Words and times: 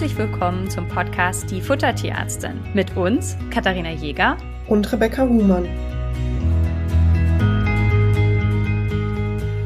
herzlich 0.00 0.16
willkommen 0.16 0.70
zum 0.70 0.88
Podcast 0.88 1.50
Die 1.50 1.60
Futtertierärztin 1.60 2.58
mit 2.72 2.96
uns, 2.96 3.36
Katharina 3.50 3.90
Jäger 3.90 4.38
und 4.66 4.90
Rebecca 4.90 5.28
Huhmann. 5.28 5.66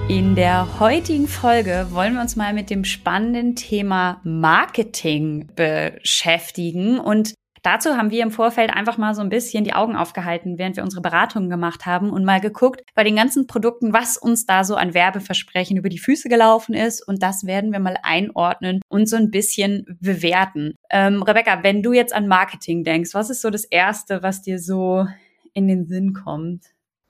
In 0.08 0.34
der 0.34 0.80
heutigen 0.80 1.28
Folge 1.28 1.86
wollen 1.90 2.14
wir 2.14 2.20
uns 2.20 2.34
mal 2.34 2.52
mit 2.52 2.68
dem 2.68 2.82
spannenden 2.82 3.54
Thema 3.54 4.20
Marketing 4.24 5.50
beschäftigen 5.54 6.98
und 6.98 7.34
Dazu 7.64 7.96
haben 7.96 8.10
wir 8.10 8.22
im 8.22 8.30
Vorfeld 8.30 8.70
einfach 8.70 8.98
mal 8.98 9.14
so 9.14 9.22
ein 9.22 9.30
bisschen 9.30 9.64
die 9.64 9.72
Augen 9.72 9.96
aufgehalten, 9.96 10.58
während 10.58 10.76
wir 10.76 10.84
unsere 10.84 11.00
Beratungen 11.00 11.48
gemacht 11.48 11.86
haben 11.86 12.10
und 12.10 12.22
mal 12.22 12.38
geguckt 12.38 12.82
bei 12.94 13.04
den 13.04 13.16
ganzen 13.16 13.46
Produkten, 13.46 13.94
was 13.94 14.18
uns 14.18 14.44
da 14.44 14.64
so 14.64 14.76
an 14.76 14.92
Werbeversprechen 14.92 15.78
über 15.78 15.88
die 15.88 15.98
Füße 15.98 16.28
gelaufen 16.28 16.74
ist. 16.74 17.00
Und 17.00 17.22
das 17.22 17.46
werden 17.46 17.72
wir 17.72 17.80
mal 17.80 17.96
einordnen 18.02 18.82
und 18.88 19.08
so 19.08 19.16
ein 19.16 19.30
bisschen 19.30 19.98
bewerten. 19.98 20.74
Ähm, 20.90 21.22
Rebecca, 21.22 21.62
wenn 21.62 21.82
du 21.82 21.94
jetzt 21.94 22.14
an 22.14 22.28
Marketing 22.28 22.84
denkst, 22.84 23.14
was 23.14 23.30
ist 23.30 23.40
so 23.40 23.48
das 23.48 23.64
Erste, 23.64 24.22
was 24.22 24.42
dir 24.42 24.58
so 24.58 25.06
in 25.54 25.66
den 25.66 25.86
Sinn 25.86 26.12
kommt? 26.12 26.64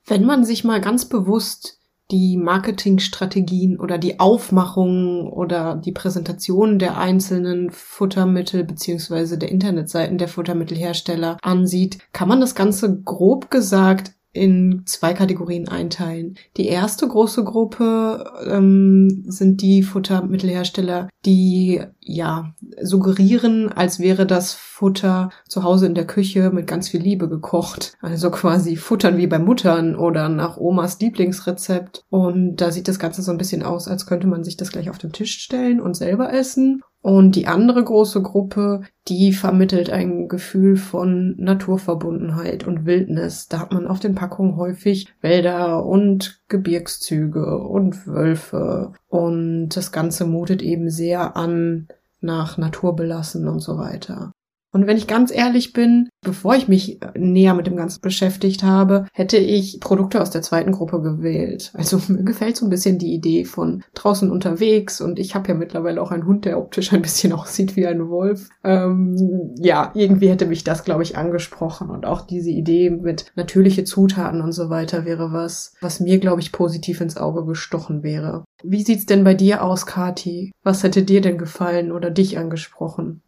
Wenn 0.06 0.24
man 0.24 0.44
sich 0.44 0.62
mal 0.62 0.80
ganz 0.80 1.08
bewusst 1.08 1.80
die 2.10 2.36
Marketingstrategien 2.36 3.80
oder 3.80 3.98
die 3.98 4.20
Aufmachung 4.20 5.32
oder 5.32 5.76
die 5.76 5.92
Präsentation 5.92 6.78
der 6.78 6.98
einzelnen 6.98 7.70
Futtermittel 7.70 8.64
beziehungsweise 8.64 9.38
der 9.38 9.50
Internetseiten 9.50 10.18
der 10.18 10.28
Futtermittelhersteller 10.28 11.38
ansieht, 11.42 11.98
kann 12.12 12.28
man 12.28 12.40
das 12.40 12.54
Ganze 12.54 13.02
grob 13.02 13.50
gesagt 13.50 14.12
in 14.34 14.82
zwei 14.84 15.14
Kategorien 15.14 15.68
einteilen. 15.68 16.36
Die 16.56 16.66
erste 16.66 17.08
große 17.08 17.44
Gruppe 17.44 18.24
ähm, 18.46 19.24
sind 19.26 19.62
die 19.62 19.82
Futtermittelhersteller, 19.82 21.08
die 21.24 21.80
ja 22.00 22.52
suggerieren, 22.82 23.72
als 23.72 24.00
wäre 24.00 24.26
das 24.26 24.52
Futter 24.52 25.30
zu 25.48 25.62
Hause 25.62 25.86
in 25.86 25.94
der 25.94 26.06
Küche 26.06 26.50
mit 26.50 26.66
ganz 26.66 26.88
viel 26.88 27.00
Liebe 27.00 27.28
gekocht. 27.28 27.94
Also 28.00 28.30
quasi 28.30 28.76
futtern 28.76 29.16
wie 29.16 29.28
bei 29.28 29.38
Muttern 29.38 29.94
oder 29.94 30.28
nach 30.28 30.56
Omas 30.56 30.98
Lieblingsrezept. 31.00 32.04
Und 32.10 32.56
da 32.56 32.72
sieht 32.72 32.88
das 32.88 32.98
Ganze 32.98 33.22
so 33.22 33.30
ein 33.30 33.38
bisschen 33.38 33.62
aus, 33.62 33.88
als 33.88 34.04
könnte 34.04 34.26
man 34.26 34.42
sich 34.42 34.56
das 34.56 34.72
gleich 34.72 34.90
auf 34.90 34.98
den 34.98 35.12
Tisch 35.12 35.38
stellen 35.38 35.80
und 35.80 35.94
selber 35.94 36.32
essen. 36.32 36.82
Und 37.04 37.36
die 37.36 37.46
andere 37.46 37.84
große 37.84 38.22
Gruppe, 38.22 38.80
die 39.08 39.34
vermittelt 39.34 39.90
ein 39.90 40.26
Gefühl 40.26 40.76
von 40.76 41.36
Naturverbundenheit 41.36 42.66
und 42.66 42.86
Wildnis. 42.86 43.46
Da 43.46 43.58
hat 43.58 43.74
man 43.74 43.86
auf 43.86 44.00
den 44.00 44.14
Packungen 44.14 44.56
häufig 44.56 45.12
Wälder 45.20 45.84
und 45.84 46.40
Gebirgszüge 46.48 47.58
und 47.58 48.06
Wölfe. 48.06 48.94
Und 49.06 49.68
das 49.76 49.92
Ganze 49.92 50.24
mutet 50.24 50.62
eben 50.62 50.88
sehr 50.88 51.36
an 51.36 51.88
nach 52.22 52.56
Naturbelassen 52.56 53.48
und 53.48 53.60
so 53.60 53.76
weiter. 53.76 54.32
Und 54.74 54.88
wenn 54.88 54.96
ich 54.96 55.06
ganz 55.06 55.30
ehrlich 55.32 55.72
bin, 55.72 56.08
bevor 56.20 56.56
ich 56.56 56.66
mich 56.66 56.98
näher 57.16 57.54
mit 57.54 57.68
dem 57.68 57.76
Ganzen 57.76 58.00
beschäftigt 58.00 58.64
habe, 58.64 59.06
hätte 59.12 59.36
ich 59.36 59.78
Produkte 59.78 60.20
aus 60.20 60.30
der 60.30 60.42
zweiten 60.42 60.72
Gruppe 60.72 61.00
gewählt. 61.00 61.70
Also 61.74 62.00
mir 62.08 62.24
gefällt 62.24 62.56
so 62.56 62.66
ein 62.66 62.70
bisschen 62.70 62.98
die 62.98 63.14
Idee 63.14 63.44
von 63.44 63.84
draußen 63.94 64.32
unterwegs 64.32 65.00
und 65.00 65.20
ich 65.20 65.36
habe 65.36 65.46
ja 65.48 65.54
mittlerweile 65.54 66.02
auch 66.02 66.10
einen 66.10 66.26
Hund, 66.26 66.44
der 66.44 66.58
optisch 66.58 66.92
ein 66.92 67.02
bisschen 67.02 67.32
aussieht 67.32 67.76
wie 67.76 67.86
ein 67.86 68.08
Wolf. 68.08 68.48
Ähm, 68.64 69.54
ja, 69.60 69.92
irgendwie 69.94 70.28
hätte 70.28 70.46
mich 70.46 70.64
das, 70.64 70.82
glaube 70.82 71.04
ich, 71.04 71.16
angesprochen 71.16 71.88
und 71.88 72.04
auch 72.04 72.22
diese 72.22 72.50
Idee 72.50 72.90
mit 72.90 73.26
natürliche 73.36 73.84
Zutaten 73.84 74.40
und 74.40 74.50
so 74.50 74.70
weiter 74.70 75.04
wäre 75.04 75.32
was, 75.32 75.74
was 75.82 76.00
mir, 76.00 76.18
glaube 76.18 76.40
ich, 76.40 76.50
positiv 76.50 77.00
ins 77.00 77.16
Auge 77.16 77.46
gestochen 77.46 78.02
wäre. 78.02 78.44
Wie 78.64 78.82
sieht's 78.82 79.06
denn 79.06 79.22
bei 79.22 79.34
dir 79.34 79.62
aus, 79.62 79.86
Kati? 79.86 80.50
Was 80.64 80.82
hätte 80.82 81.04
dir 81.04 81.20
denn 81.20 81.38
gefallen 81.38 81.92
oder 81.92 82.10
dich 82.10 82.38
angesprochen? 82.38 83.22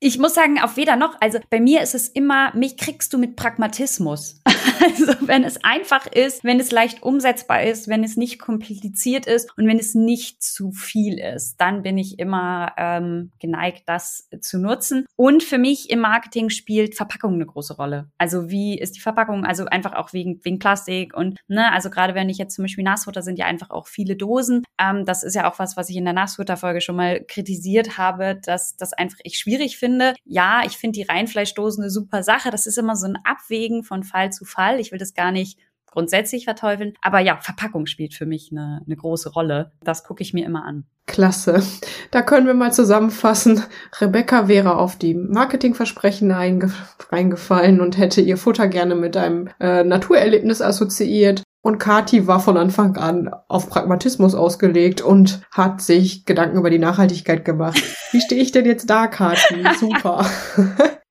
Ich 0.00 0.18
muss 0.18 0.34
sagen, 0.34 0.60
auf 0.60 0.76
weder 0.76 0.94
noch. 0.94 1.16
Also 1.20 1.40
bei 1.50 1.60
mir 1.60 1.82
ist 1.82 1.94
es 1.94 2.08
immer, 2.08 2.54
mich 2.54 2.76
kriegst 2.76 3.12
du 3.12 3.18
mit 3.18 3.36
Pragmatismus. 3.36 4.40
Also 4.80 5.12
wenn 5.22 5.42
es 5.42 5.64
einfach 5.64 6.06
ist, 6.06 6.44
wenn 6.44 6.60
es 6.60 6.70
leicht 6.70 7.02
umsetzbar 7.02 7.64
ist, 7.64 7.88
wenn 7.88 8.04
es 8.04 8.16
nicht 8.16 8.38
kompliziert 8.38 9.26
ist 9.26 9.56
und 9.58 9.66
wenn 9.66 9.78
es 9.78 9.96
nicht 9.96 10.40
zu 10.40 10.70
viel 10.70 11.18
ist, 11.18 11.56
dann 11.60 11.82
bin 11.82 11.98
ich 11.98 12.20
immer 12.20 12.72
ähm, 12.76 13.32
geneigt, 13.40 13.82
das 13.86 14.28
zu 14.40 14.58
nutzen. 14.58 15.04
Und 15.16 15.42
für 15.42 15.58
mich 15.58 15.90
im 15.90 15.98
Marketing 15.98 16.48
spielt 16.48 16.94
Verpackung 16.94 17.34
eine 17.34 17.46
große 17.46 17.74
Rolle. 17.74 18.08
Also 18.18 18.50
wie 18.50 18.78
ist 18.78 18.94
die 18.94 19.00
Verpackung? 19.00 19.44
Also 19.44 19.64
einfach 19.66 19.94
auch 19.94 20.12
wegen, 20.12 20.40
wegen 20.44 20.60
Plastik 20.60 21.12
und 21.12 21.40
ne, 21.48 21.72
also 21.72 21.90
gerade 21.90 22.14
wenn 22.14 22.28
ich 22.28 22.38
jetzt 22.38 22.54
zum 22.54 22.64
Beispiel 22.64 22.84
Nassfutter 22.84 23.22
sind 23.22 23.38
ja 23.38 23.46
einfach 23.46 23.70
auch 23.70 23.88
viele 23.88 24.14
Dosen. 24.14 24.62
Ähm, 24.80 25.04
das 25.06 25.24
ist 25.24 25.34
ja 25.34 25.50
auch 25.50 25.58
was, 25.58 25.76
was 25.76 25.90
ich 25.90 25.96
in 25.96 26.04
der 26.04 26.14
Nassfutterfolge 26.14 26.80
schon 26.80 26.96
mal 26.96 27.24
kritisiert 27.24 27.98
habe, 27.98 28.38
dass 28.44 28.76
das 28.76 28.92
einfach 28.92 29.18
ich 29.24 29.38
schwierig 29.38 29.76
finde. 29.76 29.87
Ja, 30.24 30.62
ich 30.64 30.76
finde 30.76 30.98
die 30.98 31.06
Reinfleischdosen 31.10 31.82
eine 31.82 31.90
super 31.90 32.22
Sache. 32.22 32.50
Das 32.50 32.66
ist 32.66 32.78
immer 32.78 32.96
so 32.96 33.06
ein 33.06 33.18
Abwägen 33.24 33.82
von 33.82 34.02
Fall 34.02 34.30
zu 34.30 34.44
Fall. 34.44 34.58
Fall. 34.58 34.80
Ich 34.80 34.90
will 34.90 34.98
das 34.98 35.14
gar 35.14 35.30
nicht 35.30 35.58
grundsätzlich 35.86 36.44
verteufeln. 36.44 36.94
Aber 37.00 37.20
ja, 37.20 37.38
Verpackung 37.40 37.86
spielt 37.86 38.14
für 38.14 38.26
mich 38.26 38.50
eine, 38.50 38.82
eine 38.84 38.96
große 38.96 39.30
Rolle. 39.30 39.72
Das 39.82 40.04
gucke 40.04 40.22
ich 40.22 40.34
mir 40.34 40.44
immer 40.44 40.64
an. 40.64 40.84
Klasse. 41.06 41.62
Da 42.10 42.20
können 42.22 42.46
wir 42.46 42.54
mal 42.54 42.72
zusammenfassen. 42.72 43.62
Rebecca 43.98 44.48
wäre 44.48 44.76
auf 44.76 44.96
die 44.96 45.14
Marketingversprechen 45.14 46.30
reingefallen 46.30 47.80
und 47.80 47.96
hätte 47.96 48.20
ihr 48.20 48.36
Futter 48.36 48.68
gerne 48.68 48.94
mit 48.94 49.16
einem 49.16 49.48
äh, 49.58 49.84
Naturerlebnis 49.84 50.60
assoziiert. 50.60 51.42
Und 51.68 51.76
Kati 51.76 52.26
war 52.26 52.40
von 52.40 52.56
Anfang 52.56 52.96
an 52.96 53.30
auf 53.46 53.68
Pragmatismus 53.68 54.34
ausgelegt 54.34 55.02
und 55.02 55.42
hat 55.50 55.82
sich 55.82 56.24
Gedanken 56.24 56.56
über 56.56 56.70
die 56.70 56.78
Nachhaltigkeit 56.78 57.44
gemacht. 57.44 57.78
Wie 58.10 58.22
stehe 58.22 58.40
ich 58.40 58.52
denn 58.52 58.64
jetzt 58.64 58.88
da, 58.88 59.06
Kati? 59.06 59.66
Super. 59.78 60.24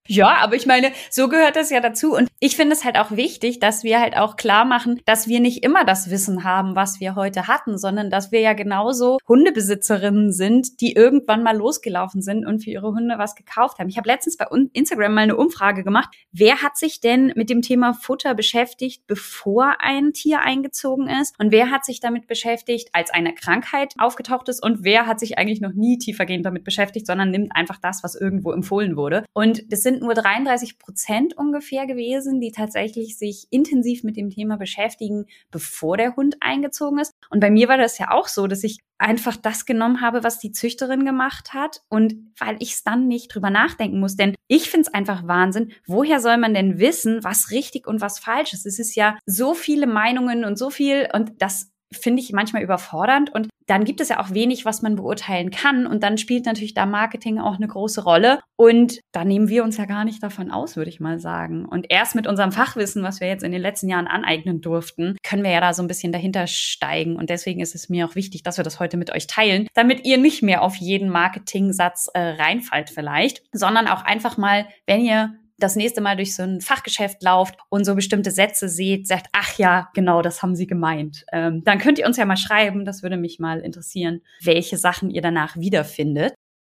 Ja, 0.07 0.37
aber 0.41 0.55
ich 0.55 0.65
meine, 0.65 0.91
so 1.09 1.27
gehört 1.27 1.55
das 1.55 1.69
ja 1.69 1.79
dazu. 1.79 2.15
Und 2.15 2.27
ich 2.39 2.55
finde 2.55 2.73
es 2.73 2.85
halt 2.85 2.97
auch 2.97 3.11
wichtig, 3.11 3.59
dass 3.59 3.83
wir 3.83 3.99
halt 3.99 4.15
auch 4.15 4.35
klar 4.35 4.65
machen, 4.65 5.01
dass 5.05 5.27
wir 5.27 5.39
nicht 5.39 5.63
immer 5.63 5.85
das 5.85 6.09
Wissen 6.09 6.43
haben, 6.43 6.75
was 6.75 6.99
wir 6.99 7.15
heute 7.15 7.47
hatten, 7.47 7.77
sondern 7.77 8.09
dass 8.09 8.31
wir 8.31 8.39
ja 8.39 8.53
genauso 8.53 9.17
Hundebesitzerinnen 9.27 10.31
sind, 10.31 10.81
die 10.81 10.93
irgendwann 10.93 11.43
mal 11.43 11.57
losgelaufen 11.57 12.21
sind 12.21 12.45
und 12.45 12.63
für 12.63 12.69
ihre 12.69 12.87
Hunde 12.87 13.15
was 13.17 13.35
gekauft 13.35 13.79
haben. 13.79 13.89
Ich 13.89 13.97
habe 13.97 14.07
letztens 14.07 14.37
bei 14.37 14.45
Instagram 14.73 15.13
mal 15.13 15.21
eine 15.21 15.35
Umfrage 15.35 15.83
gemacht. 15.83 16.09
Wer 16.31 16.61
hat 16.61 16.77
sich 16.77 17.01
denn 17.01 17.33
mit 17.35 17.49
dem 17.49 17.61
Thema 17.61 17.93
Futter 17.93 18.35
beschäftigt, 18.35 19.03
bevor 19.07 19.77
ein 19.79 20.13
Tier 20.13 20.39
eingezogen 20.41 21.09
ist? 21.09 21.37
Und 21.39 21.51
wer 21.51 21.71
hat 21.71 21.85
sich 21.85 21.99
damit 21.99 22.27
beschäftigt, 22.27 22.89
als 22.93 23.09
eine 23.09 23.33
Krankheit 23.33 23.93
aufgetaucht 23.97 24.47
ist? 24.49 24.63
Und 24.63 24.83
wer 24.83 25.07
hat 25.07 25.19
sich 25.19 25.37
eigentlich 25.37 25.61
noch 25.61 25.73
nie 25.73 25.97
tiefergehend 25.97 26.45
damit 26.45 26.63
beschäftigt, 26.63 27.07
sondern 27.07 27.31
nimmt 27.31 27.55
einfach 27.55 27.77
das, 27.81 28.03
was 28.03 28.15
irgendwo 28.15 28.51
empfohlen 28.51 28.95
wurde? 28.95 29.25
Und 29.33 29.71
das 29.71 29.81
sind 29.81 29.96
sind 29.97 30.05
nur 30.05 30.13
33 30.13 30.77
Prozent 30.77 31.37
ungefähr 31.37 31.87
gewesen, 31.87 32.39
die 32.39 32.51
tatsächlich 32.51 33.17
sich 33.17 33.47
intensiv 33.49 34.03
mit 34.03 34.15
dem 34.15 34.29
Thema 34.29 34.57
beschäftigen, 34.57 35.25
bevor 35.51 35.97
der 35.97 36.15
Hund 36.15 36.37
eingezogen 36.39 36.99
ist. 36.99 37.13
Und 37.29 37.39
bei 37.39 37.49
mir 37.49 37.67
war 37.67 37.77
das 37.77 37.97
ja 37.97 38.11
auch 38.11 38.27
so, 38.27 38.47
dass 38.47 38.63
ich 38.63 38.79
einfach 38.99 39.35
das 39.35 39.65
genommen 39.65 40.01
habe, 40.01 40.23
was 40.23 40.39
die 40.39 40.51
Züchterin 40.51 41.05
gemacht 41.05 41.53
hat 41.53 41.81
und 41.89 42.15
weil 42.37 42.57
ich 42.59 42.73
es 42.73 42.83
dann 42.83 43.07
nicht 43.07 43.33
drüber 43.33 43.49
nachdenken 43.49 43.99
muss. 43.99 44.15
Denn 44.15 44.35
ich 44.47 44.69
finde 44.69 44.87
es 44.87 44.93
einfach 44.93 45.27
Wahnsinn, 45.27 45.71
woher 45.85 46.19
soll 46.19 46.37
man 46.37 46.53
denn 46.53 46.79
wissen, 46.79 47.23
was 47.23 47.51
richtig 47.51 47.87
und 47.87 48.01
was 48.01 48.19
falsch 48.19 48.53
ist? 48.53 48.65
Es 48.65 48.79
ist 48.79 48.95
ja 48.95 49.17
so 49.25 49.53
viele 49.53 49.87
Meinungen 49.87 50.45
und 50.45 50.57
so 50.57 50.69
viel 50.69 51.07
und 51.13 51.41
das 51.41 51.71
finde 51.91 52.21
ich 52.21 52.31
manchmal 52.31 52.63
überfordernd. 52.63 53.33
Und 53.33 53.49
dann 53.67 53.83
gibt 53.83 53.99
es 53.99 54.09
ja 54.09 54.19
auch 54.19 54.33
wenig, 54.33 54.65
was 54.65 54.81
man 54.81 54.95
beurteilen 54.95 55.51
kann. 55.51 55.87
Und 55.87 56.01
dann 56.03 56.17
spielt 56.17 56.45
natürlich 56.45 56.73
da 56.73 56.85
Marketing 56.85 57.39
auch 57.39 57.55
eine 57.55 57.67
große 57.67 58.03
Rolle. 58.03 58.39
Und 58.55 58.99
da 59.11 59.25
nehmen 59.25 59.49
wir 59.49 59.63
uns 59.63 59.77
ja 59.77 59.85
gar 59.85 60.05
nicht 60.05 60.23
davon 60.23 60.51
aus, 60.51 60.77
würde 60.77 60.89
ich 60.89 60.99
mal 60.99 61.19
sagen. 61.19 61.65
Und 61.65 61.87
erst 61.89 62.15
mit 62.15 62.27
unserem 62.27 62.51
Fachwissen, 62.51 63.03
was 63.03 63.19
wir 63.19 63.27
jetzt 63.27 63.43
in 63.43 63.51
den 63.51 63.61
letzten 63.61 63.89
Jahren 63.89 64.07
aneignen 64.07 64.61
durften, 64.61 65.17
können 65.21 65.43
wir 65.43 65.51
ja 65.51 65.61
da 65.61 65.73
so 65.73 65.83
ein 65.83 65.87
bisschen 65.87 66.11
dahinter 66.11 66.47
steigen. 66.47 67.17
Und 67.17 67.29
deswegen 67.29 67.59
ist 67.59 67.75
es 67.75 67.89
mir 67.89 68.07
auch 68.07 68.15
wichtig, 68.15 68.43
dass 68.43 68.57
wir 68.57 68.63
das 68.63 68.79
heute 68.79 68.97
mit 68.97 69.13
euch 69.13 69.27
teilen, 69.27 69.67
damit 69.73 70.05
ihr 70.05 70.17
nicht 70.17 70.43
mehr 70.43 70.61
auf 70.61 70.75
jeden 70.75 71.09
Marketing-Satz 71.09 72.09
äh, 72.13 72.19
reinfallt 72.19 72.89
vielleicht, 72.89 73.43
sondern 73.51 73.87
auch 73.87 74.03
einfach 74.03 74.37
mal, 74.37 74.67
wenn 74.85 75.01
ihr 75.01 75.33
das 75.59 75.75
nächste 75.75 76.01
Mal 76.01 76.15
durch 76.15 76.35
so 76.35 76.43
ein 76.43 76.61
Fachgeschäft 76.61 77.21
lauft 77.23 77.57
und 77.69 77.85
so 77.85 77.95
bestimmte 77.95 78.31
Sätze 78.31 78.69
seht, 78.69 79.07
sagt, 79.07 79.27
ach 79.33 79.57
ja, 79.57 79.89
genau, 79.93 80.21
das 80.21 80.41
haben 80.41 80.55
sie 80.55 80.67
gemeint. 80.67 81.25
Ähm, 81.31 81.63
dann 81.63 81.79
könnt 81.79 81.99
ihr 81.99 82.05
uns 82.05 82.17
ja 82.17 82.25
mal 82.25 82.37
schreiben, 82.37 82.85
das 82.85 83.03
würde 83.03 83.17
mich 83.17 83.39
mal 83.39 83.59
interessieren, 83.59 84.21
welche 84.43 84.77
Sachen 84.77 85.09
ihr 85.09 85.21
danach 85.21 85.57
wiederfindet. 85.57 86.33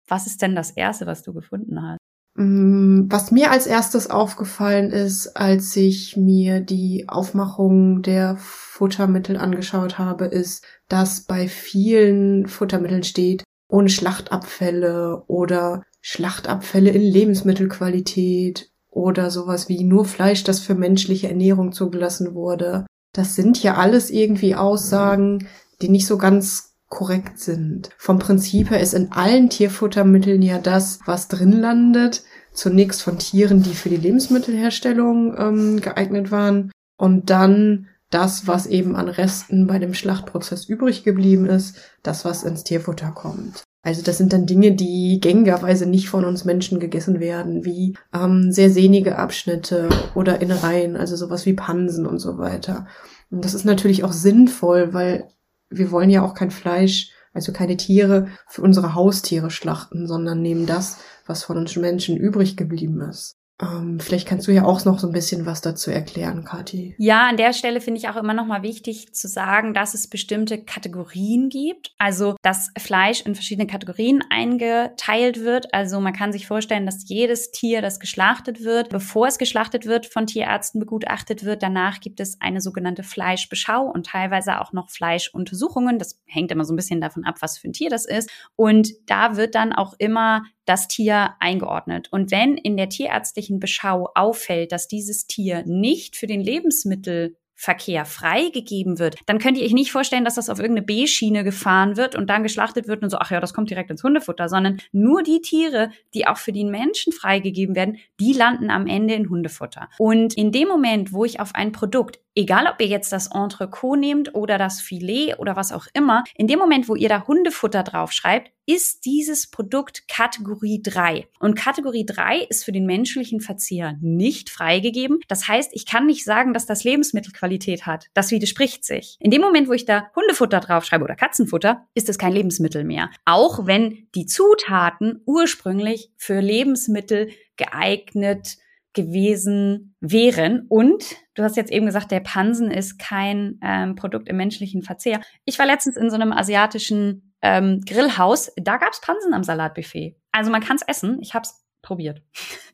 Was 0.07 0.27
ist 0.27 0.43
denn 0.43 0.55
das 0.55 0.71
Erste, 0.71 1.07
was 1.07 1.23
du 1.23 1.33
gefunden 1.33 1.83
hast? 1.83 1.99
Mm, 2.39 3.07
was 3.11 3.33
mir 3.33 3.51
als 3.51 3.67
erstes 3.67 4.11
aufgefallen 4.11 4.93
ist, 4.93 5.37
als 5.37 5.75
ich 5.75 6.17
mir 6.17 6.61
die 6.61 7.07
Aufmachung 7.09 8.03
der 8.03 8.37
Futtermittel 8.37 9.37
angeschaut 9.37 9.99
habe, 9.99 10.27
ist, 10.27 10.65
dass 10.89 11.23
bei 11.23 11.49
vielen 11.49 12.47
Futtermitteln 12.47 13.03
steht, 13.03 13.43
ohne 13.69 13.89
Schlachtabfälle 13.89 15.25
oder 15.27 15.83
Schlachtabfälle 16.01 16.91
in 16.91 17.03
Lebensmittelqualität 17.03 18.71
oder 18.91 19.31
sowas 19.31 19.69
wie 19.69 19.85
nur 19.85 20.05
Fleisch, 20.05 20.45
das 20.45 20.61
für 20.61 20.75
menschliche 20.75 21.29
Ernährung 21.29 21.73
zugelassen 21.73 22.35
wurde. 22.35 22.87
Das 23.13 23.35
sind 23.35 23.63
ja 23.63 23.75
alles 23.75 24.11
irgendwie 24.11 24.55
Aussagen, 24.55 25.49
die 25.81 25.89
nicht 25.89 26.07
so 26.07 26.19
ganz 26.19 26.75
korrekt 26.89 27.39
sind. 27.39 27.91
Vom 27.99 28.19
Prinzip 28.19 28.71
her 28.71 28.81
ist 28.81 28.95
in 28.95 29.13
allen 29.13 29.51
Tierfuttermitteln 29.51 30.43
ja 30.43 30.59
das, 30.59 31.01
was 31.05 31.29
drin 31.29 31.53
landet, 31.53 32.23
zunächst 32.53 33.03
von 33.03 33.19
Tieren, 33.19 33.63
die 33.63 33.75
für 33.75 33.91
die 33.91 33.97
Lebensmittelherstellung 33.97 35.37
ähm, 35.39 35.81
geeignet 35.81 36.31
waren 36.31 36.73
und 36.97 37.31
dann 37.31 37.89
das, 38.11 38.47
was 38.47 38.67
eben 38.67 38.97
an 38.97 39.09
Resten 39.09 39.67
bei 39.67 39.79
dem 39.79 39.93
Schlachtprozess 39.93 40.65
übrig 40.65 41.05
geblieben 41.05 41.47
ist, 41.47 41.77
das, 42.03 42.25
was 42.25 42.43
ins 42.43 42.65
Tierfutter 42.65 43.13
kommt. 43.13 43.65
Also 43.89 44.03
das 44.03 44.19
sind 44.19 44.35
dann 44.35 44.45
Dinge, 44.45 44.73
die 44.73 45.19
gängigerweise 45.19 45.87
nicht 45.87 46.11
von 46.11 46.27
uns 46.27 46.45
Menschen 46.45 46.79
gegessen 46.79 47.21
werden, 47.21 47.65
wie 47.65 47.97
ähm, 48.13 48.53
sehr 48.53 48.69
sehnige 48.69 49.17
Abschnitte 49.17 49.89
oder 50.15 50.43
Innereien, 50.43 50.95
also 50.95 51.17
sowas 51.17 51.47
wie 51.47 51.55
Pansen 51.55 52.05
und 52.05 52.19
so 52.19 52.37
weiter. 52.37 52.87
Und 53.31 53.47
das 53.47 53.55
ist 53.55 53.65
natürlich 53.65 54.05
auch 54.05 54.13
sinnvoll, 54.13 54.93
weil 54.93 55.31
wir 55.71 55.91
wollen 55.91 56.11
ja 56.11 56.23
auch 56.23 56.35
kein 56.35 56.51
Fleisch, 56.51 57.13
also 57.33 57.51
keine 57.51 57.79
Tiere 57.79 58.29
für 58.47 58.61
unsere 58.61 58.95
Haustiere 58.95 59.51
schlachten, 59.51 60.07
sondern 60.07 60.43
nehmen 60.43 60.67
das, 60.67 60.99
was 61.25 61.45
von 61.45 61.57
uns 61.57 61.75
Menschen 61.75 62.19
übrig 62.19 62.59
geblieben 62.59 63.01
ist. 63.01 63.38
Ähm, 63.61 63.99
vielleicht 63.99 64.29
kannst 64.29 64.47
du 64.47 64.53
ja 64.53 64.65
auch 64.65 64.85
noch 64.85 65.01
so 65.01 65.09
ein 65.09 65.13
bisschen 65.13 65.45
was 65.45 65.61
dazu 65.61 65.91
erklären, 65.91 66.45
Kathi. 66.45 66.95
Ja, 66.99 67.29
an 67.29 67.37
der 67.37 67.53
Stelle 67.53 67.81
finde 67.81 67.99
ich 67.99 68.09
auch 68.09 68.17
immer 68.17 68.35
noch 68.35 68.47
mal 68.47 68.63
wichtig 68.63 69.13
zu 69.15 69.27
sagen, 69.27 69.75
dass 69.75 69.95
es 69.95 70.07
bestimmte 70.07 70.63
Kategorien 70.63 71.49
gibt. 71.49 71.93
Also, 71.99 72.37
dass 72.43 72.71
Fleisch 72.79 73.23
in 73.23 73.35
verschiedene 73.35 73.67
Kategorien 73.67 74.23
eingeteilt 74.31 75.41
wird. 75.41 75.75
Also, 75.75 76.01
man 76.01 76.13
kann 76.13 76.33
sich 76.33 76.47
vorstellen, 76.47 76.87
dass 76.87 77.09
jedes 77.09 77.51
Tier, 77.51 77.83
das 77.83 77.99
geschlachtet 77.99 78.63
wird, 78.63 78.91
bevor 78.91 79.27
es 79.27 79.39
geschlachtet 79.39 79.87
wird, 79.87 80.07
von 80.07 80.27
Tierärzten 80.27 80.79
begutachtet 80.79 81.45
wird. 81.45 81.63
Danach 81.63 82.01
gibt 82.01 82.21
es 82.21 82.41
eine 82.41 82.61
sogenannte 82.61 83.03
Fleischbeschau 83.03 83.87
und 83.87 84.07
teilweise 84.07 84.61
auch 84.61 84.73
noch 84.73 84.89
Fleischuntersuchungen. 84.89 85.99
Das 85.99 86.21
hängt 86.27 86.53
immer 86.53 86.65
so 86.65 86.73
ein 86.73 86.77
bisschen 86.77 87.01
davon 87.01 87.25
ab, 87.25 87.37
was 87.41 87.59
für 87.59 87.69
ein 87.69 87.73
Tier 87.73 87.91
das 87.91 88.07
ist. 88.07 88.31
Und 88.55 88.93
da 89.07 89.37
wird 89.37 89.57
dann 89.57 89.73
auch 89.73 89.95
immer 89.99 90.45
das 90.69 90.87
Tier 90.87 91.35
eingeordnet. 91.41 92.09
Und 92.13 92.31
wenn 92.31 92.59
in 92.59 92.77
der 92.77 92.91
tierärztlichen 92.91 93.48
Beschau 93.51 94.11
auffällt, 94.15 94.73
dass 94.73 94.89
dieses 94.89 95.27
Tier 95.27 95.65
nicht 95.67 96.17
für 96.17 96.27
den 96.27 96.41
Lebensmittel 96.41 97.37
Verkehr 97.61 98.05
freigegeben 98.05 99.01
wird, 99.01 99.17
dann 99.27 99.41
könnt 99.41 99.59
ihr 99.59 99.65
euch 99.65 99.73
nicht 99.73 99.91
vorstellen, 99.91 100.25
dass 100.25 100.37
das 100.37 100.49
auf 100.49 100.61
irgendeine 100.61 100.87
B-Schiene 100.87 101.43
gefahren 101.43 101.97
wird 101.97 102.15
und 102.15 102.31
dann 102.31 102.45
geschlachtet 102.45 102.87
wird 102.87 103.03
und 103.03 103.11
so, 103.11 103.19
ach 103.19 103.33
ja, 103.33 103.41
das 103.41 103.53
kommt 103.53 103.69
direkt 103.69 103.91
ins 103.91 104.05
Hundefutter, 104.05 104.49
sondern 104.49 104.79
nur 104.93 105.25
die 105.25 105.41
Tiere, 105.41 105.91
die 106.15 106.29
auch 106.29 106.37
für 106.37 106.53
den 106.53 106.71
Menschen 106.71 107.13
freigegeben 107.13 107.75
werden, 107.75 107.97
die 108.21 108.33
landen 108.33 108.71
am 108.71 108.87
Ende 108.87 109.15
in 109.15 109.29
Hundefutter. 109.29 109.89
Und 109.99 110.35
in 110.35 110.53
dem 110.53 110.69
Moment, 110.69 111.13
wo 111.13 111.25
ich 111.25 111.41
auf 111.41 111.57
ein 111.57 111.73
Produkt 111.73 112.21
egal 112.39 112.67
ob 112.73 112.81
ihr 112.81 112.87
jetzt 112.87 113.13
das 113.13 113.29
Entrecot 113.35 113.99
nehmt 113.99 114.35
oder 114.35 114.59
das 114.59 114.81
Filet 114.81 115.35
oder 115.39 115.57
was 115.57 115.73
auch 115.73 115.87
immer, 115.93 116.23
in 116.37 116.47
dem 116.47 116.59
Moment, 116.59 116.89
wo 116.89 116.95
ihr 116.95 117.09
da 117.09 117.27
Hundefutter 117.27 117.83
draufschreibt, 117.83 118.53
ist 118.65 119.07
dieses 119.07 119.51
Produkt 119.51 120.07
Kategorie 120.09 120.81
3. 120.83 121.27
Und 121.41 121.57
Kategorie 121.57 122.07
3 122.07 122.41
ist 122.43 122.65
für 122.65 122.71
den 122.71 122.87
menschlichen 122.87 123.41
Verzehr 123.41 123.97
nicht 124.01 124.51
freigegeben. 124.51 125.19
Das 125.27 125.49
heißt, 125.49 125.71
ich 125.73 125.85
kann 125.85 126.07
nicht 126.07 126.23
sagen, 126.23 126.53
dass 126.53 126.67
das 126.67 126.85
Lebensmittelqualität 126.85 127.87
hat. 127.87 128.07
Das 128.15 128.31
widerspricht 128.31 128.85
sich. 128.85 129.17
In 129.21 129.31
dem 129.31 129.41
Moment, 129.41 129.69
wo 129.69 129.73
ich 129.73 129.87
da 129.87 130.11
Hundefutter 130.15 130.61
draufschreibe 130.61 131.03
oder 131.03 131.17
Katzenfutter, 131.17 131.87
ist 131.95 132.09
es 132.09 132.19
kein 132.19 132.33
Lebensmittel 132.33 132.85
mehr. 132.85 133.11
Auch 133.25 133.67
wenn 133.67 134.07
die 134.15 134.27
Zutaten 134.27 135.23
ursprünglich 135.25 136.11
für 136.17 136.41
Lebensmittel 136.41 137.31
geeignet 137.57 138.59
gewesen 138.99 139.95
wären. 140.01 140.67
Und 140.69 141.17
du 141.35 141.43
hast 141.43 141.57
jetzt 141.57 141.71
eben 141.71 141.87
gesagt, 141.87 142.11
der 142.11 142.21
Pansen 142.21 142.71
ist 142.71 142.99
kein 142.99 143.59
ähm, 143.63 143.95
Produkt 143.95 144.29
im 144.29 144.37
menschlichen 144.37 144.83
Verzehr. 144.83 145.21
Ich 145.45 145.59
war 145.59 145.67
letztens 145.67 145.97
in 145.97 146.11
so 146.11 146.17
einem 146.17 146.33
asiatischen 146.33 147.35
ähm, 147.43 147.81
Grillhaus. 147.87 148.51
Da 148.57 148.77
gab's 148.77 149.01
Pansen 149.01 149.35
am 149.35 149.45
Salatbuffet. 149.45 150.17
Also 150.33 150.51
man 150.51 150.63
kann's 150.63 150.83
essen. 150.83 151.19
Ich 151.21 151.35
hab's 151.35 151.65
probiert. 151.83 152.23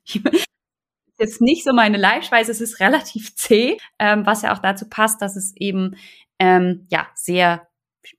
jetzt 1.18 1.40
nicht 1.40 1.64
so 1.64 1.72
meine 1.72 1.98
Leibspeise, 1.98 2.50
es 2.50 2.60
ist 2.60 2.80
relativ 2.80 3.34
zäh, 3.36 3.78
ähm, 3.98 4.26
was 4.26 4.42
ja 4.42 4.54
auch 4.54 4.58
dazu 4.58 4.88
passt, 4.88 5.22
dass 5.22 5.36
es 5.36 5.54
eben 5.56 5.96
ähm, 6.38 6.86
ja 6.90 7.06
sehr 7.14 7.68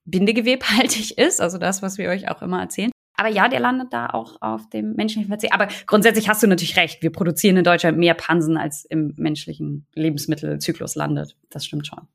bindegewebhaltig 0.06 1.18
ist, 1.18 1.42
also 1.42 1.57
das, 1.57 1.81
was 1.81 1.98
wir 1.98 2.10
euch 2.10 2.30
auch 2.30 2.42
immer 2.42 2.62
erzählen. 2.62 2.92
Aber 3.18 3.30
ja, 3.30 3.48
der 3.48 3.60
landet 3.60 3.94
da 3.94 4.08
auch 4.08 4.42
auf 4.42 4.70
dem 4.70 4.94
menschlichen 4.94 5.30
Verzehr. 5.30 5.54
Aber 5.54 5.68
grundsätzlich 5.88 6.30
hast 6.30 6.44
du 6.44 6.48
natürlich 6.48 6.78
recht. 6.78 7.02
Wir 7.02 7.12
produzieren 7.12 7.58
in 7.58 7.64
Deutschland 7.64 7.98
mehr 7.98 8.14
Pansen, 8.14 8.58
als 8.58 8.86
im 8.86 9.14
menschlichen 9.18 9.88
Lebensmittelzyklus 9.94 10.96
landet. 10.96 11.36
Das 11.50 11.66
stimmt 11.66 11.88
schon. 11.88 12.08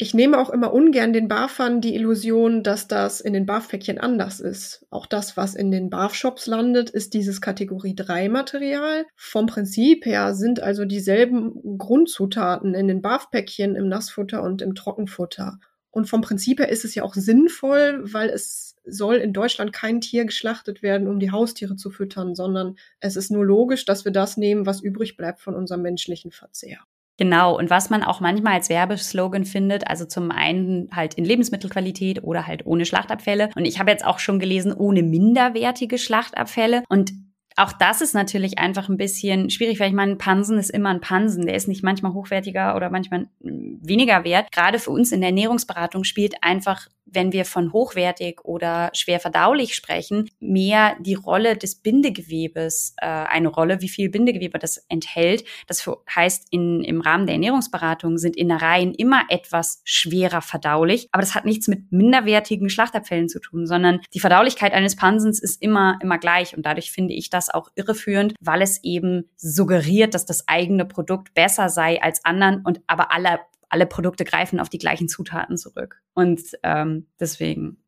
Ich 0.00 0.14
nehme 0.14 0.38
auch 0.38 0.50
immer 0.50 0.72
ungern 0.72 1.12
den 1.12 1.26
Barfern 1.26 1.80
die 1.80 1.96
Illusion, 1.96 2.62
dass 2.62 2.86
das 2.86 3.20
in 3.20 3.32
den 3.32 3.46
Barfpäckchen 3.46 3.98
anders 3.98 4.38
ist. 4.38 4.86
Auch 4.90 5.06
das, 5.06 5.36
was 5.36 5.56
in 5.56 5.72
den 5.72 5.90
Barfshops 5.90 6.46
landet, 6.46 6.88
ist 6.88 7.14
dieses 7.14 7.40
Kategorie 7.40 7.96
3 7.96 8.28
Material. 8.28 9.06
Vom 9.16 9.46
Prinzip 9.46 10.06
her 10.06 10.36
sind 10.36 10.60
also 10.60 10.84
dieselben 10.84 11.78
Grundzutaten 11.78 12.74
in 12.74 12.86
den 12.86 13.02
Barfpäckchen, 13.02 13.74
im 13.74 13.88
Nassfutter 13.88 14.44
und 14.44 14.62
im 14.62 14.76
Trockenfutter. 14.76 15.58
Und 15.90 16.08
vom 16.08 16.20
Prinzip 16.20 16.60
her 16.60 16.68
ist 16.68 16.84
es 16.84 16.94
ja 16.94 17.02
auch 17.02 17.14
sinnvoll, 17.14 18.00
weil 18.04 18.28
es 18.28 18.67
soll 18.90 19.16
in 19.16 19.32
Deutschland 19.32 19.72
kein 19.72 20.00
Tier 20.00 20.24
geschlachtet 20.24 20.82
werden, 20.82 21.08
um 21.08 21.18
die 21.18 21.30
Haustiere 21.30 21.76
zu 21.76 21.90
füttern, 21.90 22.34
sondern 22.34 22.76
es 23.00 23.16
ist 23.16 23.30
nur 23.30 23.44
logisch, 23.44 23.84
dass 23.84 24.04
wir 24.04 24.12
das 24.12 24.36
nehmen, 24.36 24.66
was 24.66 24.80
übrig 24.80 25.16
bleibt 25.16 25.40
von 25.40 25.54
unserem 25.54 25.82
menschlichen 25.82 26.30
Verzehr. 26.30 26.78
Genau, 27.18 27.58
und 27.58 27.68
was 27.68 27.90
man 27.90 28.04
auch 28.04 28.20
manchmal 28.20 28.54
als 28.54 28.68
Werbeslogan 28.68 29.44
findet, 29.44 29.88
also 29.88 30.04
zum 30.04 30.30
einen 30.30 30.88
halt 30.92 31.14
in 31.14 31.24
Lebensmittelqualität 31.24 32.22
oder 32.22 32.46
halt 32.46 32.64
ohne 32.64 32.84
Schlachtabfälle. 32.84 33.50
Und 33.56 33.64
ich 33.64 33.80
habe 33.80 33.90
jetzt 33.90 34.04
auch 34.04 34.20
schon 34.20 34.38
gelesen, 34.38 34.72
ohne 34.72 35.02
minderwertige 35.02 35.98
Schlachtabfälle. 35.98 36.84
Und 36.88 37.12
auch 37.58 37.72
das 37.72 38.00
ist 38.00 38.14
natürlich 38.14 38.58
einfach 38.58 38.88
ein 38.88 38.96
bisschen 38.96 39.50
schwierig, 39.50 39.80
weil 39.80 39.88
ich 39.88 39.94
meine, 39.94 40.12
ein 40.12 40.18
Pansen 40.18 40.58
ist 40.58 40.70
immer 40.70 40.90
ein 40.90 41.00
Pansen. 41.00 41.44
Der 41.46 41.56
ist 41.56 41.66
nicht 41.66 41.82
manchmal 41.82 42.12
hochwertiger 42.12 42.76
oder 42.76 42.88
manchmal 42.88 43.26
weniger 43.40 44.24
wert. 44.24 44.52
Gerade 44.52 44.78
für 44.78 44.90
uns 44.90 45.10
in 45.10 45.20
der 45.20 45.30
Ernährungsberatung 45.30 46.04
spielt 46.04 46.36
einfach 46.42 46.88
wenn 47.12 47.32
wir 47.32 47.44
von 47.44 47.72
hochwertig 47.72 48.40
oder 48.44 48.90
schwer 48.94 49.20
verdaulich 49.20 49.74
sprechen, 49.74 50.28
mehr 50.40 50.96
die 51.00 51.14
Rolle 51.14 51.56
des 51.56 51.76
Bindegewebes 51.76 52.94
äh, 52.98 53.06
eine 53.06 53.48
Rolle, 53.48 53.80
wie 53.80 53.88
viel 53.88 54.10
Bindegewebe 54.10 54.58
das 54.58 54.84
enthält. 54.88 55.44
Das 55.66 55.88
heißt, 56.14 56.48
in, 56.50 56.82
im 56.84 57.00
Rahmen 57.00 57.26
der 57.26 57.34
Ernährungsberatung 57.34 58.18
sind 58.18 58.36
Innereien 58.36 58.94
immer 58.94 59.22
etwas 59.28 59.80
schwerer 59.84 60.42
verdaulich, 60.42 61.08
aber 61.12 61.22
das 61.22 61.34
hat 61.34 61.44
nichts 61.44 61.68
mit 61.68 61.90
minderwertigen 61.92 62.68
Schlachtabfällen 62.68 63.28
zu 63.28 63.40
tun, 63.40 63.66
sondern 63.66 64.00
die 64.14 64.20
Verdaulichkeit 64.20 64.72
eines 64.72 64.96
Pansens 64.96 65.40
ist 65.40 65.62
immer, 65.62 65.98
immer 66.02 66.18
gleich 66.18 66.56
und 66.56 66.64
dadurch 66.66 66.90
finde 66.90 67.14
ich 67.14 67.30
das 67.30 67.47
auch 67.50 67.70
irreführend, 67.74 68.34
weil 68.40 68.62
es 68.62 68.82
eben 68.82 69.30
suggeriert, 69.36 70.14
dass 70.14 70.26
das 70.26 70.46
eigene 70.48 70.84
Produkt 70.84 71.34
besser 71.34 71.68
sei 71.68 72.00
als 72.02 72.24
anderen 72.24 72.62
und 72.64 72.80
aber 72.86 73.12
alle 73.12 73.40
alle 73.70 73.86
Produkte 73.86 74.24
greifen 74.24 74.60
auf 74.60 74.68
die 74.68 74.78
gleichen 74.78 75.08
Zutaten 75.08 75.56
zurück. 75.56 76.00
Und 76.14 76.40
ähm, 76.62 77.06
deswegen. 77.20 77.82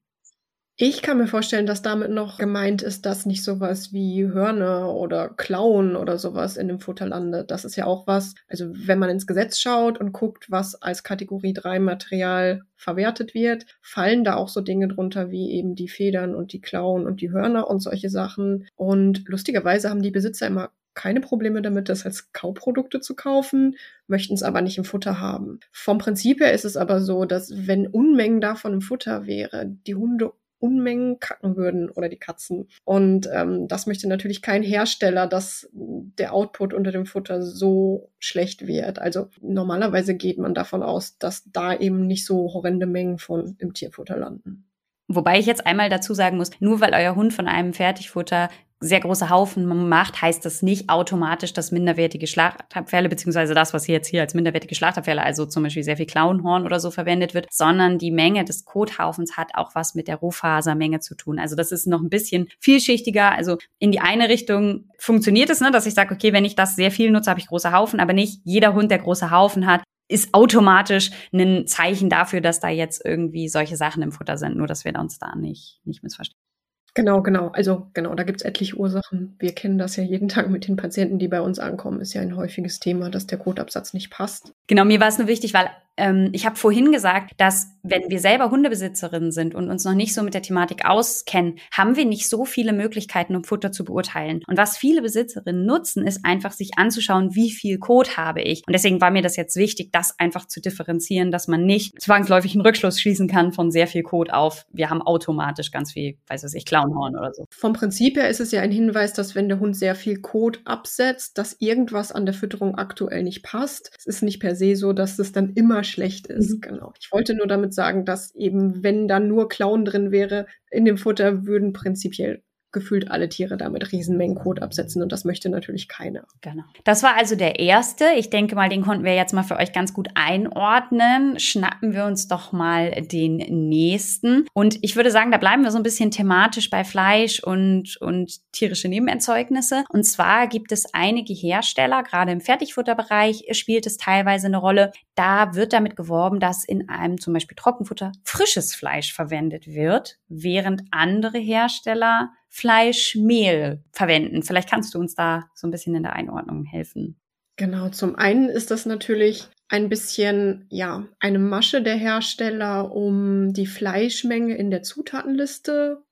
Ich 0.82 1.02
kann 1.02 1.18
mir 1.18 1.26
vorstellen, 1.26 1.66
dass 1.66 1.82
damit 1.82 2.10
noch 2.10 2.38
gemeint 2.38 2.80
ist, 2.80 3.04
dass 3.04 3.26
nicht 3.26 3.44
sowas 3.44 3.92
wie 3.92 4.26
Hörner 4.26 4.94
oder 4.94 5.28
Klauen 5.28 5.94
oder 5.94 6.16
sowas 6.16 6.56
in 6.56 6.68
dem 6.68 6.80
Futter 6.80 7.06
landet. 7.06 7.50
Das 7.50 7.66
ist 7.66 7.76
ja 7.76 7.84
auch 7.84 8.06
was, 8.06 8.34
also 8.48 8.64
wenn 8.72 8.98
man 8.98 9.10
ins 9.10 9.26
Gesetz 9.26 9.60
schaut 9.60 10.00
und 10.00 10.12
guckt, 10.12 10.50
was 10.50 10.80
als 10.80 11.02
Kategorie 11.02 11.52
3 11.52 11.80
Material 11.80 12.62
verwertet 12.76 13.34
wird, 13.34 13.66
fallen 13.82 14.24
da 14.24 14.36
auch 14.36 14.48
so 14.48 14.62
Dinge 14.62 14.88
drunter 14.88 15.30
wie 15.30 15.50
eben 15.50 15.74
die 15.74 15.88
Federn 15.88 16.34
und 16.34 16.54
die 16.54 16.62
Klauen 16.62 17.04
und 17.06 17.20
die 17.20 17.30
Hörner 17.30 17.68
und 17.68 17.80
solche 17.80 18.08
Sachen. 18.08 18.66
Und 18.74 19.24
lustigerweise 19.26 19.90
haben 19.90 20.00
die 20.00 20.10
Besitzer 20.10 20.46
immer 20.46 20.70
keine 20.94 21.20
Probleme 21.20 21.60
damit, 21.60 21.90
das 21.90 22.06
als 22.06 22.32
Kauprodukte 22.32 23.00
zu 23.00 23.14
kaufen, 23.14 23.76
möchten 24.06 24.32
es 24.32 24.42
aber 24.42 24.62
nicht 24.62 24.78
im 24.78 24.84
Futter 24.84 25.20
haben. 25.20 25.60
Vom 25.72 25.98
Prinzip 25.98 26.40
her 26.40 26.52
ist 26.52 26.64
es 26.64 26.78
aber 26.78 27.00
so, 27.00 27.26
dass 27.26 27.66
wenn 27.66 27.86
Unmengen 27.86 28.40
davon 28.40 28.72
im 28.72 28.80
Futter 28.80 29.26
wäre, 29.26 29.66
die 29.66 29.94
Hunde 29.94 30.32
Unmengen 30.60 31.18
kacken 31.18 31.56
würden 31.56 31.90
oder 31.90 32.08
die 32.08 32.18
Katzen. 32.18 32.68
Und 32.84 33.28
ähm, 33.32 33.66
das 33.66 33.86
möchte 33.86 34.08
natürlich 34.08 34.42
kein 34.42 34.62
Hersteller, 34.62 35.26
dass 35.26 35.68
der 35.72 36.32
Output 36.32 36.74
unter 36.74 36.92
dem 36.92 37.06
Futter 37.06 37.42
so 37.42 38.12
schlecht 38.18 38.66
wird. 38.66 38.98
Also 38.98 39.28
normalerweise 39.40 40.14
geht 40.14 40.38
man 40.38 40.54
davon 40.54 40.82
aus, 40.82 41.18
dass 41.18 41.50
da 41.50 41.74
eben 41.74 42.06
nicht 42.06 42.26
so 42.26 42.52
horrende 42.52 42.86
Mengen 42.86 43.18
von 43.18 43.56
im 43.58 43.74
Tierfutter 43.74 44.16
landen. 44.16 44.66
Wobei 45.08 45.40
ich 45.40 45.46
jetzt 45.46 45.66
einmal 45.66 45.88
dazu 45.88 46.14
sagen 46.14 46.36
muss, 46.36 46.50
nur 46.60 46.80
weil 46.80 46.94
euer 46.94 47.16
Hund 47.16 47.32
von 47.32 47.48
einem 47.48 47.72
Fertigfutter 47.72 48.48
sehr 48.80 49.00
große 49.00 49.28
Haufen 49.28 49.88
macht, 49.88 50.22
heißt 50.22 50.44
das 50.44 50.62
nicht 50.62 50.88
automatisch, 50.88 51.52
dass 51.52 51.70
minderwertige 51.70 52.26
Schlachtabfälle, 52.26 53.10
beziehungsweise 53.10 53.52
das, 53.52 53.74
was 53.74 53.84
hier 53.84 53.96
jetzt 53.96 54.08
hier 54.08 54.22
als 54.22 54.32
minderwertige 54.32 54.74
Schlachtabfälle, 54.74 55.22
also 55.22 55.44
zum 55.44 55.62
Beispiel 55.62 55.82
sehr 55.82 55.98
viel 55.98 56.06
Klauenhorn 56.06 56.64
oder 56.64 56.80
so 56.80 56.90
verwendet 56.90 57.34
wird, 57.34 57.46
sondern 57.50 57.98
die 57.98 58.10
Menge 58.10 58.44
des 58.44 58.64
Kothaufens 58.64 59.36
hat 59.36 59.50
auch 59.54 59.74
was 59.74 59.94
mit 59.94 60.08
der 60.08 60.16
Rohfasermenge 60.16 61.00
zu 61.00 61.14
tun. 61.14 61.38
Also 61.38 61.56
das 61.56 61.72
ist 61.72 61.86
noch 61.86 62.00
ein 62.00 62.08
bisschen 62.08 62.48
vielschichtiger. 62.58 63.32
Also 63.32 63.58
in 63.78 63.92
die 63.92 64.00
eine 64.00 64.30
Richtung 64.30 64.88
funktioniert 64.98 65.50
es, 65.50 65.60
ne, 65.60 65.70
dass 65.70 65.86
ich 65.86 65.94
sage, 65.94 66.14
okay, 66.14 66.32
wenn 66.32 66.46
ich 66.46 66.56
das 66.56 66.74
sehr 66.74 66.90
viel 66.90 67.10
nutze, 67.10 67.28
habe 67.28 67.40
ich 67.40 67.48
große 67.48 67.72
Haufen, 67.72 68.00
aber 68.00 68.14
nicht 68.14 68.40
jeder 68.44 68.72
Hund, 68.72 68.90
der 68.90 68.98
große 68.98 69.30
Haufen 69.30 69.66
hat, 69.66 69.82
ist 70.08 70.32
automatisch 70.32 71.10
ein 71.32 71.66
Zeichen 71.66 72.08
dafür, 72.08 72.40
dass 72.40 72.60
da 72.60 72.68
jetzt 72.68 73.04
irgendwie 73.04 73.48
solche 73.48 73.76
Sachen 73.76 74.02
im 74.02 74.10
Futter 74.10 74.38
sind, 74.38 74.56
nur 74.56 74.66
dass 74.66 74.84
wir 74.84 74.98
uns 74.98 75.18
da 75.18 75.36
nicht, 75.36 75.80
nicht 75.84 76.02
missverstehen. 76.02 76.49
Genau, 76.94 77.22
genau. 77.22 77.48
Also 77.48 77.86
genau, 77.94 78.14
da 78.14 78.24
gibt's 78.24 78.42
etliche 78.42 78.76
Ursachen. 78.76 79.36
Wir 79.38 79.54
kennen 79.54 79.78
das 79.78 79.96
ja 79.96 80.02
jeden 80.02 80.28
Tag 80.28 80.50
mit 80.50 80.66
den 80.66 80.76
Patienten, 80.76 81.18
die 81.18 81.28
bei 81.28 81.40
uns 81.40 81.58
ankommen. 81.58 82.00
Ist 82.00 82.14
ja 82.14 82.20
ein 82.20 82.36
häufiges 82.36 82.80
Thema, 82.80 83.10
dass 83.10 83.26
der 83.26 83.38
Kotabsatz 83.38 83.94
nicht 83.94 84.10
passt. 84.10 84.52
Genau, 84.66 84.84
mir 84.84 85.00
war 85.00 85.08
es 85.08 85.18
nur 85.18 85.28
wichtig, 85.28 85.54
weil 85.54 85.70
ähm, 85.96 86.30
ich 86.32 86.46
habe 86.46 86.56
vorhin 86.56 86.92
gesagt, 86.92 87.32
dass 87.36 87.68
wenn 87.82 88.10
wir 88.10 88.20
selber 88.20 88.50
Hundebesitzerinnen 88.50 89.32
sind 89.32 89.54
und 89.54 89.70
uns 89.70 89.84
noch 89.84 89.94
nicht 89.94 90.14
so 90.14 90.22
mit 90.22 90.34
der 90.34 90.42
Thematik 90.42 90.84
auskennen, 90.84 91.58
haben 91.72 91.96
wir 91.96 92.04
nicht 92.04 92.28
so 92.28 92.44
viele 92.44 92.72
Möglichkeiten, 92.72 93.36
um 93.36 93.44
Futter 93.44 93.72
zu 93.72 93.84
beurteilen. 93.84 94.42
Und 94.46 94.56
was 94.56 94.76
viele 94.76 95.02
Besitzerinnen 95.02 95.64
nutzen, 95.64 96.06
ist 96.06 96.24
einfach 96.24 96.52
sich 96.52 96.72
anzuschauen, 96.76 97.34
wie 97.34 97.50
viel 97.50 97.78
Code 97.78 98.16
habe 98.16 98.42
ich. 98.42 98.62
Und 98.66 98.72
deswegen 98.72 99.00
war 99.00 99.10
mir 99.10 99.22
das 99.22 99.36
jetzt 99.36 99.56
wichtig, 99.56 99.92
das 99.92 100.18
einfach 100.18 100.46
zu 100.46 100.60
differenzieren, 100.60 101.30
dass 101.30 101.48
man 101.48 101.64
nicht 101.64 102.00
zwangsläufig 102.00 102.54
einen 102.54 102.62
Rückschluss 102.62 103.00
schließen 103.00 103.28
kann 103.28 103.52
von 103.52 103.70
sehr 103.70 103.86
viel 103.86 104.02
Code 104.02 104.34
auf, 104.34 104.66
wir 104.72 104.90
haben 104.90 105.02
automatisch 105.02 105.70
ganz 105.70 105.92
viel, 105.92 106.18
weiß 106.28 106.54
ich, 106.54 106.64
Clownhorn 106.64 107.16
oder 107.16 107.32
so. 107.32 107.46
Vom 107.50 107.72
Prinzip 107.72 108.16
her 108.16 108.28
ist 108.28 108.40
es 108.40 108.52
ja 108.52 108.60
ein 108.62 108.72
Hinweis, 108.72 109.12
dass 109.12 109.34
wenn 109.34 109.48
der 109.48 109.60
Hund 109.60 109.76
sehr 109.76 109.94
viel 109.94 110.20
Code 110.20 110.60
absetzt, 110.64 111.38
dass 111.38 111.56
irgendwas 111.58 112.12
an 112.12 112.26
der 112.26 112.34
Fütterung 112.34 112.76
aktuell 112.76 113.22
nicht 113.22 113.42
passt. 113.42 113.90
Es 113.98 114.06
ist 114.06 114.22
nicht 114.22 114.40
per 114.40 114.54
se 114.54 114.76
so, 114.76 114.92
dass 114.92 115.18
es 115.18 115.32
dann 115.32 115.52
immer 115.54 115.84
schlecht 115.84 116.26
ist. 116.26 116.56
Mhm. 116.56 116.60
Genau. 116.60 116.92
Ich 117.00 117.12
wollte 117.12 117.34
nur 117.34 117.46
damit 117.46 117.69
sagen, 117.74 118.04
dass 118.04 118.34
eben, 118.34 118.82
wenn 118.82 119.08
da 119.08 119.20
nur 119.20 119.48
Clown 119.48 119.84
drin 119.84 120.10
wäre, 120.10 120.46
in 120.70 120.84
dem 120.84 120.98
Futter 120.98 121.46
würden 121.46 121.72
prinzipiell 121.72 122.42
gefühlt 122.72 123.10
alle 123.10 123.28
Tiere 123.28 123.56
damit 123.56 123.92
Riesenmengen 123.92 124.36
Kot 124.36 124.62
absetzen 124.62 125.02
und 125.02 125.12
das 125.12 125.24
möchte 125.24 125.48
natürlich 125.48 125.88
keiner. 125.88 126.24
Genau. 126.40 126.64
Das 126.84 127.02
war 127.02 127.16
also 127.16 127.36
der 127.36 127.58
erste. 127.58 128.06
Ich 128.16 128.30
denke 128.30 128.54
mal, 128.54 128.68
den 128.68 128.82
konnten 128.82 129.04
wir 129.04 129.14
jetzt 129.14 129.32
mal 129.32 129.42
für 129.42 129.56
euch 129.56 129.72
ganz 129.72 129.92
gut 129.92 130.08
einordnen. 130.14 131.38
Schnappen 131.38 131.92
wir 131.92 132.04
uns 132.04 132.28
doch 132.28 132.52
mal 132.52 132.90
den 133.02 133.36
nächsten. 133.68 134.46
Und 134.52 134.78
ich 134.82 134.96
würde 134.96 135.10
sagen, 135.10 135.30
da 135.30 135.38
bleiben 135.38 135.62
wir 135.62 135.70
so 135.70 135.78
ein 135.78 135.82
bisschen 135.82 136.10
thematisch 136.10 136.70
bei 136.70 136.84
Fleisch 136.84 137.42
und, 137.42 137.96
und 138.00 138.52
tierische 138.52 138.88
Nebenerzeugnisse. 138.88 139.84
Und 139.88 140.04
zwar 140.04 140.46
gibt 140.46 140.72
es 140.72 140.94
einige 140.94 141.34
Hersteller, 141.34 142.02
gerade 142.02 142.32
im 142.32 142.40
Fertigfutterbereich 142.40 143.44
spielt 143.52 143.86
es 143.86 143.96
teilweise 143.96 144.46
eine 144.46 144.58
Rolle. 144.58 144.92
Da 145.14 145.54
wird 145.54 145.72
damit 145.72 145.96
geworben, 145.96 146.40
dass 146.40 146.64
in 146.64 146.88
einem 146.88 147.20
zum 147.20 147.34
Beispiel 147.34 147.56
Trockenfutter 147.56 148.12
frisches 148.24 148.74
Fleisch 148.74 149.12
verwendet 149.12 149.66
wird, 149.66 150.18
während 150.28 150.82
andere 150.90 151.38
Hersteller 151.38 152.30
Fleischmehl 152.50 153.82
verwenden. 153.92 154.42
Vielleicht 154.42 154.68
kannst 154.68 154.94
du 154.94 154.98
uns 154.98 155.14
da 155.14 155.48
so 155.54 155.66
ein 155.66 155.70
bisschen 155.70 155.94
in 155.94 156.02
der 156.02 156.14
Einordnung 156.14 156.64
helfen. 156.64 157.16
Genau, 157.56 157.88
zum 157.90 158.16
einen 158.16 158.48
ist 158.48 158.70
das 158.70 158.86
natürlich 158.86 159.48
ein 159.68 159.88
bisschen, 159.88 160.66
ja, 160.68 161.06
eine 161.20 161.38
Masche 161.38 161.80
der 161.80 161.94
Hersteller, 161.94 162.92
um 162.92 163.52
die 163.52 163.66
Fleischmenge 163.66 164.56
in 164.56 164.70
der 164.70 164.82
Zutatenliste 164.82 166.02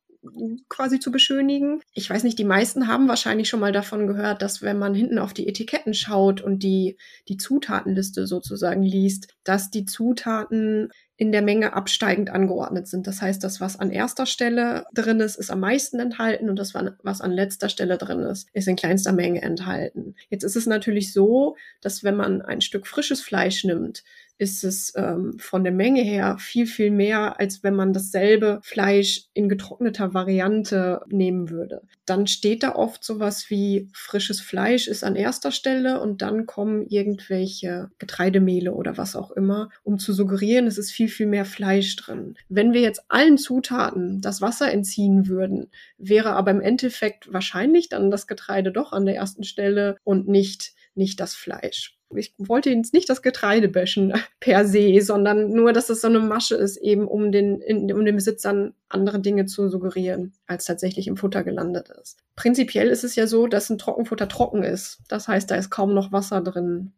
quasi 0.68 1.00
zu 1.00 1.11
beschönigen. 1.11 1.80
Ich 1.92 2.09
weiß 2.09 2.23
nicht, 2.25 2.38
die 2.38 2.45
meisten 2.45 2.87
haben 2.87 3.09
wahrscheinlich 3.09 3.49
schon 3.49 3.61
mal 3.61 3.73
davon 3.73 4.07
gehört, 4.07 4.42
dass 4.42 4.62
wenn 4.62 4.78
man 4.78 4.95
hinten 4.95 5.18
auf 5.18 5.33
die 5.33 5.49
Etiketten 5.49 5.95
schaut 5.95 6.40
und 6.40 6.62
die, 6.62 6.99
die 7.28 7.37
Zutatenliste 7.37 8.26
sozusagen 8.26 8.83
liest, 8.83 9.28
dass 9.45 9.71
die 9.71 9.85
Zutaten 9.85 10.90
in 11.20 11.32
der 11.32 11.42
Menge 11.42 11.72
absteigend 11.75 12.30
angeordnet 12.30 12.87
sind. 12.87 13.08
Das 13.08 13.20
heißt, 13.20 13.42
das, 13.42 13.60
was 13.60 13.78
an 13.78 13.90
erster 13.90 14.25
Stelle 14.25 14.87
drin 14.94 15.18
ist, 15.18 15.34
ist 15.34 15.50
am 15.50 15.58
meisten 15.58 15.98
enthalten 15.98 16.48
und 16.48 16.56
das, 16.56 16.75
was 16.75 17.20
an 17.20 17.32
letzter 17.32 17.68
Stelle 17.68 17.98
drin 17.98 18.20
ist, 18.20 18.48
ist 18.52 18.68
in 18.68 18.76
kleinster 18.76 19.12
Menge 19.12 19.42
enthalten. 19.42 20.14
Jetzt 20.30 20.44
ist 20.44 20.54
es 20.54 20.66
natürlich 20.66 21.12
so, 21.12 21.56
dass 21.80 22.04
wenn 22.04 22.14
man 22.14 22.40
ein 22.40 22.60
Stück 22.60 22.87
frisches 22.87 23.20
Fleisch 23.20 23.64
nimmt, 23.64 24.04
ist 24.38 24.62
es 24.64 24.92
ähm, 24.97 25.37
von 25.38 25.64
der 25.64 25.73
Menge 25.73 26.02
her 26.02 26.37
viel, 26.38 26.66
viel 26.66 26.90
mehr, 26.90 27.38
als 27.40 27.62
wenn 27.64 27.75
man 27.75 27.92
dasselbe 27.92 28.61
Fleisch 28.62 29.26
in 29.35 29.49
getrockneter 29.49 30.14
Variante 30.14 31.00
nehmen 31.09 31.50
würde. 31.50 31.83
Dann 32.07 32.26
steht 32.26 32.62
da 32.62 32.75
oft 32.75 33.02
sowas 33.04 33.50
wie 33.50 33.88
frisches 33.92 34.40
Fleisch 34.40 34.87
ist 34.87 35.02
an 35.02 35.16
erster 35.16 35.50
Stelle 35.50 36.00
und 36.00 36.23
dann 36.23 36.47
kommen 36.47 36.87
irgendwelche 36.87 37.90
Getreidemehle 37.99 38.73
oder 38.73 38.97
was 38.97 39.16
auch 39.16 39.33
immer, 39.33 39.71
um 39.83 39.99
zu 39.99 40.12
suggerieren, 40.12 40.66
es 40.66 40.78
ist 40.78 40.92
viel, 40.92 41.09
viel 41.09 41.26
mehr 41.26 41.45
Fleisch 41.45 41.97
drin. 41.97 42.37
Wenn 42.49 42.73
wir 42.73 42.80
jetzt 42.80 43.04
allen 43.09 43.38
Zutaten 43.38 44.21
das 44.21 44.40
Wasser 44.40 44.73
entziehen 44.73 45.26
würden, 45.26 45.71
wäre 45.99 46.30
aber 46.30 46.52
im 46.52 46.61
Endeffekt 46.61 47.33
wahrscheinlich 47.33 47.88
dann 47.88 48.11
das 48.11 48.26
Getreide 48.26 48.71
doch 48.71 48.92
an 48.92 49.04
der 49.04 49.16
ersten 49.16 49.42
Stelle 49.42 49.97
und 50.04 50.28
nicht, 50.28 50.75
nicht 50.98 51.20
das 51.20 51.34
Fleisch 51.34 51.98
ich 52.16 52.34
wollte 52.38 52.70
jetzt 52.70 52.94
nicht 52.94 53.08
das 53.08 53.22
Getreide 53.22 53.68
bashen 53.68 54.14
per 54.40 54.66
se, 54.66 55.00
sondern 55.00 55.50
nur, 55.50 55.72
dass 55.72 55.90
es 55.90 56.00
so 56.00 56.08
eine 56.08 56.20
Masche 56.20 56.54
ist, 56.54 56.76
eben 56.78 57.06
um 57.06 57.32
den, 57.32 57.60
in, 57.60 57.92
um 57.92 58.04
den 58.04 58.14
Besitzern 58.14 58.74
andere 58.88 59.20
Dinge 59.20 59.46
zu 59.46 59.68
suggerieren, 59.68 60.32
als 60.46 60.64
tatsächlich 60.64 61.06
im 61.06 61.16
Futter 61.16 61.44
gelandet 61.44 61.90
ist. 62.00 62.18
Prinzipiell 62.36 62.88
ist 62.88 63.04
es 63.04 63.14
ja 63.16 63.26
so, 63.26 63.46
dass 63.46 63.68
ein 63.68 63.78
Trockenfutter 63.78 64.28
trocken 64.28 64.62
ist. 64.62 65.00
Das 65.08 65.28
heißt, 65.28 65.50
da 65.50 65.56
ist 65.56 65.70
kaum 65.70 65.94
noch 65.94 66.12
Wasser 66.12 66.40
drin. 66.40 66.92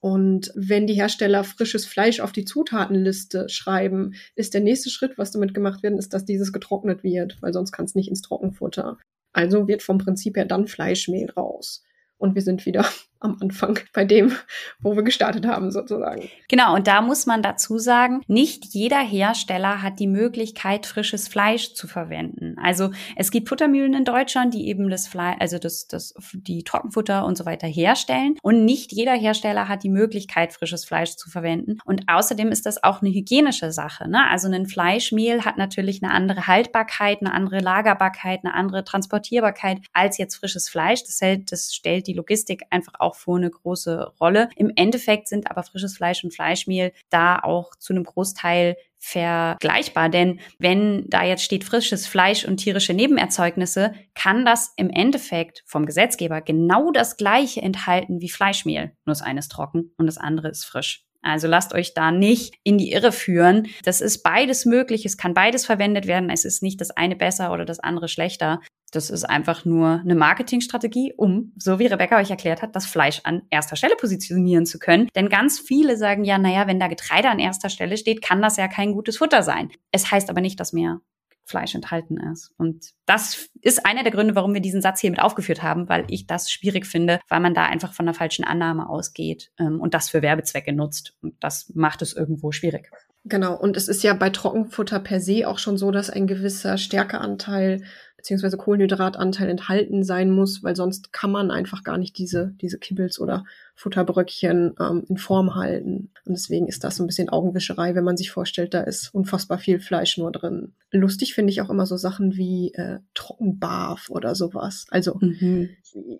Und 0.00 0.52
wenn 0.54 0.86
die 0.86 0.94
Hersteller 0.94 1.42
frisches 1.42 1.84
Fleisch 1.84 2.20
auf 2.20 2.30
die 2.30 2.44
Zutatenliste 2.44 3.48
schreiben, 3.48 4.14
ist 4.36 4.54
der 4.54 4.60
nächste 4.60 4.90
Schritt, 4.90 5.18
was 5.18 5.32
damit 5.32 5.54
gemacht 5.54 5.82
wird, 5.82 5.98
ist, 5.98 6.14
dass 6.14 6.24
dieses 6.24 6.52
getrocknet 6.52 7.02
wird, 7.02 7.42
weil 7.42 7.52
sonst 7.52 7.72
kann 7.72 7.86
es 7.86 7.96
nicht 7.96 8.08
ins 8.08 8.22
Trockenfutter. 8.22 8.98
Also 9.32 9.66
wird 9.66 9.82
vom 9.82 9.98
Prinzip 9.98 10.36
her 10.36 10.44
dann 10.44 10.68
Fleischmehl 10.68 11.30
raus 11.30 11.82
und 12.18 12.34
wir 12.34 12.42
sind 12.42 12.66
wieder 12.66 12.84
am 13.20 13.36
Anfang 13.40 13.78
bei 13.92 14.04
dem, 14.04 14.32
wo 14.80 14.94
wir 14.96 15.02
gestartet 15.02 15.46
haben, 15.46 15.70
sozusagen. 15.70 16.28
Genau, 16.48 16.74
und 16.74 16.86
da 16.86 17.00
muss 17.02 17.26
man 17.26 17.42
dazu 17.42 17.78
sagen, 17.78 18.22
nicht 18.26 18.66
jeder 18.66 19.00
Hersteller 19.00 19.82
hat 19.82 19.98
die 19.98 20.06
Möglichkeit, 20.06 20.86
frisches 20.86 21.28
Fleisch 21.28 21.74
zu 21.74 21.86
verwenden. 21.86 22.56
Also 22.62 22.90
es 23.16 23.30
gibt 23.30 23.48
Futtermühlen 23.48 23.94
in 23.94 24.04
Deutschland, 24.04 24.54
die 24.54 24.68
eben 24.68 24.88
das 24.90 25.08
Fleisch, 25.08 25.36
also 25.40 25.58
das, 25.58 25.88
das, 25.88 26.14
die 26.32 26.64
Trockenfutter 26.64 27.24
und 27.24 27.36
so 27.36 27.46
weiter 27.46 27.66
herstellen. 27.66 28.36
Und 28.42 28.64
nicht 28.64 28.92
jeder 28.92 29.14
Hersteller 29.14 29.68
hat 29.68 29.82
die 29.82 29.88
Möglichkeit, 29.88 30.52
frisches 30.52 30.84
Fleisch 30.84 31.16
zu 31.16 31.30
verwenden. 31.30 31.78
Und 31.84 32.02
außerdem 32.06 32.48
ist 32.48 32.66
das 32.66 32.82
auch 32.82 33.02
eine 33.02 33.10
hygienische 33.10 33.72
Sache. 33.72 34.08
Ne? 34.08 34.28
Also 34.30 34.48
ein 34.48 34.66
Fleischmehl 34.66 35.44
hat 35.44 35.58
natürlich 35.58 36.02
eine 36.02 36.12
andere 36.12 36.46
Haltbarkeit, 36.46 37.20
eine 37.20 37.32
andere 37.32 37.60
Lagerbarkeit, 37.60 38.40
eine 38.44 38.54
andere 38.54 38.84
Transportierbarkeit 38.84 39.78
als 39.92 40.18
jetzt 40.18 40.36
frisches 40.36 40.68
Fleisch. 40.68 41.02
Das, 41.04 41.20
hält, 41.20 41.52
das 41.52 41.74
stellt 41.74 42.06
die 42.06 42.14
Logistik 42.14 42.64
einfach 42.70 42.94
auch 43.08 43.16
vor 43.16 43.38
eine 43.38 43.50
große 43.50 44.12
Rolle. 44.20 44.50
Im 44.56 44.70
Endeffekt 44.76 45.28
sind 45.28 45.50
aber 45.50 45.62
frisches 45.62 45.96
Fleisch 45.96 46.22
und 46.22 46.34
Fleischmehl 46.34 46.92
da 47.08 47.38
auch 47.38 47.74
zu 47.76 47.92
einem 47.92 48.04
Großteil 48.04 48.76
vergleichbar. 48.98 50.08
Denn 50.08 50.40
wenn 50.58 51.08
da 51.08 51.24
jetzt 51.24 51.44
steht 51.44 51.64
frisches 51.64 52.06
Fleisch 52.06 52.44
und 52.44 52.58
tierische 52.58 52.94
Nebenerzeugnisse, 52.94 53.94
kann 54.14 54.44
das 54.44 54.72
im 54.76 54.90
Endeffekt 54.90 55.62
vom 55.66 55.86
Gesetzgeber 55.86 56.40
genau 56.42 56.90
das 56.90 57.16
gleiche 57.16 57.62
enthalten 57.62 58.20
wie 58.20 58.28
Fleischmehl. 58.28 58.92
Nur 59.04 59.12
das 59.12 59.22
eine 59.22 59.38
ist 59.38 59.52
trocken 59.52 59.92
und 59.96 60.06
das 60.06 60.18
andere 60.18 60.48
ist 60.48 60.64
frisch. 60.64 61.04
Also 61.22 61.48
lasst 61.48 61.74
euch 61.74 61.94
da 61.94 62.10
nicht 62.10 62.54
in 62.62 62.78
die 62.78 62.92
Irre 62.92 63.12
führen. 63.12 63.66
Das 63.82 64.00
ist 64.00 64.22
beides 64.22 64.64
möglich. 64.64 65.04
Es 65.04 65.16
kann 65.16 65.34
beides 65.34 65.66
verwendet 65.66 66.06
werden. 66.06 66.30
Es 66.30 66.44
ist 66.44 66.62
nicht 66.62 66.80
das 66.80 66.90
eine 66.90 67.16
besser 67.16 67.52
oder 67.52 67.64
das 67.64 67.80
andere 67.80 68.08
schlechter. 68.08 68.60
Das 68.90 69.10
ist 69.10 69.24
einfach 69.24 69.64
nur 69.64 70.00
eine 70.00 70.14
Marketingstrategie, 70.14 71.14
um, 71.16 71.52
so 71.56 71.78
wie 71.78 71.86
Rebecca 71.86 72.18
euch 72.18 72.30
erklärt 72.30 72.62
hat, 72.62 72.74
das 72.74 72.86
Fleisch 72.86 73.20
an 73.24 73.42
erster 73.50 73.76
Stelle 73.76 73.96
positionieren 73.96 74.66
zu 74.66 74.78
können. 74.78 75.08
Denn 75.14 75.28
ganz 75.28 75.58
viele 75.58 75.96
sagen 75.96 76.24
ja, 76.24 76.38
naja, 76.38 76.66
wenn 76.66 76.80
da 76.80 76.88
Getreide 76.88 77.28
an 77.28 77.38
erster 77.38 77.68
Stelle 77.68 77.96
steht, 77.96 78.22
kann 78.22 78.40
das 78.40 78.56
ja 78.56 78.68
kein 78.68 78.92
gutes 78.92 79.18
Futter 79.18 79.42
sein. 79.42 79.70
Es 79.92 80.10
heißt 80.10 80.30
aber 80.30 80.40
nicht, 80.40 80.58
dass 80.58 80.72
mehr 80.72 81.00
Fleisch 81.48 81.74
enthalten 81.74 82.18
ist. 82.18 82.52
Und 82.58 82.92
das 83.06 83.48
ist 83.62 83.84
einer 83.86 84.02
der 84.02 84.12
Gründe, 84.12 84.34
warum 84.34 84.52
wir 84.52 84.60
diesen 84.60 84.82
Satz 84.82 85.00
hier 85.00 85.10
mit 85.10 85.20
aufgeführt 85.20 85.62
haben, 85.62 85.88
weil 85.88 86.04
ich 86.08 86.26
das 86.26 86.50
schwierig 86.50 86.86
finde, 86.86 87.20
weil 87.28 87.40
man 87.40 87.54
da 87.54 87.64
einfach 87.64 87.94
von 87.94 88.06
einer 88.06 88.14
falschen 88.14 88.44
Annahme 88.44 88.88
ausgeht 88.88 89.50
ähm, 89.58 89.80
und 89.80 89.94
das 89.94 90.10
für 90.10 90.20
Werbezwecke 90.20 90.72
nutzt. 90.72 91.14
Und 91.22 91.34
das 91.40 91.72
macht 91.74 92.02
es 92.02 92.12
irgendwo 92.12 92.52
schwierig. 92.52 92.90
Genau, 93.24 93.58
und 93.58 93.76
es 93.76 93.88
ist 93.88 94.02
ja 94.02 94.14
bei 94.14 94.30
Trockenfutter 94.30 95.00
per 95.00 95.20
se 95.20 95.48
auch 95.48 95.58
schon 95.58 95.76
so, 95.76 95.90
dass 95.90 96.10
ein 96.10 96.26
gewisser 96.26 96.78
Stärkeanteil 96.78 97.82
beziehungsweise 98.28 98.58
Kohlenhydratanteil 98.58 99.48
enthalten 99.48 100.04
sein 100.04 100.30
muss, 100.30 100.62
weil 100.62 100.76
sonst 100.76 101.14
kann 101.14 101.30
man 101.30 101.50
einfach 101.50 101.82
gar 101.82 101.96
nicht 101.96 102.18
diese, 102.18 102.52
diese 102.60 102.78
Kibbles 102.78 103.18
oder 103.18 103.44
Futterbröckchen 103.78 104.74
ähm, 104.80 105.04
in 105.08 105.18
Form 105.18 105.54
halten. 105.54 106.10
Und 106.24 106.36
deswegen 106.36 106.66
ist 106.66 106.82
das 106.82 106.96
so 106.96 107.04
ein 107.04 107.06
bisschen 107.06 107.28
Augenwischerei, 107.28 107.94
wenn 107.94 108.02
man 108.02 108.16
sich 108.16 108.32
vorstellt, 108.32 108.74
da 108.74 108.80
ist 108.80 109.14
unfassbar 109.14 109.58
viel 109.58 109.78
Fleisch 109.78 110.18
nur 110.18 110.32
drin. 110.32 110.74
Lustig 110.90 111.32
finde 111.32 111.52
ich 111.52 111.60
auch 111.60 111.70
immer 111.70 111.86
so 111.86 111.96
Sachen 111.96 112.36
wie 112.36 112.74
äh, 112.74 112.98
Trockenbarf 113.14 114.10
oder 114.10 114.34
sowas. 114.34 114.86
Also 114.90 115.18
mhm. 115.20 115.70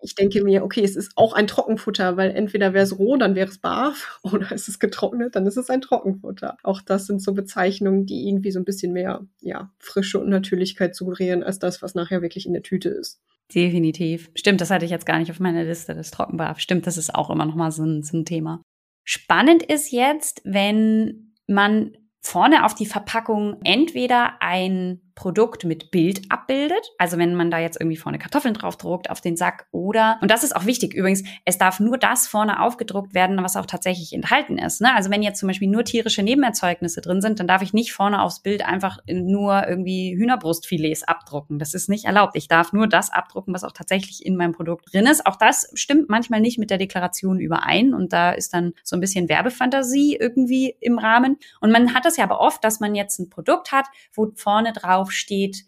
ich 0.03 0.15
denke 0.15 0.45
mir, 0.45 0.63
okay, 0.63 0.85
es 0.85 0.95
ist 0.95 1.11
auch 1.17 1.33
ein 1.33 1.49
Trockenfutter, 1.49 2.17
weil 2.17 2.31
entweder 2.31 2.75
wäre 2.75 2.85
es 2.85 2.97
roh, 2.97 3.17
dann 3.17 3.35
wäre 3.35 3.49
es 3.51 3.59
Barf, 3.59 4.21
oder 4.23 4.53
ist 4.53 4.69
es 4.69 4.79
getrocknet, 4.79 5.35
dann 5.35 5.47
ist 5.47 5.57
es 5.57 5.69
ein 5.69 5.81
Trockenfutter. 5.81 6.59
Auch 6.63 6.81
das 6.81 7.07
sind 7.07 7.21
so 7.21 7.35
Bezeichnungen, 7.35 8.07
die 8.07 8.29
irgendwie 8.29 8.53
so 8.53 8.61
ein 8.61 8.65
bisschen 8.65 8.93
mehr 8.93 9.27
ja, 9.41 9.73
Frische 9.81 10.21
und 10.21 10.29
Natürlichkeit 10.29 10.95
suggerieren, 10.95 11.43
als 11.43 11.59
das, 11.59 11.83
was 11.83 11.97
nachher 11.97 12.23
wirklich 12.23 12.47
in 12.47 12.53
der 12.53 12.63
Tüte 12.63 12.91
ist. 12.91 13.21
Definitiv. 13.55 14.31
Stimmt, 14.35 14.61
das 14.61 14.71
hatte 14.71 14.85
ich 14.85 14.91
jetzt 14.91 15.07
gar 15.07 15.19
nicht 15.19 15.31
auf 15.31 15.41
meiner 15.41 15.65
Liste, 15.65 15.95
das 15.95 16.11
Trockenbarf. 16.11 16.61
Stimmt, 16.61 16.87
das 16.87 16.99
ist 16.99 17.15
auch 17.15 17.31
immer 17.31 17.47
noch 17.47 17.55
mal 17.55 17.71
so 17.71 17.83
ein, 17.83 18.03
so 18.03 18.17
ein 18.17 18.25
Thema. 18.25 18.63
Spannend 19.05 19.63
ist 19.63 19.91
jetzt, 19.91 20.43
wenn 20.45 21.33
man 21.47 21.97
vorne 22.21 22.67
auf 22.67 22.75
die 22.75 22.87
Verpackung 22.87 23.57
entweder 23.65 24.43
ein 24.43 25.08
Produkt 25.19 25.65
mit 25.65 25.91
Bild 25.91 26.23
abbildet. 26.29 26.93
Also 26.97 27.19
wenn 27.19 27.35
man 27.35 27.51
da 27.51 27.59
jetzt 27.59 27.81
irgendwie 27.81 27.97
vorne 27.97 28.21
Kartoffeln 28.21 28.55
drauf 28.55 28.77
druckt 28.77 29.11
auf 29.11 29.21
den 29.21 29.37
Sack 29.37 29.67
oder, 29.73 30.17
und 30.23 30.31
das 30.31 30.45
ist 30.45 30.55
auch 30.55 30.65
wichtig 30.65 30.95
übrigens, 30.95 31.25
es 31.45 31.59
darf 31.59 31.81
nur 31.81 31.99
das 31.99 32.29
vorne 32.29 32.63
aufgedruckt 32.63 33.15
werden, 33.15 33.43
was 33.43 33.57
auch 33.57 33.67
tatsächlich 33.67 34.13
enthalten 34.13 34.59
ist. 34.59 34.81
Ne? 34.81 34.95
Also 34.95 35.11
wenn 35.11 35.25
jetzt 35.25 35.41
zum 35.41 35.49
Beispiel 35.49 35.67
nur 35.67 35.83
tierische 35.83 36.23
Nebenerzeugnisse 36.23 37.01
drin 37.01 37.21
sind, 37.21 37.41
dann 37.41 37.49
darf 37.49 37.63
ich 37.63 37.73
nicht 37.73 37.93
vorne 37.93 38.23
aufs 38.23 38.39
Bild 38.45 38.65
einfach 38.65 38.99
nur 39.09 39.67
irgendwie 39.67 40.17
Hühnerbrustfilets 40.17 41.03
abdrucken. 41.03 41.59
Das 41.59 41.75
ist 41.75 41.89
nicht 41.89 42.05
erlaubt. 42.05 42.37
Ich 42.37 42.47
darf 42.47 42.73
nur 42.73 42.87
das 42.87 43.13
abdrucken, 43.13 43.53
was 43.53 43.65
auch 43.65 43.73
tatsächlich 43.73 44.25
in 44.25 44.37
meinem 44.37 44.53
Produkt 44.53 44.95
drin 44.95 45.07
ist. 45.07 45.27
Auch 45.27 45.35
das 45.35 45.69
stimmt 45.75 46.09
manchmal 46.09 46.41
nicht 46.41 46.61
mit 46.61 46.71
der 46.71 46.79
Deklaration 46.79 47.41
überein 47.41 47.93
und 47.93 48.13
da 48.13 48.31
ist 48.31 48.55
dann 48.55 48.73
so 48.85 48.95
ein 48.95 49.01
bisschen 49.01 49.29
Werbefantasie 49.29 50.15
irgendwie 50.15 50.77
im 50.81 50.97
Rahmen. 50.97 51.39
Und 51.61 51.73
man 51.73 51.93
hat 51.93 52.05
das 52.05 52.17
ja 52.19 52.23
aber 52.23 52.39
oft, 52.39 52.63
dass 52.63 52.79
man 52.79 52.95
jetzt 52.95 53.19
ein 53.19 53.31
Produkt 53.31 53.73
hat, 53.73 53.87
wo 54.15 54.31
vorne 54.37 54.73
drauf 54.73 55.08
drauf 55.09 55.13
steht 55.13 55.65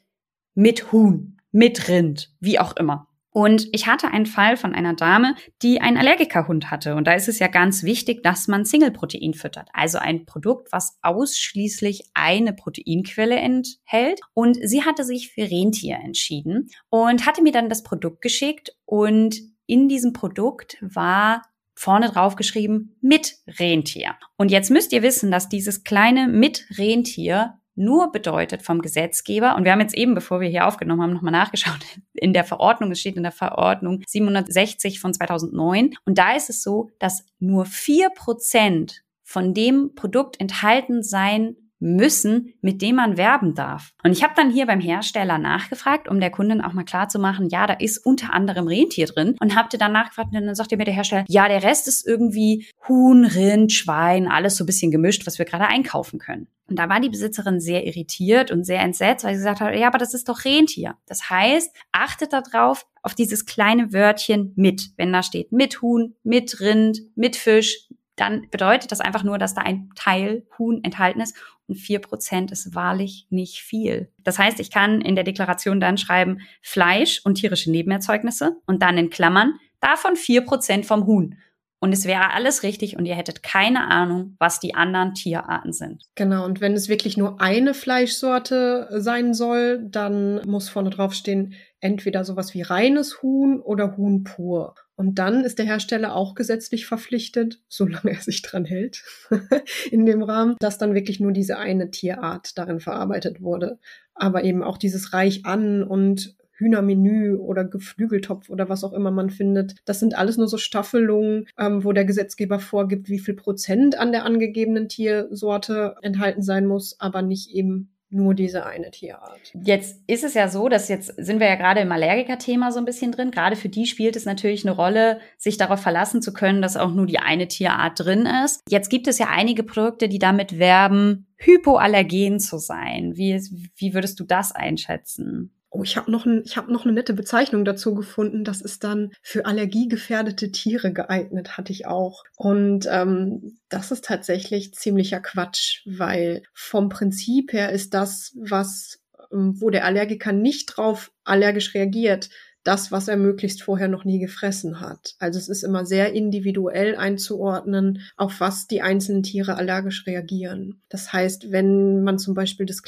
mit 0.55 0.93
Huhn, 0.93 1.39
mit 1.53 1.89
Rind, 1.89 2.31
wie 2.41 2.59
auch 2.59 2.77
immer. 2.77 3.07
Und 3.33 3.69
ich 3.71 3.87
hatte 3.87 4.09
einen 4.09 4.27
Fall 4.27 4.57
von 4.57 4.75
einer 4.75 4.95
Dame, 4.95 5.37
die 5.63 5.81
einen 5.81 5.97
Allergikerhund 5.97 6.69
hatte. 6.69 6.97
Und 6.97 7.07
da 7.07 7.13
ist 7.13 7.29
es 7.29 7.39
ja 7.39 7.47
ganz 7.47 7.85
wichtig, 7.85 8.25
dass 8.25 8.49
man 8.49 8.65
Single-Protein 8.65 9.35
füttert. 9.35 9.69
Also 9.73 9.99
ein 9.99 10.27
Produkt, 10.27 10.73
was 10.73 10.99
ausschließlich 11.03 12.11
eine 12.13 12.53
Proteinquelle 12.53 13.37
enthält. 13.37 14.21
Und 14.35 14.59
sie 14.61 14.85
hatte 14.85 15.05
sich 15.05 15.31
für 15.33 15.49
Rentier 15.49 15.99
entschieden 16.03 16.71
und 16.89 17.25
hatte 17.25 17.43
mir 17.43 17.53
dann 17.53 17.69
das 17.69 17.85
Produkt 17.85 18.21
geschickt. 18.21 18.75
Und 18.85 19.41
in 19.67 19.89
diesem 19.89 20.13
Produkt 20.13 20.77
war 20.81 21.43
vorne 21.77 22.11
drauf 22.11 22.35
geschrieben 22.35 22.97
mit 23.01 23.37
Rentier. 23.61 24.17
Und 24.37 24.51
jetzt 24.51 24.73
müsst 24.73 24.93
ihr 24.93 25.03
wissen, 25.03 25.31
dass 25.31 25.49
dieses 25.49 25.85
kleine 25.85 26.27
mit 26.27 26.67
Rentier 26.77 27.60
nur 27.81 28.13
bedeutet 28.13 28.63
vom 28.63 28.83
Gesetzgeber, 28.83 29.57
und 29.57 29.65
wir 29.65 29.73
haben 29.73 29.81
jetzt 29.81 29.95
eben, 29.95 30.15
bevor 30.15 30.41
wir 30.41 30.49
hier 30.49 30.67
aufgenommen 30.67 31.03
haben, 31.03 31.13
nochmal 31.15 31.33
nachgeschaut, 31.33 31.81
in 32.15 32.33
der 32.33 32.45
Verordnung, 32.45 32.93
es 32.93 33.01
steht 33.01 33.17
in 33.17 33.23
der 33.23 33.33
Verordnung 33.33 34.03
760 34.07 35.01
von 35.01 35.15
2009, 35.15 35.95
und 36.05 36.19
da 36.19 36.37
ist 36.37 36.51
es 36.51 36.63
so, 36.63 36.91
dass 36.99 37.25
nur 37.39 37.65
vier 37.65 38.11
Prozent 38.11 39.03
von 39.23 39.55
dem 39.55 39.95
Produkt 39.95 40.41
enthalten 40.41 41.03
sein 41.03 41.57
müssen, 41.81 42.55
mit 42.61 42.83
dem 42.83 42.97
man 42.97 43.17
werben 43.17 43.55
darf. 43.55 43.93
Und 44.05 44.13
ich 44.13 44.23
habe 44.23 44.35
dann 44.37 44.51
hier 44.51 44.67
beim 44.67 44.81
Hersteller 44.81 45.39
nachgefragt, 45.39 46.09
um 46.09 46.21
der 46.21 46.31
Kundin 46.31 46.61
auch 46.61 46.73
mal 46.73 46.85
klar 46.85 47.09
zu 47.09 47.19
machen, 47.19 47.49
ja, 47.49 47.67
da 47.67 47.75
ist 47.75 47.99
unter 47.99 48.33
anderem 48.33 48.69
Rentier 48.69 49.07
drin 49.07 49.37
und 49.41 49.57
habe 49.57 49.77
dann 49.77 49.93
nachgefragt 49.93 50.29
und 50.33 50.45
dann 50.45 50.55
sagte 50.55 50.77
mir 50.77 50.85
der 50.85 50.95
Hersteller, 50.95 51.25
ja, 51.29 51.49
der 51.49 51.63
Rest 51.63 51.89
ist 51.89 52.07
irgendwie 52.07 52.67
Huhn, 52.89 53.25
Rind, 53.25 53.73
Schwein, 53.73 54.29
alles 54.29 54.57
so 54.57 54.65
ein 54.65 54.67
bisschen 54.67 54.91
gemischt, 54.91 55.27
was 55.27 55.39
wir 55.39 55.47
gerade 55.47 55.67
einkaufen 55.67 56.19
können. 56.19 56.49
Und 56.69 56.79
da 56.79 56.89
war 56.89 57.01
die 57.01 57.09
Besitzerin 57.09 57.59
sehr 57.59 57.85
irritiert 57.85 58.53
und 58.53 58.65
sehr 58.65 58.81
entsetzt, 58.81 59.25
weil 59.25 59.35
sie 59.35 59.41
gesagt 59.41 59.61
hat, 59.61 59.75
ja, 59.75 59.89
aber 59.89 59.99
das 59.99 60.15
ist 60.15 60.29
doch 60.29 60.45
Rentier. 60.45 60.95
Das 61.07 61.29
heißt, 61.29 61.75
achtet 61.91 62.33
darauf, 62.33 62.87
auf 63.03 63.15
dieses 63.15 63.45
kleine 63.45 63.93
Wörtchen 63.93 64.53
mit. 64.57 64.91
Wenn 64.97 65.13
da 65.13 65.23
steht 65.23 65.53
mit 65.53 65.83
Huhn, 65.83 66.15
mit 66.23 66.61
Rind, 66.61 67.01
mit 67.17 67.35
Fisch, 67.35 67.89
dann 68.21 68.49
bedeutet 68.51 68.93
das 68.93 69.01
einfach 69.01 69.25
nur, 69.25 69.39
dass 69.39 69.55
da 69.55 69.63
ein 69.63 69.91
Teil 69.95 70.47
Huhn 70.59 70.85
enthalten 70.85 71.21
ist 71.21 71.37
und 71.67 71.77
vier 71.77 72.01
Prozent 72.01 72.53
ist 72.53 72.75
wahrlich 72.75 73.27
nicht 73.31 73.61
viel. 73.63 74.13
Das 74.19 74.39
heißt, 74.39 74.61
ich 74.61 74.71
kann 74.71 75.01
in 75.01 75.15
der 75.15 75.25
Deklaration 75.25 75.81
dann 75.81 75.99
schreiben 75.99 76.41
Fleisch 76.61 77.23
und 77.25 77.37
tierische 77.37 77.71
Nebenerzeugnisse 77.71 78.57
und 78.67 78.83
dann 78.83 78.99
in 78.99 79.11
Klammern 79.11 79.55
davon 79.81 80.17
vier 80.17 80.43
Prozent 80.43 80.85
vom 80.85 81.07
Huhn. 81.07 81.37
Und 81.83 81.95
es 81.95 82.05
wäre 82.05 82.35
alles 82.35 82.63
richtig 82.63 82.99
und 82.99 83.07
ihr 83.07 83.15
hättet 83.15 83.43
keine 83.43 83.89
Ahnung, 83.89 84.37
was 84.39 84.61
die 84.61 84.75
anderen 84.75 85.15
Tierarten 85.15 85.73
sind. 85.73 86.05
Genau, 86.15 86.45
und 86.45 86.61
wenn 86.61 86.75
es 86.75 86.91
wirklich 86.91 87.17
nur 87.17 87.41
eine 87.41 87.73
Fleischsorte 87.73 88.89
sein 88.99 89.33
soll, 89.33 89.83
dann 89.89 90.47
muss 90.47 90.69
vorne 90.69 90.91
drauf 90.91 91.15
stehen, 91.15 91.55
entweder 91.81 92.25
sowas 92.25 92.53
wie 92.53 92.61
reines 92.61 93.23
Huhn 93.23 93.61
oder 93.61 93.97
Huhn 93.97 94.25
pur. 94.25 94.75
Und 95.01 95.15
dann 95.15 95.45
ist 95.45 95.59
der 95.59 95.65
Hersteller 95.65 96.15
auch 96.15 96.35
gesetzlich 96.35 96.85
verpflichtet, 96.85 97.63
solange 97.69 98.11
er 98.11 98.21
sich 98.21 98.43
dran 98.43 98.67
hält, 98.67 99.03
in 99.91 100.05
dem 100.05 100.23
Rahmen, 100.23 100.57
dass 100.61 100.77
dann 100.77 100.93
wirklich 100.93 101.21
nur 101.21 101.33
diese 101.33 101.57
eine 101.57 101.91
Tierart 101.91 102.59
darin 102.59 102.81
verarbeitet 102.81 103.41
wurde. 103.41 103.79
Aber 104.13 104.45
eben 104.45 104.63
auch 104.63 104.77
dieses 104.77 105.15
Reich 105.15 105.47
an 105.47 105.83
und 105.83 106.37
Hühnermenü 106.53 107.37
oder 107.37 107.65
Geflügeltopf 107.65 108.51
oder 108.51 108.69
was 108.69 108.85
auch 108.85 108.93
immer 108.93 109.11
man 109.11 109.31
findet. 109.31 109.77
Das 109.87 110.01
sind 110.01 110.19
alles 110.19 110.37
nur 110.37 110.49
so 110.49 110.59
Staffelungen, 110.59 111.47
ähm, 111.59 111.83
wo 111.83 111.93
der 111.93 112.05
Gesetzgeber 112.05 112.59
vorgibt, 112.59 113.09
wie 113.09 113.21
viel 113.21 113.33
Prozent 113.33 113.99
an 113.99 114.13
der 114.13 114.27
angegebenen 114.27 114.91
Tiersorte 114.91 115.95
enthalten 116.03 116.43
sein 116.43 116.67
muss, 116.67 117.01
aber 117.01 117.23
nicht 117.23 117.49
eben 117.53 117.91
nur 118.11 118.35
diese 118.35 118.67
eine 118.67 118.91
Tierart. 118.91 119.41
Jetzt 119.65 120.03
ist 120.07 120.25
es 120.25 120.35
ja 120.35 120.49
so, 120.49 120.69
dass 120.69 120.89
jetzt 120.89 121.15
sind 121.17 121.41
wir 121.41 121.49
ja 121.49 121.55
gerade 121.55 121.81
im 121.81 121.93
Allergiker-Thema 121.93 122.73
so 122.73 122.79
ein 122.79 122.85
bisschen 122.85 123.13
drin. 123.13 123.31
Gerade 123.31 123.57
für 123.57 123.69
die 123.69 123.87
spielt 123.87 124.17
es 124.17 124.25
natürlich 124.25 124.67
eine 124.67 124.75
Rolle, 124.75 125.21
sich 125.39 125.57
darauf 125.57 125.81
verlassen 125.81 126.21
zu 126.21 126.33
können, 126.33 126.61
dass 126.61 126.77
auch 126.77 126.93
nur 126.93 127.07
die 127.07 127.21
eine 127.21 127.47
Tierart 127.49 128.01
drin 128.01 128.27
ist. 128.45 128.63
Jetzt 128.69 128.91
gibt 128.91 129.07
es 129.07 129.19
ja 129.19 129.29
einige 129.31 129.63
Produkte, 129.63 130.09
die 130.09 130.19
damit 130.19 130.59
werben, 130.59 131.27
hypoallergen 131.37 132.41
zu 132.41 132.59
sein. 132.59 133.17
Wie, 133.17 133.41
wie 133.77 133.95
würdest 133.95 134.19
du 134.19 134.25
das 134.25 134.53
einschätzen? 134.53 135.53
Oh, 135.71 135.85
ich 135.85 135.97
habe 135.97 136.11
noch, 136.11 136.27
ein, 136.27 136.43
ich 136.45 136.57
hab 136.57 136.69
noch 136.69 136.85
eine 136.85 136.93
nette 136.93 137.15
Bezeichnung 137.15 137.65
dazu 137.65 137.95
gefunden. 137.95 138.45
Das 138.45 138.61
ist 138.61 138.83
dann 138.83 139.13
für 139.23 139.47
allergiegefährdete 139.47 140.51
Tiere 140.51 140.93
geeignet, 140.93 141.57
hatte 141.57 141.73
ich 141.73 141.87
auch. 141.87 142.25
Und 142.37 142.89
ähm, 142.91 143.59
das 143.69 143.93
ist 143.93 144.05
tatsächlich 144.05 144.75
ziemlicher 144.75 145.21
Quatsch, 145.21 145.83
weil 145.87 146.43
vom 146.53 146.89
Prinzip 146.89 147.53
her 147.53 147.71
ist 147.71 147.95
das, 147.95 148.33
was, 148.37 149.01
ähm, 149.33 149.61
wo 149.61 149.71
der 149.71 149.85
Allergiker 149.85 150.33
nicht 150.33 150.77
drauf 150.77 151.13
allergisch 151.23 151.73
reagiert, 151.75 152.31
das, 152.63 152.93
was 152.93 153.09
er 153.09 153.17
möglichst 153.17 153.63
vorher 153.63 153.89
noch 153.89 154.05
nie 154.05 154.19
gefressen 154.19 154.81
hat. 154.81 155.15
Also 155.19 155.39
es 155.39 155.49
ist 155.49 155.63
immer 155.63 155.87
sehr 155.87 156.13
individuell 156.13 156.97
einzuordnen, 156.97 158.03
auf 158.17 158.41
was 158.41 158.67
die 158.67 158.83
einzelnen 158.83 159.23
Tiere 159.23 159.57
allergisch 159.57 160.07
reagieren. 160.07 160.83
Das 160.89 161.13
heißt, 161.13 161.53
wenn 161.53 162.03
man 162.03 162.19
zum 162.19 162.35
Beispiel 162.35 162.67
das, 162.67 162.83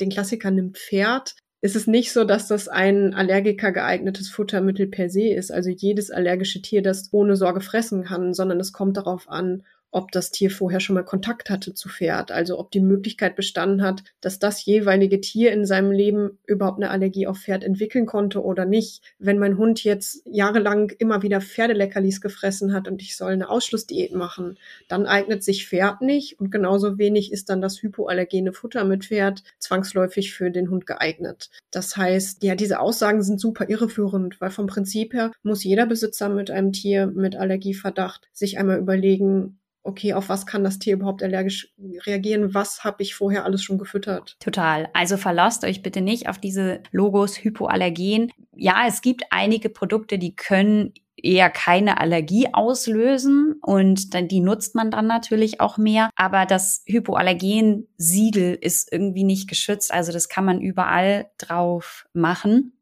den 0.00 0.10
Klassiker 0.10 0.50
nimmt 0.50 0.78
Pferd, 0.78 1.34
ist 1.60 1.76
es 1.76 1.86
nicht 1.86 2.12
so, 2.12 2.24
dass 2.24 2.48
das 2.48 2.68
ein 2.68 3.14
Allergiker 3.14 3.72
geeignetes 3.72 4.30
Futtermittel 4.30 4.86
per 4.86 5.08
se 5.08 5.28
ist, 5.28 5.50
also 5.50 5.70
jedes 5.70 6.10
allergische 6.10 6.62
Tier, 6.62 6.82
das 6.82 7.08
ohne 7.12 7.36
Sorge 7.36 7.60
fressen 7.60 8.04
kann, 8.04 8.34
sondern 8.34 8.60
es 8.60 8.72
kommt 8.72 8.96
darauf 8.96 9.28
an, 9.28 9.64
ob 9.96 10.12
das 10.12 10.30
Tier 10.30 10.50
vorher 10.50 10.80
schon 10.80 10.92
mal 10.92 11.04
Kontakt 11.04 11.48
hatte 11.48 11.72
zu 11.72 11.88
Pferd, 11.88 12.30
also 12.30 12.58
ob 12.58 12.70
die 12.70 12.80
Möglichkeit 12.80 13.34
bestanden 13.34 13.82
hat, 13.82 14.04
dass 14.20 14.38
das 14.38 14.62
jeweilige 14.66 15.22
Tier 15.22 15.52
in 15.52 15.64
seinem 15.64 15.90
Leben 15.90 16.38
überhaupt 16.46 16.76
eine 16.76 16.90
Allergie 16.90 17.26
auf 17.26 17.38
Pferd 17.38 17.64
entwickeln 17.64 18.04
konnte 18.04 18.44
oder 18.44 18.66
nicht. 18.66 19.00
Wenn 19.18 19.38
mein 19.38 19.56
Hund 19.56 19.82
jetzt 19.84 20.20
jahrelang 20.26 20.92
immer 20.98 21.22
wieder 21.22 21.40
Pferdeleckerlis 21.40 22.20
gefressen 22.20 22.74
hat 22.74 22.88
und 22.88 23.00
ich 23.00 23.16
soll 23.16 23.32
eine 23.32 23.48
Ausschlussdiät 23.48 24.14
machen, 24.14 24.58
dann 24.86 25.06
eignet 25.06 25.42
sich 25.42 25.66
Pferd 25.66 26.02
nicht 26.02 26.38
und 26.38 26.50
genauso 26.50 26.98
wenig 26.98 27.32
ist 27.32 27.48
dann 27.48 27.62
das 27.62 27.82
hypoallergene 27.82 28.52
Futter 28.52 28.84
mit 28.84 29.06
Pferd 29.06 29.44
zwangsläufig 29.58 30.34
für 30.34 30.50
den 30.50 30.68
Hund 30.68 30.84
geeignet. 30.84 31.48
Das 31.70 31.96
heißt, 31.96 32.42
ja, 32.42 32.54
diese 32.54 32.80
Aussagen 32.80 33.22
sind 33.22 33.40
super 33.40 33.70
irreführend, 33.70 34.42
weil 34.42 34.50
vom 34.50 34.66
Prinzip 34.66 35.14
her 35.14 35.32
muss 35.42 35.64
jeder 35.64 35.86
Besitzer 35.86 36.28
mit 36.28 36.50
einem 36.50 36.72
Tier 36.72 37.06
mit 37.06 37.34
Allergieverdacht 37.34 38.28
sich 38.34 38.58
einmal 38.58 38.78
überlegen, 38.78 39.58
okay, 39.86 40.12
auf 40.12 40.28
was 40.28 40.46
kann 40.46 40.64
das 40.64 40.78
Tier 40.78 40.94
überhaupt 40.94 41.22
allergisch 41.22 41.72
reagieren? 42.06 42.54
Was 42.54 42.84
habe 42.84 43.02
ich 43.02 43.14
vorher 43.14 43.44
alles 43.44 43.62
schon 43.62 43.78
gefüttert? 43.78 44.36
Total. 44.40 44.88
Also 44.92 45.16
verlasst 45.16 45.64
euch 45.64 45.82
bitte 45.82 46.00
nicht 46.00 46.28
auf 46.28 46.38
diese 46.38 46.82
Logos 46.90 47.42
Hypoallergen. 47.42 48.32
Ja, 48.54 48.84
es 48.86 49.00
gibt 49.00 49.24
einige 49.30 49.68
Produkte, 49.68 50.18
die 50.18 50.34
können 50.34 50.92
eher 51.16 51.50
keine 51.50 51.98
Allergie 51.98 52.48
auslösen 52.52 53.56
und 53.62 54.14
dann, 54.14 54.28
die 54.28 54.40
nutzt 54.40 54.74
man 54.74 54.90
dann 54.90 55.06
natürlich 55.06 55.60
auch 55.60 55.78
mehr. 55.78 56.10
Aber 56.14 56.46
das 56.46 56.82
Hypoallergen-Siegel 56.86 58.58
ist 58.60 58.92
irgendwie 58.92 59.24
nicht 59.24 59.48
geschützt. 59.48 59.92
Also 59.92 60.12
das 60.12 60.28
kann 60.28 60.44
man 60.44 60.60
überall 60.60 61.30
drauf 61.38 62.06
machen. 62.12 62.75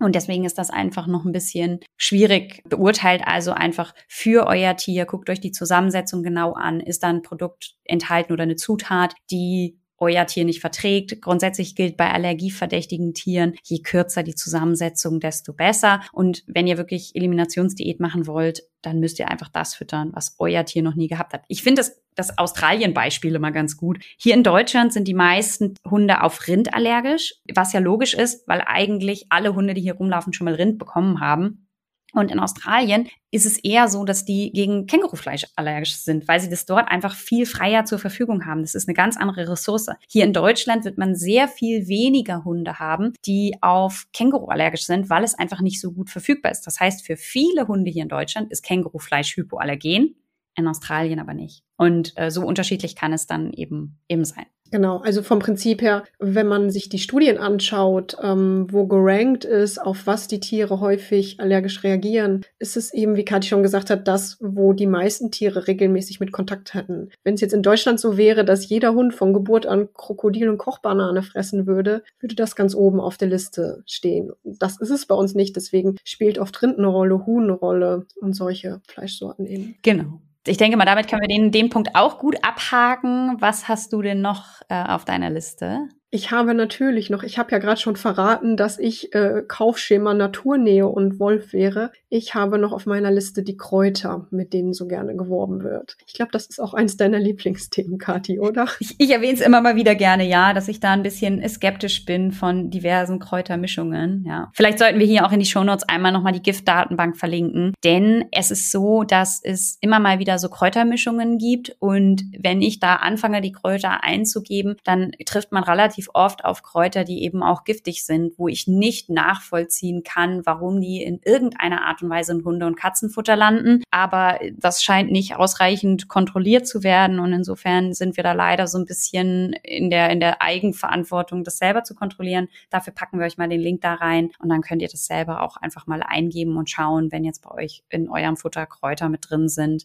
Und 0.00 0.14
deswegen 0.14 0.44
ist 0.44 0.58
das 0.58 0.70
einfach 0.70 1.06
noch 1.06 1.24
ein 1.24 1.32
bisschen 1.32 1.80
schwierig. 1.96 2.62
Beurteilt 2.68 3.22
also 3.26 3.52
einfach 3.52 3.94
für 4.08 4.46
euer 4.46 4.76
Tier, 4.76 5.04
guckt 5.04 5.30
euch 5.30 5.40
die 5.40 5.52
Zusammensetzung 5.52 6.22
genau 6.22 6.54
an. 6.54 6.80
Ist 6.80 7.02
da 7.02 7.08
ein 7.08 7.22
Produkt 7.22 7.76
enthalten 7.84 8.32
oder 8.32 8.44
eine 8.44 8.56
Zutat, 8.56 9.14
die 9.30 9.79
euer 10.00 10.26
Tier 10.26 10.44
nicht 10.44 10.60
verträgt. 10.60 11.20
Grundsätzlich 11.22 11.76
gilt 11.76 11.96
bei 11.96 12.10
allergieverdächtigen 12.10 13.14
Tieren, 13.14 13.54
je 13.62 13.80
kürzer 13.82 14.22
die 14.22 14.34
Zusammensetzung, 14.34 15.20
desto 15.20 15.52
besser. 15.52 16.00
Und 16.12 16.42
wenn 16.46 16.66
ihr 16.66 16.78
wirklich 16.78 17.14
Eliminationsdiät 17.14 18.00
machen 18.00 18.26
wollt, 18.26 18.62
dann 18.82 18.98
müsst 18.98 19.18
ihr 19.18 19.28
einfach 19.28 19.48
das 19.48 19.74
füttern, 19.74 20.10
was 20.14 20.36
euer 20.38 20.64
Tier 20.64 20.82
noch 20.82 20.94
nie 20.94 21.08
gehabt 21.08 21.34
hat. 21.34 21.44
Ich 21.48 21.62
finde 21.62 21.80
das, 21.80 22.00
das 22.14 22.38
Australien-Beispiel 22.38 23.34
immer 23.34 23.52
ganz 23.52 23.76
gut. 23.76 24.02
Hier 24.18 24.34
in 24.34 24.42
Deutschland 24.42 24.92
sind 24.92 25.06
die 25.06 25.14
meisten 25.14 25.74
Hunde 25.88 26.22
auf 26.22 26.48
Rind 26.48 26.72
allergisch, 26.74 27.34
was 27.54 27.72
ja 27.72 27.80
logisch 27.80 28.14
ist, 28.14 28.48
weil 28.48 28.62
eigentlich 28.66 29.26
alle 29.28 29.54
Hunde, 29.54 29.74
die 29.74 29.82
hier 29.82 29.94
rumlaufen, 29.94 30.32
schon 30.32 30.46
mal 30.46 30.54
Rind 30.54 30.78
bekommen 30.78 31.20
haben. 31.20 31.66
Und 32.12 32.30
in 32.30 32.40
Australien 32.40 33.08
ist 33.30 33.46
es 33.46 33.58
eher 33.58 33.88
so, 33.88 34.04
dass 34.04 34.24
die 34.24 34.50
gegen 34.52 34.86
Kängurufleisch 34.86 35.46
allergisch 35.54 35.96
sind, 35.96 36.26
weil 36.26 36.40
sie 36.40 36.48
das 36.48 36.66
dort 36.66 36.90
einfach 36.90 37.14
viel 37.14 37.46
freier 37.46 37.84
zur 37.84 37.98
Verfügung 37.98 38.46
haben. 38.46 38.62
Das 38.62 38.74
ist 38.74 38.88
eine 38.88 38.94
ganz 38.94 39.16
andere 39.16 39.48
Ressource. 39.48 39.86
Hier 40.08 40.24
in 40.24 40.32
Deutschland 40.32 40.84
wird 40.84 40.98
man 40.98 41.14
sehr 41.14 41.46
viel 41.46 41.86
weniger 41.86 42.44
Hunde 42.44 42.78
haben, 42.78 43.12
die 43.24 43.56
auf 43.60 44.06
Känguru 44.12 44.46
allergisch 44.46 44.84
sind, 44.84 45.10
weil 45.10 45.22
es 45.22 45.38
einfach 45.38 45.60
nicht 45.60 45.80
so 45.80 45.92
gut 45.92 46.10
verfügbar 46.10 46.50
ist. 46.50 46.66
Das 46.66 46.80
heißt, 46.80 47.06
für 47.06 47.16
viele 47.16 47.68
Hunde 47.68 47.90
hier 47.90 48.02
in 48.02 48.08
Deutschland 48.08 48.50
ist 48.50 48.64
Kängurufleisch 48.64 49.36
hypoallergen, 49.36 50.16
in 50.56 50.66
Australien 50.66 51.20
aber 51.20 51.34
nicht. 51.34 51.62
Und 51.76 52.12
äh, 52.16 52.30
so 52.30 52.44
unterschiedlich 52.44 52.96
kann 52.96 53.12
es 53.12 53.26
dann 53.26 53.52
eben 53.52 53.98
eben 54.08 54.24
sein. 54.24 54.46
Genau, 54.70 54.98
also 54.98 55.22
vom 55.22 55.40
Prinzip 55.40 55.82
her, 55.82 56.04
wenn 56.18 56.46
man 56.46 56.70
sich 56.70 56.88
die 56.88 56.98
Studien 56.98 57.38
anschaut, 57.38 58.16
ähm, 58.22 58.66
wo 58.70 58.86
gerankt 58.86 59.44
ist, 59.44 59.78
auf 59.78 60.06
was 60.06 60.28
die 60.28 60.40
Tiere 60.40 60.80
häufig 60.80 61.40
allergisch 61.40 61.82
reagieren, 61.82 62.44
ist 62.58 62.76
es 62.76 62.94
eben, 62.94 63.16
wie 63.16 63.24
Kathi 63.24 63.48
schon 63.48 63.62
gesagt 63.62 63.90
hat, 63.90 64.06
das, 64.06 64.36
wo 64.40 64.72
die 64.72 64.86
meisten 64.86 65.30
Tiere 65.30 65.66
regelmäßig 65.66 66.20
mit 66.20 66.30
Kontakt 66.30 66.74
hatten. 66.74 67.10
Wenn 67.24 67.34
es 67.34 67.40
jetzt 67.40 67.52
in 67.52 67.62
Deutschland 67.62 67.98
so 67.98 68.16
wäre, 68.16 68.44
dass 68.44 68.68
jeder 68.68 68.94
Hund 68.94 69.14
von 69.14 69.32
Geburt 69.32 69.66
an 69.66 69.88
Krokodil 69.92 70.48
und 70.48 70.58
Kochbanane 70.58 71.22
fressen 71.22 71.66
würde, 71.66 72.04
würde 72.20 72.36
das 72.36 72.54
ganz 72.54 72.74
oben 72.74 73.00
auf 73.00 73.16
der 73.16 73.28
Liste 73.28 73.82
stehen. 73.86 74.30
Das 74.44 74.80
ist 74.80 74.90
es 74.90 75.06
bei 75.06 75.14
uns 75.14 75.34
nicht, 75.34 75.56
deswegen 75.56 75.96
spielt 76.04 76.38
oft 76.38 76.62
Rind 76.62 76.78
eine 76.78 76.86
Rolle, 76.86 77.26
Huhn 77.26 77.44
eine 77.44 77.52
Rolle 77.52 78.06
und 78.20 78.34
solche 78.34 78.80
Fleischsorten 78.86 79.46
eben. 79.46 79.74
Genau 79.82 80.20
ich 80.46 80.56
denke 80.56 80.76
mal, 80.76 80.84
damit 80.84 81.08
können 81.08 81.22
wir 81.22 81.28
den, 81.28 81.52
den 81.52 81.68
Punkt 81.70 81.94
auch 81.94 82.18
gut 82.18 82.36
abhaken. 82.44 83.36
Was 83.40 83.68
hast 83.68 83.92
du 83.92 84.02
denn 84.02 84.20
noch 84.20 84.62
äh, 84.68 84.82
auf 84.82 85.04
deiner 85.04 85.30
Liste? 85.30 85.88
Ich 86.12 86.32
habe 86.32 86.54
natürlich 86.54 87.08
noch, 87.08 87.22
ich 87.22 87.38
habe 87.38 87.52
ja 87.52 87.58
gerade 87.58 87.80
schon 87.80 87.94
verraten, 87.94 88.56
dass 88.56 88.78
ich 88.78 89.14
äh, 89.14 89.42
Kaufschema 89.46 90.12
Naturnähe 90.12 90.88
und 90.88 91.20
Wolf 91.20 91.52
wäre. 91.52 91.92
Ich 92.08 92.34
habe 92.34 92.58
noch 92.58 92.72
auf 92.72 92.84
meiner 92.84 93.12
Liste 93.12 93.44
die 93.44 93.56
Kräuter, 93.56 94.26
mit 94.32 94.52
denen 94.52 94.72
so 94.72 94.88
gerne 94.88 95.14
geworben 95.14 95.62
wird. 95.62 95.96
Ich 96.06 96.14
glaube, 96.14 96.32
das 96.32 96.46
ist 96.46 96.58
auch 96.60 96.74
eins 96.74 96.96
deiner 96.96 97.18
Lieblingsthemen, 97.20 97.98
Kathi, 97.98 98.40
oder? 98.40 98.66
Ich, 98.80 98.96
ich 98.98 99.10
erwähne 99.10 99.34
es 99.34 99.40
immer 99.40 99.60
mal 99.60 99.76
wieder 99.76 99.94
gerne, 99.94 100.26
ja, 100.26 100.52
dass 100.52 100.66
ich 100.66 100.80
da 100.80 100.90
ein 100.90 101.04
bisschen 101.04 101.48
skeptisch 101.48 102.04
bin 102.04 102.32
von 102.32 102.70
diversen 102.70 103.20
Kräutermischungen. 103.20 104.24
Ja, 104.26 104.50
vielleicht 104.52 104.80
sollten 104.80 104.98
wir 104.98 105.06
hier 105.06 105.24
auch 105.24 105.32
in 105.32 105.38
die 105.38 105.46
Shownotes 105.46 105.88
einmal 105.88 106.10
nochmal 106.10 106.32
die 106.32 106.42
Giftdatenbank 106.42 107.16
verlinken, 107.16 107.72
denn 107.84 108.24
es 108.32 108.50
ist 108.50 108.72
so, 108.72 109.04
dass 109.04 109.40
es 109.44 109.78
immer 109.80 110.00
mal 110.00 110.18
wieder 110.18 110.40
so 110.40 110.48
Kräutermischungen 110.48 111.38
gibt 111.38 111.76
und 111.78 112.24
wenn 112.36 112.62
ich 112.62 112.80
da 112.80 112.96
anfange, 112.96 113.40
die 113.40 113.52
Kräuter 113.52 114.02
einzugeben, 114.02 114.74
dann 114.82 115.12
trifft 115.24 115.52
man 115.52 115.62
relativ 115.62 115.99
relativ 116.00 116.10
oft 116.14 116.44
auf 116.44 116.62
Kräuter, 116.62 117.04
die 117.04 117.22
eben 117.22 117.42
auch 117.42 117.64
giftig 117.64 118.04
sind, 118.04 118.38
wo 118.38 118.48
ich 118.48 118.66
nicht 118.66 119.10
nachvollziehen 119.10 120.02
kann, 120.02 120.44
warum 120.44 120.80
die 120.80 121.02
in 121.02 121.20
irgendeiner 121.24 121.82
Art 121.82 122.02
und 122.02 122.10
Weise 122.10 122.32
in 122.32 122.44
Hunde- 122.44 122.66
und 122.66 122.76
Katzenfutter 122.76 123.36
landen. 123.36 123.82
Aber 123.90 124.38
das 124.56 124.82
scheint 124.82 125.10
nicht 125.10 125.36
ausreichend 125.36 126.08
kontrolliert 126.08 126.66
zu 126.66 126.82
werden. 126.82 127.18
Und 127.18 127.32
insofern 127.32 127.92
sind 127.92 128.16
wir 128.16 128.24
da 128.24 128.32
leider 128.32 128.66
so 128.66 128.78
ein 128.78 128.86
bisschen 128.86 129.52
in 129.62 129.90
der, 129.90 130.10
in 130.10 130.20
der 130.20 130.42
Eigenverantwortung, 130.42 131.44
das 131.44 131.58
selber 131.58 131.84
zu 131.84 131.94
kontrollieren. 131.94 132.48
Dafür 132.70 132.92
packen 132.92 133.18
wir 133.18 133.26
euch 133.26 133.38
mal 133.38 133.48
den 133.48 133.60
Link 133.60 133.80
da 133.82 133.94
rein 133.94 134.30
und 134.40 134.48
dann 134.48 134.62
könnt 134.62 134.82
ihr 134.82 134.88
das 134.88 135.06
selber 135.06 135.42
auch 135.42 135.56
einfach 135.56 135.86
mal 135.86 136.02
eingeben 136.02 136.56
und 136.56 136.70
schauen, 136.70 137.12
wenn 137.12 137.24
jetzt 137.24 137.42
bei 137.42 137.50
euch 137.50 137.82
in 137.90 138.08
eurem 138.08 138.36
Futter 138.36 138.66
Kräuter 138.66 139.08
mit 139.08 139.26
drin 139.28 139.48
sind. 139.48 139.84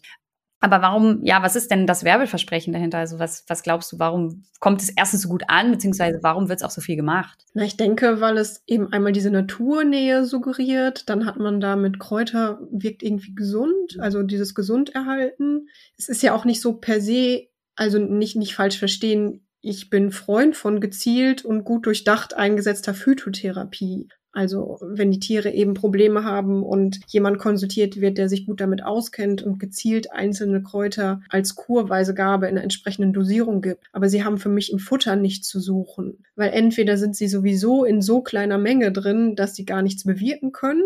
Aber 0.66 0.82
warum, 0.82 1.20
ja, 1.22 1.44
was 1.44 1.54
ist 1.54 1.70
denn 1.70 1.86
das 1.86 2.02
Werbeversprechen 2.02 2.72
dahinter? 2.72 2.98
Also 2.98 3.20
was, 3.20 3.44
was 3.46 3.62
glaubst 3.62 3.92
du, 3.92 4.00
warum 4.00 4.42
kommt 4.58 4.82
es 4.82 4.88
erstens 4.88 5.22
so 5.22 5.28
gut 5.28 5.44
an, 5.46 5.70
beziehungsweise 5.70 6.18
warum 6.22 6.48
wird 6.48 6.58
es 6.58 6.64
auch 6.64 6.72
so 6.72 6.80
viel 6.80 6.96
gemacht? 6.96 7.38
Na, 7.54 7.62
ich 7.62 7.76
denke, 7.76 8.20
weil 8.20 8.36
es 8.36 8.64
eben 8.66 8.92
einmal 8.92 9.12
diese 9.12 9.30
Naturnähe 9.30 10.24
suggeriert, 10.24 11.08
dann 11.08 11.24
hat 11.24 11.38
man 11.38 11.60
da 11.60 11.76
mit 11.76 12.00
Kräuter, 12.00 12.58
wirkt 12.72 13.04
irgendwie 13.04 13.32
gesund, 13.36 14.00
also 14.00 14.24
dieses 14.24 14.56
Gesunderhalten. 14.56 15.68
Es 15.96 16.08
ist 16.08 16.24
ja 16.24 16.34
auch 16.34 16.44
nicht 16.44 16.60
so 16.60 16.72
per 16.72 17.00
se, 17.00 17.46
also 17.76 18.00
nicht, 18.00 18.34
nicht 18.34 18.56
falsch 18.56 18.80
verstehen, 18.80 19.46
ich 19.60 19.88
bin 19.88 20.10
Freund 20.10 20.56
von 20.56 20.80
gezielt 20.80 21.44
und 21.44 21.62
gut 21.62 21.86
durchdacht 21.86 22.34
eingesetzter 22.34 22.92
Phytotherapie. 22.92 24.08
Also 24.36 24.76
wenn 24.82 25.10
die 25.10 25.18
Tiere 25.18 25.50
eben 25.50 25.72
Probleme 25.72 26.22
haben 26.22 26.62
und 26.62 27.00
jemand 27.06 27.38
konsultiert 27.38 28.02
wird, 28.02 28.18
der 28.18 28.28
sich 28.28 28.44
gut 28.44 28.60
damit 28.60 28.84
auskennt 28.84 29.42
und 29.42 29.58
gezielt 29.58 30.12
einzelne 30.12 30.62
Kräuter 30.62 31.22
als 31.30 31.54
kurweise 31.54 32.12
Gabe 32.12 32.44
in 32.44 32.52
einer 32.52 32.62
entsprechenden 32.62 33.14
Dosierung 33.14 33.62
gibt. 33.62 33.84
Aber 33.92 34.10
sie 34.10 34.24
haben 34.24 34.36
für 34.36 34.50
mich 34.50 34.70
im 34.70 34.78
Futter 34.78 35.16
nichts 35.16 35.48
zu 35.48 35.58
suchen, 35.58 36.18
weil 36.34 36.50
entweder 36.50 36.98
sind 36.98 37.16
sie 37.16 37.28
sowieso 37.28 37.86
in 37.86 38.02
so 38.02 38.20
kleiner 38.20 38.58
Menge 38.58 38.92
drin, 38.92 39.36
dass 39.36 39.54
sie 39.54 39.64
gar 39.64 39.80
nichts 39.80 40.04
bewirken 40.04 40.52
können, 40.52 40.84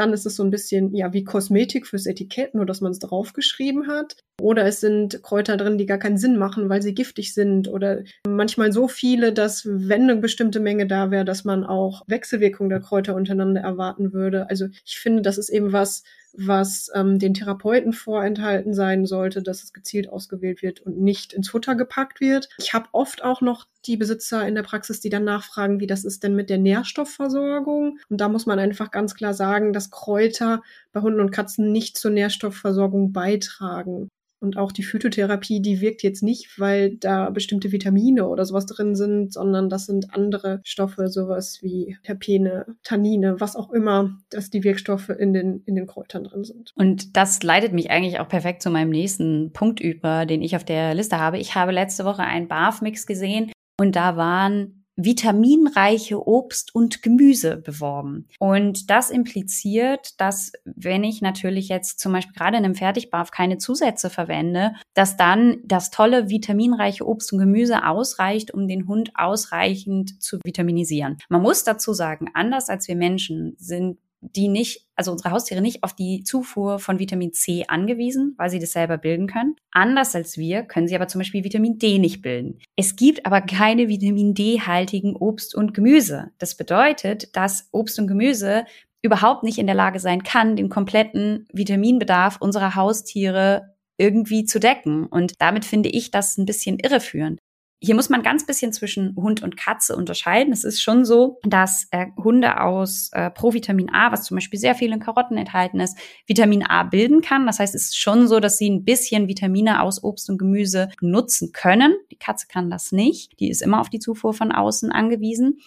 dann 0.00 0.14
ist 0.14 0.24
es 0.24 0.34
so 0.34 0.42
ein 0.42 0.50
bisschen 0.50 0.94
ja 0.94 1.12
wie 1.12 1.24
Kosmetik 1.24 1.86
fürs 1.86 2.06
Etikett, 2.06 2.54
nur 2.54 2.64
dass 2.64 2.80
man 2.80 2.90
es 2.90 3.00
draufgeschrieben 3.00 3.86
hat. 3.86 4.16
Oder 4.40 4.64
es 4.64 4.80
sind 4.80 5.22
Kräuter 5.22 5.58
drin, 5.58 5.76
die 5.76 5.84
gar 5.84 5.98
keinen 5.98 6.16
Sinn 6.16 6.38
machen, 6.38 6.70
weil 6.70 6.80
sie 6.80 6.94
giftig 6.94 7.34
sind. 7.34 7.68
Oder 7.68 8.02
manchmal 8.26 8.72
so 8.72 8.88
viele, 8.88 9.34
dass 9.34 9.66
wenn 9.66 10.04
eine 10.04 10.16
bestimmte 10.16 10.58
Menge 10.58 10.86
da 10.86 11.10
wäre, 11.10 11.26
dass 11.26 11.44
man 11.44 11.64
auch 11.64 12.02
Wechselwirkungen 12.06 12.70
der 12.70 12.80
Kräuter 12.80 13.14
untereinander 13.14 13.60
erwarten 13.60 14.14
würde. 14.14 14.48
Also 14.48 14.68
ich 14.86 14.98
finde, 14.98 15.20
das 15.20 15.36
ist 15.36 15.50
eben 15.50 15.74
was, 15.74 16.02
was 16.32 16.90
ähm, 16.94 17.18
den 17.18 17.34
Therapeuten 17.34 17.92
vorenthalten 17.92 18.72
sein 18.72 19.04
sollte, 19.04 19.42
dass 19.42 19.62
es 19.62 19.74
gezielt 19.74 20.08
ausgewählt 20.08 20.62
wird 20.62 20.80
und 20.80 20.98
nicht 20.98 21.34
ins 21.34 21.50
Futter 21.50 21.74
gepackt 21.74 22.22
wird. 22.22 22.48
Ich 22.58 22.72
habe 22.72 22.88
oft 22.92 23.22
auch 23.22 23.42
noch 23.42 23.66
die 23.86 23.96
Besitzer 23.96 24.46
in 24.46 24.54
der 24.54 24.62
Praxis, 24.62 25.00
die 25.00 25.08
dann 25.08 25.24
nachfragen, 25.24 25.80
wie 25.80 25.86
das 25.86 26.04
ist 26.04 26.22
denn 26.22 26.34
mit 26.34 26.50
der 26.50 26.58
Nährstoffversorgung. 26.58 27.98
Und 28.08 28.20
da 28.20 28.28
muss 28.28 28.46
man 28.46 28.58
einfach 28.58 28.90
ganz 28.90 29.14
klar 29.14 29.34
sagen, 29.34 29.72
dass 29.72 29.90
Kräuter 29.90 30.62
bei 30.92 31.00
Hunden 31.00 31.20
und 31.20 31.30
Katzen 31.30 31.72
nicht 31.72 31.96
zur 31.96 32.10
Nährstoffversorgung 32.10 33.12
beitragen. 33.12 34.08
Und 34.42 34.56
auch 34.56 34.72
die 34.72 34.82
Phytotherapie, 34.82 35.60
die 35.60 35.82
wirkt 35.82 36.02
jetzt 36.02 36.22
nicht, 36.22 36.58
weil 36.58 36.96
da 36.96 37.28
bestimmte 37.28 37.72
Vitamine 37.72 38.26
oder 38.26 38.46
sowas 38.46 38.64
drin 38.64 38.94
sind, 38.96 39.34
sondern 39.34 39.68
das 39.68 39.84
sind 39.84 40.14
andere 40.14 40.60
Stoffe, 40.64 41.08
sowas 41.08 41.58
wie 41.60 41.98
Terpene, 42.04 42.64
Tannine, 42.82 43.38
was 43.38 43.54
auch 43.54 43.70
immer, 43.70 44.16
dass 44.30 44.48
die 44.48 44.64
Wirkstoffe 44.64 45.10
in 45.10 45.34
den, 45.34 45.62
in 45.66 45.74
den 45.74 45.86
Kräutern 45.86 46.24
drin 46.24 46.44
sind. 46.44 46.72
Und 46.74 47.18
das 47.18 47.42
leitet 47.42 47.74
mich 47.74 47.90
eigentlich 47.90 48.18
auch 48.18 48.28
perfekt 48.28 48.62
zu 48.62 48.70
meinem 48.70 48.90
nächsten 48.90 49.52
Punkt 49.52 49.78
über, 49.78 50.24
den 50.24 50.40
ich 50.40 50.56
auf 50.56 50.64
der 50.64 50.94
Liste 50.94 51.18
habe. 51.18 51.36
Ich 51.36 51.54
habe 51.54 51.72
letzte 51.72 52.06
Woche 52.06 52.22
einen 52.22 52.48
Barf-Mix 52.48 53.06
gesehen 53.06 53.52
und 53.80 53.96
da 53.96 54.14
waren 54.18 54.84
vitaminreiche 54.94 56.22
Obst 56.28 56.74
und 56.74 57.02
Gemüse 57.02 57.56
beworben. 57.56 58.28
Und 58.38 58.90
das 58.90 59.10
impliziert, 59.10 60.20
dass 60.20 60.52
wenn 60.66 61.02
ich 61.02 61.22
natürlich 61.22 61.70
jetzt 61.70 61.98
zum 61.98 62.12
Beispiel 62.12 62.34
gerade 62.34 62.58
in 62.58 62.64
einem 62.66 62.74
Fertigbarf 62.74 63.30
keine 63.30 63.56
Zusätze 63.56 64.10
verwende, 64.10 64.74
dass 64.92 65.16
dann 65.16 65.60
das 65.64 65.90
tolle 65.90 66.28
vitaminreiche 66.28 67.06
Obst 67.08 67.32
und 67.32 67.38
Gemüse 67.38 67.86
ausreicht, 67.86 68.52
um 68.52 68.68
den 68.68 68.86
Hund 68.86 69.12
ausreichend 69.14 70.22
zu 70.22 70.38
vitaminisieren. 70.44 71.16
Man 71.30 71.40
muss 71.40 71.64
dazu 71.64 71.94
sagen, 71.94 72.26
anders 72.34 72.68
als 72.68 72.86
wir 72.86 72.96
Menschen 72.96 73.54
sind 73.56 73.96
die 74.20 74.48
nicht, 74.48 74.86
also 74.96 75.12
unsere 75.12 75.30
Haustiere 75.30 75.60
nicht 75.60 75.82
auf 75.82 75.94
die 75.94 76.22
Zufuhr 76.24 76.78
von 76.78 76.98
Vitamin 76.98 77.32
C 77.32 77.64
angewiesen, 77.66 78.34
weil 78.36 78.50
sie 78.50 78.58
das 78.58 78.72
selber 78.72 78.98
bilden 78.98 79.26
können. 79.26 79.56
Anders 79.72 80.14
als 80.14 80.36
wir 80.36 80.62
können 80.62 80.88
sie 80.88 80.94
aber 80.94 81.08
zum 81.08 81.20
Beispiel 81.20 81.44
Vitamin 81.44 81.78
D 81.78 81.98
nicht 81.98 82.22
bilden. 82.22 82.58
Es 82.76 82.96
gibt 82.96 83.26
aber 83.26 83.40
keine 83.40 83.88
Vitamin 83.88 84.34
D-haltigen 84.34 85.16
Obst 85.16 85.54
und 85.54 85.74
Gemüse. 85.74 86.30
Das 86.38 86.56
bedeutet, 86.56 87.34
dass 87.34 87.68
Obst 87.72 87.98
und 87.98 88.08
Gemüse 88.08 88.64
überhaupt 89.02 89.42
nicht 89.42 89.58
in 89.58 89.66
der 89.66 89.74
Lage 89.74 89.98
sein 89.98 90.22
kann, 90.22 90.56
den 90.56 90.68
kompletten 90.68 91.46
Vitaminbedarf 91.52 92.36
unserer 92.40 92.74
Haustiere 92.74 93.74
irgendwie 93.96 94.44
zu 94.44 94.60
decken. 94.60 95.06
Und 95.06 95.34
damit 95.40 95.64
finde 95.64 95.88
ich 95.88 96.10
das 96.10 96.36
ein 96.36 96.46
bisschen 96.46 96.78
irreführend. 96.78 97.38
Hier 97.82 97.94
muss 97.94 98.10
man 98.10 98.22
ganz 98.22 98.44
bisschen 98.44 98.74
zwischen 98.74 99.16
Hund 99.16 99.42
und 99.42 99.56
Katze 99.56 99.96
unterscheiden. 99.96 100.52
Es 100.52 100.64
ist 100.64 100.82
schon 100.82 101.06
so, 101.06 101.38
dass 101.44 101.88
äh, 101.92 102.08
Hunde 102.16 102.60
aus 102.60 103.08
äh, 103.12 103.30
Provitamin 103.30 103.88
A, 103.90 104.12
was 104.12 104.24
zum 104.24 104.36
Beispiel 104.36 104.58
sehr 104.58 104.74
viel 104.74 104.92
in 104.92 105.00
Karotten 105.00 105.38
enthalten 105.38 105.80
ist, 105.80 105.96
Vitamin 106.26 106.62
A 106.62 106.82
bilden 106.82 107.22
kann. 107.22 107.46
Das 107.46 107.58
heißt, 107.58 107.74
es 107.74 107.84
ist 107.84 107.98
schon 107.98 108.28
so, 108.28 108.38
dass 108.38 108.58
sie 108.58 108.68
ein 108.68 108.84
bisschen 108.84 109.28
Vitamine 109.28 109.82
aus 109.82 110.04
Obst 110.04 110.28
und 110.28 110.36
Gemüse 110.36 110.90
nutzen 111.00 111.52
können. 111.52 111.94
Die 112.10 112.18
Katze 112.18 112.48
kann 112.48 112.68
das 112.68 112.92
nicht. 112.92 113.40
Die 113.40 113.48
ist 113.48 113.62
immer 113.62 113.80
auf 113.80 113.88
die 113.88 113.98
Zufuhr 113.98 114.34
von 114.34 114.52
außen 114.52 114.92
angewiesen. 114.92 115.60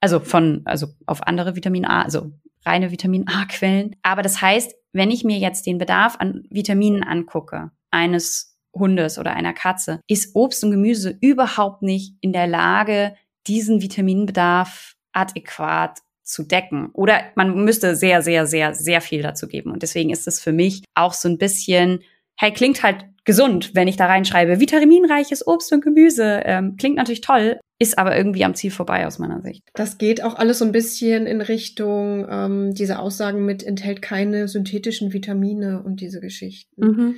Also 0.00 0.18
von, 0.18 0.62
also 0.64 0.88
auf 1.06 1.22
andere 1.22 1.54
Vitamin 1.54 1.84
A, 1.84 2.02
also 2.02 2.32
reine 2.66 2.90
Vitamin 2.90 3.28
A-Quellen. 3.28 3.94
Aber 4.02 4.22
das 4.22 4.42
heißt, 4.42 4.74
wenn 4.92 5.12
ich 5.12 5.22
mir 5.22 5.38
jetzt 5.38 5.66
den 5.66 5.78
Bedarf 5.78 6.16
an 6.18 6.44
Vitaminen 6.50 7.04
angucke, 7.04 7.70
eines 7.90 8.53
Hundes 8.74 9.18
oder 9.18 9.32
einer 9.32 9.52
Katze, 9.52 10.00
ist 10.08 10.34
Obst 10.34 10.64
und 10.64 10.70
Gemüse 10.70 11.16
überhaupt 11.20 11.82
nicht 11.82 12.14
in 12.20 12.32
der 12.32 12.46
Lage, 12.46 13.14
diesen 13.46 13.82
Vitaminbedarf 13.82 14.94
adäquat 15.12 15.98
zu 16.22 16.42
decken. 16.42 16.90
Oder 16.92 17.20
man 17.34 17.64
müsste 17.64 17.94
sehr, 17.96 18.22
sehr, 18.22 18.46
sehr, 18.46 18.74
sehr 18.74 19.00
viel 19.00 19.22
dazu 19.22 19.46
geben. 19.46 19.70
Und 19.70 19.82
deswegen 19.82 20.10
ist 20.10 20.26
es 20.26 20.40
für 20.40 20.52
mich 20.52 20.82
auch 20.94 21.12
so 21.12 21.28
ein 21.28 21.38
bisschen, 21.38 22.00
hey, 22.36 22.52
klingt 22.52 22.82
halt 22.82 23.04
gesund, 23.24 23.70
wenn 23.74 23.88
ich 23.88 23.96
da 23.96 24.06
reinschreibe, 24.06 24.60
vitaminreiches 24.60 25.46
Obst 25.46 25.72
und 25.72 25.82
Gemüse. 25.82 26.42
Ähm, 26.44 26.76
klingt 26.76 26.96
natürlich 26.96 27.20
toll, 27.20 27.58
ist 27.78 27.98
aber 27.98 28.16
irgendwie 28.16 28.44
am 28.44 28.54
Ziel 28.54 28.70
vorbei 28.70 29.06
aus 29.06 29.18
meiner 29.18 29.40
Sicht. 29.40 29.62
Das 29.74 29.98
geht 29.98 30.22
auch 30.22 30.36
alles 30.36 30.58
so 30.58 30.64
ein 30.64 30.72
bisschen 30.72 31.26
in 31.26 31.40
Richtung 31.40 32.26
ähm, 32.28 32.74
diese 32.74 32.98
Aussagen 32.98 33.44
mit 33.44 33.62
enthält 33.62 34.02
keine 34.02 34.48
synthetischen 34.48 35.12
Vitamine 35.12 35.82
und 35.82 36.00
diese 36.00 36.20
Geschichten. 36.20 36.86
Mhm. 36.86 37.14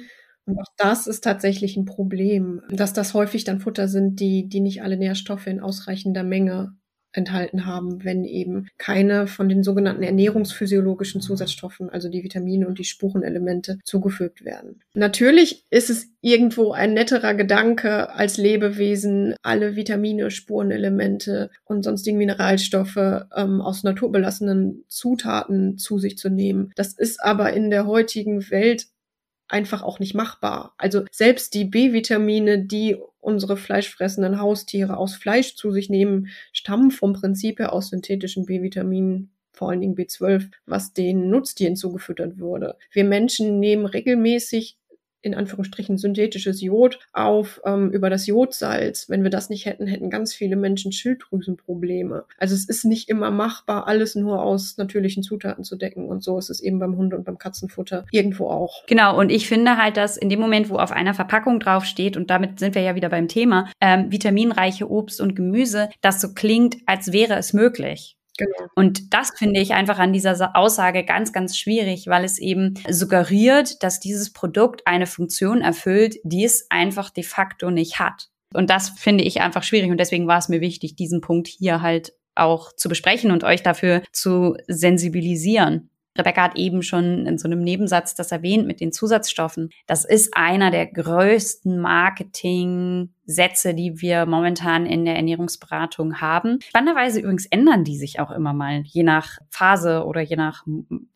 Und 0.46 0.58
auch 0.58 0.72
das 0.76 1.06
ist 1.06 1.24
tatsächlich 1.24 1.76
ein 1.76 1.84
Problem, 1.84 2.62
dass 2.70 2.92
das 2.92 3.14
häufig 3.14 3.44
dann 3.44 3.60
Futter 3.60 3.88
sind, 3.88 4.20
die, 4.20 4.48
die 4.48 4.60
nicht 4.60 4.82
alle 4.82 4.96
Nährstoffe 4.96 5.48
in 5.48 5.60
ausreichender 5.60 6.22
Menge 6.22 6.76
enthalten 7.16 7.66
haben, 7.66 8.04
wenn 8.04 8.24
eben 8.24 8.68
keine 8.78 9.26
von 9.26 9.48
den 9.48 9.62
sogenannten 9.62 10.02
ernährungsphysiologischen 10.02 11.20
Zusatzstoffen, 11.20 11.88
also 11.88 12.08
die 12.08 12.22
Vitamine 12.22 12.66
und 12.66 12.78
die 12.78 12.84
Spurenelemente, 12.84 13.78
zugefügt 13.84 14.44
werden. 14.44 14.82
Natürlich 14.94 15.64
ist 15.70 15.90
es 15.90 16.08
irgendwo 16.20 16.72
ein 16.72 16.94
netterer 16.94 17.34
Gedanke 17.34 18.10
als 18.10 18.36
Lebewesen, 18.36 19.34
alle 19.42 19.76
Vitamine, 19.76 20.30
Spurenelemente 20.30 21.50
und 21.64 21.84
sonstigen 21.84 22.18
Mineralstoffe 22.18 22.96
ähm, 22.96 23.60
aus 23.60 23.82
naturbelassenen 23.82 24.84
Zutaten 24.88 25.78
zu 25.78 25.98
sich 25.98 26.18
zu 26.18 26.28
nehmen. 26.28 26.72
Das 26.76 26.92
ist 26.92 27.22
aber 27.22 27.52
in 27.52 27.70
der 27.70 27.86
heutigen 27.86 28.50
Welt 28.50 28.88
einfach 29.48 29.82
auch 29.82 29.98
nicht 29.98 30.14
machbar. 30.14 30.74
Also 30.78 31.04
selbst 31.10 31.54
die 31.54 31.64
B-Vitamine, 31.64 32.64
die 32.64 32.96
unsere 33.20 33.56
fleischfressenden 33.56 34.40
Haustiere 34.40 34.96
aus 34.96 35.14
Fleisch 35.14 35.56
zu 35.56 35.72
sich 35.72 35.90
nehmen, 35.90 36.28
stammen 36.52 36.90
vom 36.90 37.12
Prinzip 37.12 37.58
her 37.58 37.72
aus 37.72 37.88
synthetischen 37.88 38.46
B-Vitaminen, 38.46 39.30
vor 39.52 39.70
allen 39.70 39.80
Dingen 39.80 39.96
B12, 39.96 40.50
was 40.66 40.92
den 40.92 41.30
Nutztieren 41.30 41.76
zugefüttert 41.76 42.38
wurde. 42.38 42.76
Wir 42.92 43.04
Menschen 43.04 43.58
nehmen 43.58 43.86
regelmäßig 43.86 44.76
in 45.22 45.34
Anführungsstrichen 45.34 45.98
synthetisches 45.98 46.60
Jod 46.60 46.98
auf 47.12 47.60
ähm, 47.64 47.90
über 47.90 48.10
das 48.10 48.26
Jodsalz. 48.26 49.08
Wenn 49.08 49.22
wir 49.22 49.30
das 49.30 49.50
nicht 49.50 49.66
hätten, 49.66 49.86
hätten 49.86 50.10
ganz 50.10 50.34
viele 50.34 50.56
Menschen 50.56 50.92
Schilddrüsenprobleme. 50.92 52.24
Also 52.38 52.54
es 52.54 52.68
ist 52.68 52.84
nicht 52.84 53.08
immer 53.08 53.30
machbar, 53.30 53.86
alles 53.86 54.14
nur 54.14 54.42
aus 54.42 54.76
natürlichen 54.76 55.22
Zutaten 55.22 55.64
zu 55.64 55.76
decken 55.76 56.08
und 56.08 56.22
so 56.22 56.38
ist 56.38 56.50
es 56.50 56.60
eben 56.60 56.78
beim 56.78 56.96
Hunde- 56.96 57.16
und 57.16 57.24
beim 57.24 57.38
Katzenfutter 57.38 58.04
irgendwo 58.10 58.48
auch. 58.48 58.84
Genau, 58.86 59.18
und 59.18 59.30
ich 59.30 59.48
finde 59.48 59.76
halt, 59.76 59.96
dass 59.96 60.16
in 60.16 60.28
dem 60.28 60.40
Moment, 60.40 60.70
wo 60.70 60.76
auf 60.76 60.92
einer 60.92 61.14
Verpackung 61.14 61.60
draufsteht, 61.60 62.16
und 62.16 62.30
damit 62.30 62.58
sind 62.58 62.74
wir 62.74 62.82
ja 62.82 62.94
wieder 62.94 63.08
beim 63.08 63.28
Thema, 63.28 63.70
ähm, 63.80 64.10
vitaminreiche 64.10 64.90
Obst 64.90 65.20
und 65.20 65.34
Gemüse, 65.34 65.88
das 66.00 66.20
so 66.20 66.34
klingt, 66.34 66.76
als 66.86 67.12
wäre 67.12 67.36
es 67.36 67.52
möglich. 67.52 68.16
Genau. 68.38 68.68
Und 68.74 69.14
das 69.14 69.30
finde 69.36 69.60
ich 69.60 69.74
einfach 69.74 69.98
an 69.98 70.12
dieser 70.12 70.56
Aussage 70.56 71.04
ganz, 71.04 71.32
ganz 71.32 71.56
schwierig, 71.56 72.06
weil 72.06 72.24
es 72.24 72.38
eben 72.38 72.74
suggeriert, 72.88 73.82
dass 73.82 74.00
dieses 74.00 74.32
Produkt 74.32 74.82
eine 74.86 75.06
Funktion 75.06 75.62
erfüllt, 75.62 76.16
die 76.24 76.44
es 76.44 76.66
einfach 76.70 77.10
de 77.10 77.24
facto 77.24 77.70
nicht 77.70 77.98
hat. 77.98 78.28
Und 78.54 78.70
das 78.70 78.90
finde 78.90 79.24
ich 79.24 79.40
einfach 79.40 79.62
schwierig 79.62 79.90
und 79.90 79.98
deswegen 79.98 80.26
war 80.26 80.38
es 80.38 80.48
mir 80.48 80.60
wichtig, 80.60 80.96
diesen 80.96 81.20
Punkt 81.20 81.48
hier 81.48 81.82
halt 81.82 82.12
auch 82.34 82.72
zu 82.72 82.88
besprechen 82.88 83.30
und 83.30 83.44
euch 83.44 83.62
dafür 83.62 84.02
zu 84.12 84.56
sensibilisieren. 84.68 85.90
Rebecca 86.18 86.42
hat 86.42 86.56
eben 86.56 86.82
schon 86.82 87.26
in 87.26 87.38
so 87.38 87.48
einem 87.48 87.60
Nebensatz 87.60 88.14
das 88.14 88.32
erwähnt 88.32 88.66
mit 88.66 88.80
den 88.80 88.92
Zusatzstoffen. 88.92 89.70
Das 89.86 90.04
ist 90.04 90.36
einer 90.36 90.70
der 90.70 90.86
größten 90.86 91.78
Marketing-Sätze, 91.78 93.74
die 93.74 94.00
wir 94.00 94.26
momentan 94.26 94.86
in 94.86 95.04
der 95.04 95.16
Ernährungsberatung 95.16 96.20
haben. 96.20 96.58
Spannenderweise 96.60 97.20
übrigens 97.20 97.46
ändern 97.46 97.84
die 97.84 97.96
sich 97.96 98.20
auch 98.20 98.30
immer 98.30 98.52
mal, 98.52 98.82
je 98.84 99.02
nach 99.02 99.38
Phase 99.50 100.04
oder 100.04 100.20
je 100.20 100.36
nach, 100.36 100.64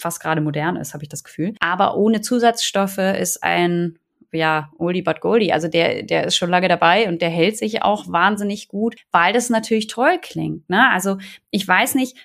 was 0.01 0.21
gerade 0.21 0.41
modern 0.41 0.77
ist, 0.77 0.95
habe 0.95 1.05
ich 1.05 1.09
das 1.09 1.25
Gefühl. 1.25 1.55
Aber 1.61 1.97
ohne 1.97 2.21
Zusatzstoffe 2.21 2.99
ist 2.99 3.43
ein 3.43 3.99
ja, 4.33 4.71
Oldie 4.79 5.03
but 5.03 5.21
Goldie. 5.21 5.53
Also 5.53 5.69
der, 5.69 6.03
der 6.03 6.27
ist 6.27 6.37
schon 6.37 6.51
lange 6.51 6.69
dabei 6.69 7.09
und 7.09 7.21
der 7.23 7.31
hält 7.31 7.59
sich 7.59 7.83
auch 7.83 8.09
wahnsinnig 8.09 8.69
gut, 8.69 8.97
weil 9.11 9.33
das 9.33 9.51
natürlich 9.51 9.87
toll 9.89 10.19
klingt. 10.21 10.69
Ne? 10.69 10.89
Also 10.91 11.19
ich 11.51 11.67
weiß 11.67 11.95
nicht, 11.95 12.17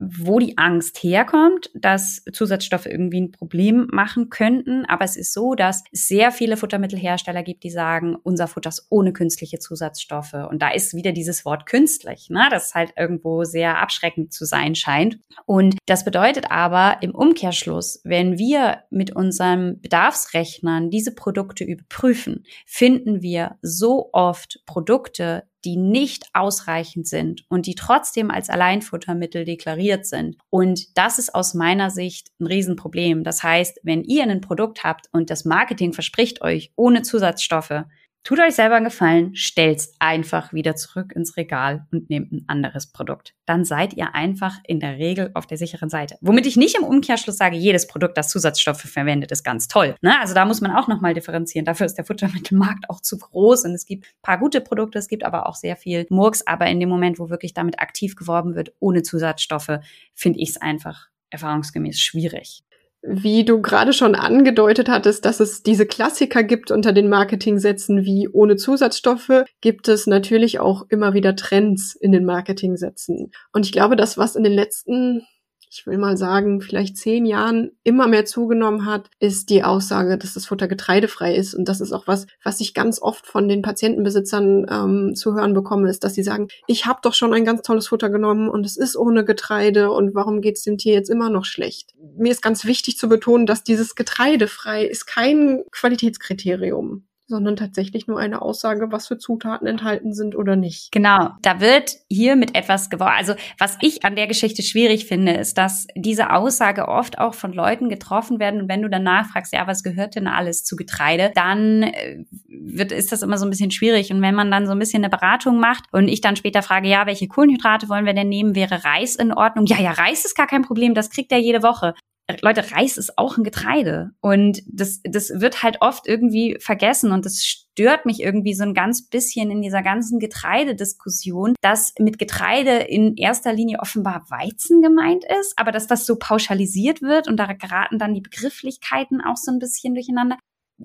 wo 0.00 0.38
die 0.38 0.56
Angst 0.56 1.02
herkommt, 1.02 1.70
dass 1.74 2.24
Zusatzstoffe 2.32 2.86
irgendwie 2.86 3.20
ein 3.20 3.32
Problem 3.32 3.86
machen 3.92 4.30
könnten. 4.30 4.86
Aber 4.86 5.04
es 5.04 5.16
ist 5.16 5.34
so, 5.34 5.54
dass 5.54 5.84
es 5.92 6.08
sehr 6.08 6.32
viele 6.32 6.56
Futtermittelhersteller 6.56 7.42
gibt, 7.42 7.62
die 7.64 7.70
sagen, 7.70 8.16
unser 8.22 8.48
Futter 8.48 8.70
ist 8.70 8.86
ohne 8.88 9.12
künstliche 9.12 9.58
Zusatzstoffe. 9.58 10.32
Und 10.32 10.62
da 10.62 10.70
ist 10.70 10.94
wieder 10.94 11.12
dieses 11.12 11.44
Wort 11.44 11.66
künstlich, 11.66 12.30
ne? 12.30 12.48
das 12.50 12.74
halt 12.74 12.94
irgendwo 12.96 13.44
sehr 13.44 13.78
abschreckend 13.78 14.32
zu 14.32 14.46
sein 14.46 14.74
scheint. 14.74 15.18
Und 15.44 15.76
das 15.86 16.04
bedeutet 16.04 16.50
aber 16.50 17.02
im 17.02 17.14
Umkehrschluss, 17.14 18.00
wenn 18.04 18.38
wir 18.38 18.78
mit 18.90 19.14
unseren 19.14 19.80
Bedarfsrechnern 19.82 20.90
diese 20.90 21.14
Produkte 21.14 21.64
überprüfen, 21.64 22.44
finden 22.64 23.20
wir 23.20 23.58
so 23.60 24.08
oft 24.12 24.60
Produkte, 24.64 25.44
die 25.64 25.76
nicht 25.76 26.26
ausreichend 26.32 27.06
sind 27.06 27.44
und 27.48 27.66
die 27.66 27.74
trotzdem 27.74 28.30
als 28.30 28.50
Alleinfuttermittel 28.50 29.44
deklariert 29.44 30.06
sind. 30.06 30.36
Und 30.48 30.96
das 30.96 31.18
ist 31.18 31.34
aus 31.34 31.54
meiner 31.54 31.90
Sicht 31.90 32.28
ein 32.40 32.46
Riesenproblem. 32.46 33.24
Das 33.24 33.42
heißt, 33.42 33.80
wenn 33.82 34.02
ihr 34.04 34.24
ein 34.24 34.40
Produkt 34.40 34.84
habt 34.84 35.08
und 35.12 35.30
das 35.30 35.44
Marketing 35.44 35.92
verspricht 35.92 36.42
euch 36.42 36.72
ohne 36.76 37.02
Zusatzstoffe, 37.02 37.84
Tut 38.22 38.38
euch 38.38 38.54
selber 38.54 38.76
einen 38.76 38.84
Gefallen, 38.84 39.34
stellt's 39.34 39.94
einfach 39.98 40.52
wieder 40.52 40.76
zurück 40.76 41.12
ins 41.16 41.38
Regal 41.38 41.86
und 41.90 42.10
nehmt 42.10 42.30
ein 42.32 42.44
anderes 42.48 42.86
Produkt. 42.86 43.34
Dann 43.46 43.64
seid 43.64 43.94
ihr 43.94 44.14
einfach 44.14 44.58
in 44.66 44.78
der 44.78 44.98
Regel 44.98 45.30
auf 45.32 45.46
der 45.46 45.56
sicheren 45.56 45.88
Seite. 45.88 46.16
Womit 46.20 46.44
ich 46.44 46.56
nicht 46.56 46.76
im 46.76 46.84
Umkehrschluss 46.84 47.38
sage, 47.38 47.56
jedes 47.56 47.86
Produkt, 47.86 48.18
das 48.18 48.28
Zusatzstoffe 48.28 48.82
verwendet, 48.82 49.32
ist 49.32 49.42
ganz 49.42 49.68
toll. 49.68 49.94
Ne? 50.02 50.20
Also 50.20 50.34
da 50.34 50.44
muss 50.44 50.60
man 50.60 50.76
auch 50.76 50.86
nochmal 50.86 51.14
differenzieren. 51.14 51.64
Dafür 51.64 51.86
ist 51.86 51.94
der 51.94 52.04
Futtermittelmarkt 52.04 52.90
auch 52.90 53.00
zu 53.00 53.18
groß 53.18 53.64
und 53.64 53.72
es 53.72 53.86
gibt 53.86 54.06
paar 54.20 54.38
gute 54.38 54.60
Produkte, 54.60 54.98
es 54.98 55.08
gibt 55.08 55.24
aber 55.24 55.46
auch 55.46 55.54
sehr 55.54 55.76
viel 55.76 56.06
Murks. 56.10 56.46
Aber 56.46 56.66
in 56.66 56.78
dem 56.78 56.90
Moment, 56.90 57.18
wo 57.18 57.30
wirklich 57.30 57.54
damit 57.54 57.80
aktiv 57.80 58.16
geworben 58.16 58.54
wird, 58.54 58.74
ohne 58.80 59.02
Zusatzstoffe, 59.02 59.78
finde 60.14 60.40
ich 60.40 60.50
es 60.50 60.56
einfach 60.60 61.08
erfahrungsgemäß 61.30 61.98
schwierig 61.98 62.64
wie 63.02 63.44
du 63.44 63.62
gerade 63.62 63.92
schon 63.92 64.14
angedeutet 64.14 64.88
hattest, 64.88 65.24
dass 65.24 65.40
es 65.40 65.62
diese 65.62 65.86
Klassiker 65.86 66.42
gibt 66.42 66.70
unter 66.70 66.92
den 66.92 67.08
Marketingsätzen 67.08 68.04
wie 68.04 68.28
ohne 68.28 68.56
Zusatzstoffe, 68.56 69.44
gibt 69.60 69.88
es 69.88 70.06
natürlich 70.06 70.60
auch 70.60 70.84
immer 70.88 71.14
wieder 71.14 71.34
Trends 71.34 71.94
in 71.94 72.12
den 72.12 72.24
Marketingsätzen. 72.24 73.30
Und 73.52 73.64
ich 73.64 73.72
glaube, 73.72 73.96
das, 73.96 74.18
was 74.18 74.36
in 74.36 74.44
den 74.44 74.52
letzten 74.52 75.22
ich 75.70 75.86
will 75.86 75.98
mal 75.98 76.16
sagen, 76.16 76.60
vielleicht 76.60 76.96
zehn 76.96 77.24
Jahren 77.24 77.70
immer 77.84 78.08
mehr 78.08 78.24
zugenommen 78.24 78.86
hat, 78.86 79.08
ist 79.20 79.50
die 79.50 79.62
Aussage, 79.62 80.18
dass 80.18 80.34
das 80.34 80.46
Futter 80.46 80.66
getreidefrei 80.66 81.36
ist. 81.36 81.54
Und 81.54 81.68
das 81.68 81.80
ist 81.80 81.92
auch 81.92 82.08
was, 82.08 82.26
was 82.42 82.60
ich 82.60 82.74
ganz 82.74 83.00
oft 83.00 83.24
von 83.24 83.48
den 83.48 83.62
Patientenbesitzern 83.62 84.66
ähm, 84.68 85.14
zu 85.14 85.34
hören 85.34 85.54
bekomme, 85.54 85.88
ist, 85.88 86.02
dass 86.02 86.14
sie 86.14 86.24
sagen, 86.24 86.48
ich 86.66 86.86
habe 86.86 86.98
doch 87.02 87.14
schon 87.14 87.32
ein 87.32 87.44
ganz 87.44 87.62
tolles 87.62 87.86
Futter 87.86 88.10
genommen 88.10 88.48
und 88.48 88.66
es 88.66 88.76
ist 88.76 88.96
ohne 88.96 89.24
Getreide 89.24 89.92
und 89.92 90.14
warum 90.14 90.40
geht 90.40 90.56
es 90.56 90.64
dem 90.64 90.76
Tier 90.76 90.94
jetzt 90.94 91.08
immer 91.08 91.30
noch 91.30 91.44
schlecht? 91.44 91.94
Mir 92.16 92.32
ist 92.32 92.42
ganz 92.42 92.64
wichtig 92.64 92.98
zu 92.98 93.08
betonen, 93.08 93.46
dass 93.46 93.62
dieses 93.62 93.94
getreidefrei 93.94 94.84
ist 94.84 95.06
kein 95.06 95.62
Qualitätskriterium 95.70 97.04
sondern 97.30 97.56
tatsächlich 97.56 98.06
nur 98.06 98.18
eine 98.18 98.42
Aussage, 98.42 98.92
was 98.92 99.08
für 99.08 99.16
Zutaten 99.16 99.66
enthalten 99.66 100.12
sind 100.12 100.36
oder 100.36 100.56
nicht. 100.56 100.92
Genau, 100.92 101.30
da 101.40 101.60
wird 101.60 101.96
hier 102.10 102.36
mit 102.36 102.54
etwas 102.54 102.90
geworben. 102.90 103.14
Also 103.16 103.34
was 103.58 103.78
ich 103.80 104.04
an 104.04 104.16
der 104.16 104.26
Geschichte 104.26 104.62
schwierig 104.62 105.06
finde, 105.06 105.32
ist, 105.32 105.56
dass 105.56 105.86
diese 105.94 106.32
Aussage 106.32 106.88
oft 106.88 107.18
auch 107.18 107.34
von 107.34 107.52
Leuten 107.52 107.88
getroffen 107.88 108.38
werden. 108.38 108.60
Und 108.60 108.68
wenn 108.68 108.82
du 108.82 108.90
dann 108.90 109.04
nachfragst, 109.04 109.54
ja, 109.54 109.66
was 109.66 109.82
gehört 109.82 110.16
denn 110.16 110.26
alles 110.26 110.64
zu 110.64 110.76
Getreide, 110.76 111.30
dann 111.34 111.84
äh, 111.84 112.24
wird, 112.48 112.92
ist 112.92 113.12
das 113.12 113.22
immer 113.22 113.38
so 113.38 113.46
ein 113.46 113.50
bisschen 113.50 113.70
schwierig. 113.70 114.12
Und 114.12 114.20
wenn 114.20 114.34
man 114.34 114.50
dann 114.50 114.66
so 114.66 114.72
ein 114.72 114.78
bisschen 114.78 115.02
eine 115.04 115.10
Beratung 115.10 115.60
macht 115.60 115.84
und 115.92 116.08
ich 116.08 116.20
dann 116.20 116.36
später 116.36 116.62
frage, 116.62 116.88
ja, 116.88 117.06
welche 117.06 117.28
Kohlenhydrate 117.28 117.88
wollen 117.88 118.04
wir 118.04 118.14
denn 118.14 118.28
nehmen? 118.28 118.54
Wäre 118.54 118.84
Reis 118.84 119.14
in 119.14 119.32
Ordnung? 119.32 119.66
Ja, 119.66 119.78
ja, 119.80 119.92
Reis 119.92 120.24
ist 120.24 120.36
gar 120.36 120.46
kein 120.46 120.62
Problem, 120.62 120.94
das 120.94 121.10
kriegt 121.10 121.32
er 121.32 121.38
jede 121.38 121.62
Woche. 121.62 121.94
Leute, 122.42 122.72
Reis 122.72 122.96
ist 122.96 123.18
auch 123.18 123.36
ein 123.36 123.44
Getreide. 123.44 124.10
Und 124.20 124.62
das, 124.66 125.00
das 125.04 125.30
wird 125.34 125.62
halt 125.62 125.78
oft 125.80 126.06
irgendwie 126.06 126.56
vergessen 126.60 127.12
und 127.12 127.24
das 127.24 127.44
stört 127.44 128.04
mich 128.04 128.20
irgendwie 128.20 128.54
so 128.54 128.64
ein 128.64 128.74
ganz 128.74 129.08
bisschen 129.08 129.50
in 129.50 129.62
dieser 129.62 129.82
ganzen 129.82 130.18
Getreidediskussion, 130.18 131.54
dass 131.60 131.94
mit 131.98 132.18
Getreide 132.18 132.78
in 132.78 133.16
erster 133.16 133.52
Linie 133.52 133.78
offenbar 133.80 134.26
Weizen 134.28 134.82
gemeint 134.82 135.24
ist, 135.40 135.54
aber 135.56 135.72
dass 135.72 135.86
das 135.86 136.06
so 136.06 136.16
pauschalisiert 136.16 137.02
wird 137.02 137.28
und 137.28 137.36
da 137.36 137.52
geraten 137.52 137.98
dann 137.98 138.14
die 138.14 138.20
Begrifflichkeiten 138.20 139.20
auch 139.20 139.36
so 139.36 139.50
ein 139.50 139.58
bisschen 139.58 139.94
durcheinander 139.94 140.36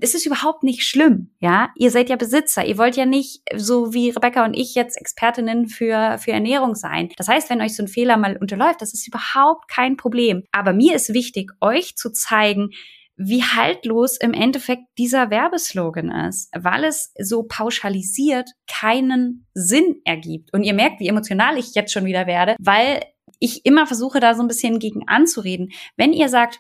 es 0.02 0.14
ist 0.14 0.26
überhaupt 0.26 0.64
nicht 0.64 0.84
schlimm, 0.84 1.32
ja. 1.40 1.70
Ihr 1.76 1.92
seid 1.92 2.10
ja 2.10 2.16
Besitzer. 2.16 2.66
Ihr 2.66 2.78
wollt 2.78 2.96
ja 2.96 3.06
nicht 3.06 3.42
so 3.56 3.94
wie 3.94 4.10
Rebecca 4.10 4.46
und 4.46 4.54
ich 4.54 4.76
jetzt 4.76 4.98
Expertinnen 4.98 5.68
für, 5.68 6.18
für 6.20 6.32
Ernährung 6.32 6.76
sein. 6.76 7.10
Das 7.18 7.28
heißt, 7.28 7.50
wenn 7.50 7.62
euch 7.62 7.76
so 7.76 7.84
ein 7.84 7.88
Fehler 7.88 8.18
mal 8.18 8.38
unterläuft, 8.38 8.82
das 8.82 8.94
ist 8.94 9.08
überhaupt 9.08 9.68
kein 9.70 9.98
Problem. 9.98 10.44
Aber 10.52 10.74
mir 10.74 10.96
ist 10.96 11.14
wichtig, 11.14 11.52
euch 11.62 11.96
zu 11.96 12.12
zeigen, 12.12 12.70
wie 13.18 13.44
haltlos 13.44 14.18
im 14.18 14.34
Endeffekt 14.34 14.84
dieser 14.98 15.30
Werbeslogan 15.30 16.12
ist, 16.28 16.50
weil 16.54 16.84
es 16.84 17.14
so 17.18 17.44
pauschalisiert 17.44 18.50
keinen 18.68 19.48
Sinn 19.54 20.02
ergibt. 20.04 20.54
Und 20.54 20.64
ihr 20.64 20.74
merkt, 20.74 21.00
wie 21.00 21.08
emotional 21.08 21.58
ich 21.58 21.76
jetzt 21.76 21.94
schon 21.94 22.06
wieder 22.06 22.28
werde, 22.28 22.56
weil 22.60 23.02
ich 23.40 23.66
immer 23.66 23.88
versuche, 23.88 24.20
da 24.20 24.36
so 24.36 24.42
ein 24.42 24.48
bisschen 24.48 24.80
gegen 24.80 25.08
anzureden. 25.08 25.72
Wenn 25.96 26.14
ihr 26.14 26.30
sagt, 26.30 26.60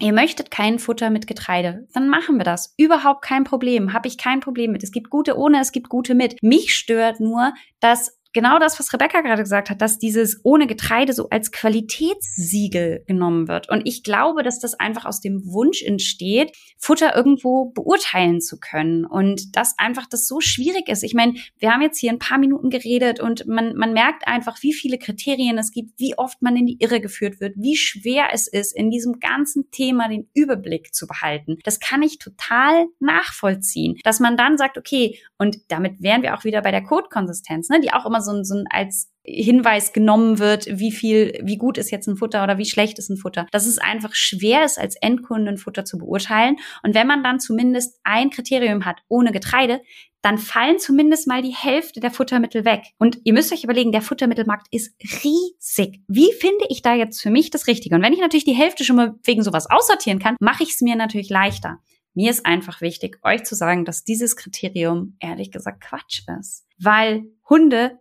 Ihr 0.00 0.12
möchtet 0.12 0.50
kein 0.50 0.78
Futter 0.78 1.10
mit 1.10 1.26
Getreide, 1.26 1.88
dann 1.92 2.08
machen 2.08 2.38
wir 2.38 2.44
das. 2.44 2.72
Überhaupt 2.76 3.22
kein 3.22 3.42
Problem, 3.44 3.92
habe 3.92 4.06
ich 4.06 4.16
kein 4.16 4.40
Problem 4.40 4.70
mit. 4.70 4.84
Es 4.84 4.92
gibt 4.92 5.10
gute 5.10 5.36
ohne, 5.36 5.60
es 5.60 5.72
gibt 5.72 5.88
gute 5.88 6.14
mit. 6.14 6.36
Mich 6.40 6.74
stört 6.74 7.18
nur, 7.18 7.52
dass 7.80 8.17
genau 8.32 8.58
das, 8.58 8.78
was 8.78 8.92
Rebecca 8.92 9.20
gerade 9.20 9.42
gesagt 9.42 9.70
hat, 9.70 9.80
dass 9.80 9.98
dieses 9.98 10.40
ohne 10.44 10.66
Getreide 10.66 11.12
so 11.12 11.28
als 11.30 11.50
Qualitätssiegel 11.50 13.04
genommen 13.06 13.48
wird. 13.48 13.68
Und 13.68 13.82
ich 13.86 14.02
glaube, 14.02 14.42
dass 14.42 14.60
das 14.60 14.74
einfach 14.74 15.04
aus 15.04 15.20
dem 15.20 15.42
Wunsch 15.46 15.82
entsteht, 15.82 16.56
Futter 16.78 17.16
irgendwo 17.16 17.66
beurteilen 17.66 18.40
zu 18.40 18.58
können. 18.58 19.04
Und 19.04 19.56
dass 19.56 19.78
einfach 19.78 20.06
das 20.06 20.26
so 20.26 20.40
schwierig 20.40 20.88
ist. 20.88 21.02
Ich 21.02 21.14
meine, 21.14 21.34
wir 21.58 21.72
haben 21.72 21.82
jetzt 21.82 21.98
hier 21.98 22.10
ein 22.10 22.18
paar 22.18 22.38
Minuten 22.38 22.70
geredet 22.70 23.20
und 23.20 23.46
man, 23.46 23.74
man 23.74 23.92
merkt 23.92 24.26
einfach, 24.26 24.62
wie 24.62 24.72
viele 24.72 24.98
Kriterien 24.98 25.58
es 25.58 25.72
gibt, 25.72 25.98
wie 25.98 26.16
oft 26.16 26.42
man 26.42 26.56
in 26.56 26.66
die 26.66 26.78
Irre 26.80 27.00
geführt 27.00 27.40
wird, 27.40 27.54
wie 27.56 27.76
schwer 27.76 28.28
es 28.32 28.46
ist, 28.46 28.76
in 28.76 28.90
diesem 28.90 29.20
ganzen 29.20 29.70
Thema 29.70 30.08
den 30.08 30.28
Überblick 30.34 30.94
zu 30.94 31.06
behalten. 31.06 31.56
Das 31.64 31.80
kann 31.80 32.02
ich 32.02 32.18
total 32.18 32.86
nachvollziehen. 33.00 33.96
Dass 34.04 34.20
man 34.20 34.36
dann 34.36 34.58
sagt, 34.58 34.78
okay, 34.78 35.18
und 35.38 35.56
damit 35.68 36.02
wären 36.02 36.22
wir 36.22 36.36
auch 36.36 36.44
wieder 36.44 36.62
bei 36.62 36.70
der 36.70 36.82
Codekonsistenz, 36.82 37.68
ne, 37.68 37.80
die 37.80 37.92
auch 37.92 38.06
immer 38.06 38.17
so 38.22 38.28
so, 38.32 38.42
so 38.44 38.54
ein 38.54 38.64
als 38.70 39.10
Hinweis 39.24 39.92
genommen 39.92 40.38
wird, 40.38 40.66
wie 40.66 40.90
viel, 40.90 41.38
wie 41.42 41.58
gut 41.58 41.76
ist 41.76 41.90
jetzt 41.90 42.06
ein 42.06 42.16
Futter 42.16 42.42
oder 42.42 42.56
wie 42.56 42.64
schlecht 42.64 42.98
ist 42.98 43.10
ein 43.10 43.18
Futter. 43.18 43.46
Dass 43.52 43.66
es 43.66 43.78
einfach 43.78 44.14
schwer 44.14 44.64
ist, 44.64 44.78
als 44.78 44.96
Endkunde 44.96 45.50
ein 45.50 45.58
Futter 45.58 45.84
zu 45.84 45.98
beurteilen. 45.98 46.56
Und 46.82 46.94
wenn 46.94 47.06
man 47.06 47.22
dann 47.22 47.38
zumindest 47.38 47.98
ein 48.04 48.30
Kriterium 48.30 48.86
hat, 48.86 49.00
ohne 49.08 49.32
Getreide, 49.32 49.82
dann 50.22 50.38
fallen 50.38 50.78
zumindest 50.78 51.28
mal 51.28 51.42
die 51.42 51.54
Hälfte 51.54 52.00
der 52.00 52.10
Futtermittel 52.10 52.64
weg. 52.64 52.82
Und 52.98 53.18
ihr 53.24 53.32
müsst 53.32 53.52
euch 53.52 53.64
überlegen, 53.64 53.92
der 53.92 54.02
Futtermittelmarkt 54.02 54.66
ist 54.70 54.94
riesig. 55.22 56.00
Wie 56.08 56.32
finde 56.32 56.64
ich 56.68 56.82
da 56.82 56.94
jetzt 56.94 57.20
für 57.20 57.30
mich 57.30 57.50
das 57.50 57.66
Richtige? 57.66 57.94
Und 57.94 58.02
wenn 58.02 58.12
ich 58.12 58.20
natürlich 58.20 58.44
die 58.44 58.52
Hälfte 58.52 58.82
schon 58.84 58.96
mal 58.96 59.14
wegen 59.24 59.42
sowas 59.42 59.70
aussortieren 59.70 60.18
kann, 60.18 60.36
mache 60.40 60.62
ich 60.62 60.70
es 60.70 60.80
mir 60.80 60.96
natürlich 60.96 61.28
leichter. 61.28 61.78
Mir 62.14 62.30
ist 62.30 62.46
einfach 62.46 62.80
wichtig, 62.80 63.18
euch 63.22 63.44
zu 63.44 63.54
sagen, 63.54 63.84
dass 63.84 64.02
dieses 64.02 64.34
Kriterium 64.34 65.16
ehrlich 65.20 65.52
gesagt 65.52 65.84
Quatsch 65.84 66.22
ist. 66.40 66.66
Weil 66.78 67.26
Hunde 67.48 67.98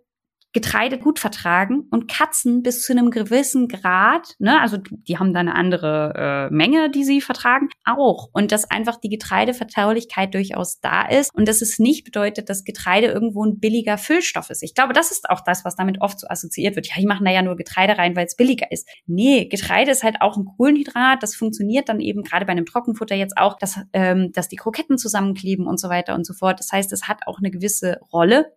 Getreide 0.58 0.98
gut 0.98 1.20
vertragen 1.20 1.86
und 1.92 2.08
Katzen 2.08 2.64
bis 2.64 2.82
zu 2.82 2.92
einem 2.92 3.12
gewissen 3.12 3.68
Grad, 3.68 4.34
ne, 4.40 4.60
also 4.60 4.78
die 4.78 5.20
haben 5.20 5.32
da 5.32 5.40
eine 5.40 5.54
andere 5.54 6.50
äh, 6.50 6.52
Menge, 6.52 6.90
die 6.90 7.04
sie 7.04 7.22
vertragen, 7.22 7.70
auch. 7.86 8.30
Und 8.34 8.52
dass 8.52 8.72
einfach 8.72 8.98
die 9.00 9.10
Getreidevertraulichkeit 9.10 10.34
durchaus 10.34 10.80
da 10.80 11.08
ist 11.08 11.30
und 11.36 11.48
dass 11.48 11.62
es 11.62 11.78
nicht 11.78 12.06
bedeutet, 12.06 12.50
dass 12.50 12.64
Getreide 12.64 13.06
irgendwo 13.06 13.46
ein 13.46 13.60
billiger 13.60 14.00
Füllstoff 14.00 14.50
ist. 14.50 14.64
Ich 14.64 14.74
glaube, 14.74 14.94
das 14.94 15.12
ist 15.12 15.30
auch 15.30 15.42
das, 15.42 15.64
was 15.64 15.76
damit 15.76 16.02
oft 16.02 16.20
so 16.20 16.28
assoziiert 16.28 16.76
wird. 16.76 16.88
Ja, 16.88 16.96
die 16.98 17.06
machen 17.06 17.26
da 17.26 17.32
ja 17.32 17.44
nur 17.44 17.56
Getreide 17.56 18.00
rein, 18.00 18.16
weil 18.16 18.26
es 18.26 18.36
billiger 18.36 18.72
ist. 18.72 18.90
Nee, 19.06 19.46
Getreide 19.46 19.92
ist 19.92 20.02
halt 20.02 20.22
auch 20.22 20.38
ein 20.38 20.46
Kohlenhydrat. 20.46 21.22
Das 21.22 21.36
funktioniert 21.36 21.88
dann 21.88 22.00
eben 22.00 22.24
gerade 22.24 22.48
bei 22.48 22.54
einem 22.54 22.66
Trockenfutter 22.66 23.14
jetzt 23.14 23.38
auch, 23.38 23.60
dass, 23.60 23.80
ähm, 23.94 24.32
dass 24.34 24.48
die 24.48 24.56
Kroketten 24.56 24.98
zusammenkleben 24.98 25.68
und 25.68 25.80
so 25.80 25.90
weiter 25.90 26.16
und 26.16 26.26
so 26.26 26.34
fort. 26.34 26.60
Das 26.60 26.72
heißt, 26.72 26.92
es 26.94 27.08
hat 27.08 27.28
auch 27.28 27.38
eine 27.38 27.52
gewisse 27.52 28.00
Rolle. 28.12 28.57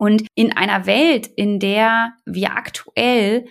Und 0.00 0.26
in 0.34 0.56
einer 0.56 0.86
Welt, 0.86 1.26
in 1.26 1.60
der 1.60 2.14
wir 2.24 2.56
aktuell 2.56 3.44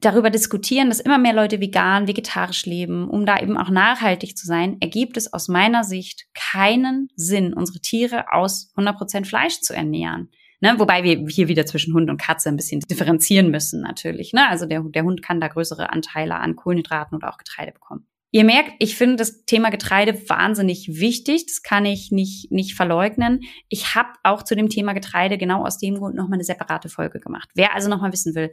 darüber 0.00 0.30
diskutieren, 0.30 0.88
dass 0.88 1.00
immer 1.00 1.18
mehr 1.18 1.32
Leute 1.32 1.60
vegan, 1.60 2.06
vegetarisch 2.06 2.66
leben, 2.66 3.10
um 3.10 3.26
da 3.26 3.40
eben 3.40 3.58
auch 3.58 3.68
nachhaltig 3.68 4.36
zu 4.36 4.46
sein, 4.46 4.76
ergibt 4.80 5.16
es 5.16 5.32
aus 5.32 5.48
meiner 5.48 5.82
Sicht 5.82 6.26
keinen 6.34 7.08
Sinn, 7.16 7.52
unsere 7.52 7.80
Tiere 7.80 8.32
aus 8.32 8.72
100% 8.76 9.26
Fleisch 9.26 9.60
zu 9.60 9.74
ernähren. 9.74 10.30
Ne, 10.60 10.76
wobei 10.78 11.02
wir 11.02 11.26
hier 11.26 11.48
wieder 11.48 11.66
zwischen 11.66 11.94
Hund 11.94 12.08
und 12.08 12.20
Katze 12.20 12.48
ein 12.48 12.56
bisschen 12.56 12.78
differenzieren 12.82 13.50
müssen 13.50 13.80
natürlich. 13.80 14.32
Ne? 14.32 14.48
Also 14.48 14.66
der, 14.66 14.82
der 14.82 15.02
Hund 15.02 15.20
kann 15.20 15.40
da 15.40 15.48
größere 15.48 15.90
Anteile 15.90 16.36
an 16.36 16.54
Kohlenhydraten 16.54 17.16
oder 17.16 17.28
auch 17.28 17.38
Getreide 17.38 17.72
bekommen. 17.72 18.06
Ihr 18.34 18.44
merkt, 18.44 18.72
ich 18.78 18.96
finde 18.96 19.16
das 19.16 19.44
Thema 19.44 19.68
Getreide 19.68 20.26
wahnsinnig 20.28 20.88
wichtig. 20.98 21.44
Das 21.44 21.62
kann 21.62 21.84
ich 21.84 22.10
nicht, 22.10 22.50
nicht 22.50 22.74
verleugnen. 22.74 23.40
Ich 23.68 23.94
habe 23.94 24.08
auch 24.22 24.42
zu 24.42 24.56
dem 24.56 24.70
Thema 24.70 24.94
Getreide 24.94 25.36
genau 25.36 25.66
aus 25.66 25.76
dem 25.76 25.96
Grund 25.96 26.14
nochmal 26.14 26.38
eine 26.38 26.44
separate 26.44 26.88
Folge 26.88 27.20
gemacht. 27.20 27.50
Wer 27.54 27.74
also 27.74 27.90
nochmal 27.90 28.10
wissen 28.10 28.34
will, 28.34 28.50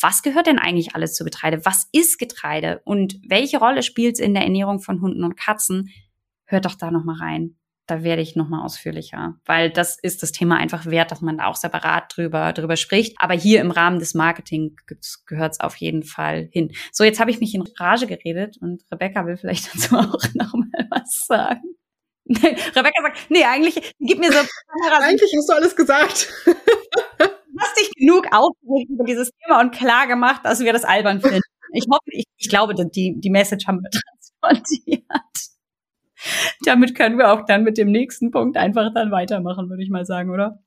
was 0.00 0.22
gehört 0.22 0.46
denn 0.46 0.58
eigentlich 0.58 0.94
alles 0.94 1.14
zu 1.14 1.24
Getreide? 1.24 1.60
Was 1.66 1.86
ist 1.92 2.18
Getreide? 2.18 2.80
Und 2.84 3.20
welche 3.28 3.58
Rolle 3.58 3.82
spielt 3.82 4.14
es 4.14 4.20
in 4.20 4.32
der 4.32 4.44
Ernährung 4.44 4.80
von 4.80 5.02
Hunden 5.02 5.22
und 5.22 5.36
Katzen? 5.36 5.90
Hört 6.46 6.64
doch 6.64 6.74
da 6.74 6.90
nochmal 6.90 7.16
rein 7.16 7.59
da 7.90 8.02
werde 8.02 8.22
ich 8.22 8.36
nochmal 8.36 8.64
ausführlicher, 8.64 9.34
weil 9.44 9.70
das 9.70 9.98
ist 10.00 10.22
das 10.22 10.32
Thema 10.32 10.56
einfach 10.56 10.86
wert, 10.86 11.10
dass 11.10 11.20
man 11.20 11.38
da 11.38 11.46
auch 11.46 11.56
separat 11.56 12.16
drüber, 12.16 12.52
drüber 12.52 12.76
spricht. 12.76 13.16
Aber 13.18 13.34
hier 13.34 13.60
im 13.60 13.70
Rahmen 13.70 13.98
des 13.98 14.14
Marketing 14.14 14.76
gehört 15.26 15.52
es 15.52 15.60
auf 15.60 15.76
jeden 15.76 16.04
Fall 16.04 16.48
hin. 16.52 16.72
So, 16.92 17.04
jetzt 17.04 17.18
habe 17.20 17.30
ich 17.30 17.40
mich 17.40 17.54
in 17.54 17.64
Rage 17.78 18.06
geredet 18.06 18.56
und 18.60 18.82
Rebecca 18.92 19.26
will 19.26 19.36
vielleicht 19.36 19.74
dazu 19.74 19.96
auch 19.96 20.22
nochmal 20.34 20.88
was 20.90 21.26
sagen. 21.26 21.62
Rebecca 22.28 23.02
sagt, 23.02 23.30
nee, 23.30 23.44
eigentlich, 23.44 23.94
gib 23.98 24.18
mir 24.20 24.32
so. 24.32 24.38
eigentlich 24.38 25.34
hast 25.36 25.48
du 25.48 25.52
alles 25.54 25.74
gesagt. 25.74 26.32
Du 26.46 27.58
hast 27.58 27.76
dich 27.76 27.90
genug 27.96 28.26
aufgeregt 28.30 28.90
über 28.90 29.04
dieses 29.04 29.30
Thema 29.42 29.60
und 29.60 29.72
klar 29.72 30.06
gemacht, 30.06 30.42
dass 30.44 30.60
wir 30.60 30.72
das 30.72 30.84
albern 30.84 31.20
finden. 31.20 31.40
Ich 31.72 31.86
hoffe, 31.90 32.04
ich, 32.06 32.24
ich 32.36 32.48
glaube, 32.48 32.74
die, 32.74 33.14
die 33.18 33.30
Message 33.30 33.66
haben 33.66 33.80
wir 33.82 33.90
transportiert. 34.42 35.02
Damit 36.64 36.94
können 36.94 37.18
wir 37.18 37.32
auch 37.32 37.44
dann 37.46 37.64
mit 37.64 37.78
dem 37.78 37.90
nächsten 37.90 38.30
Punkt 38.30 38.56
einfach 38.56 38.92
dann 38.94 39.10
weitermachen, 39.10 39.68
würde 39.68 39.82
ich 39.82 39.90
mal 39.90 40.04
sagen, 40.04 40.30
oder? 40.30 40.62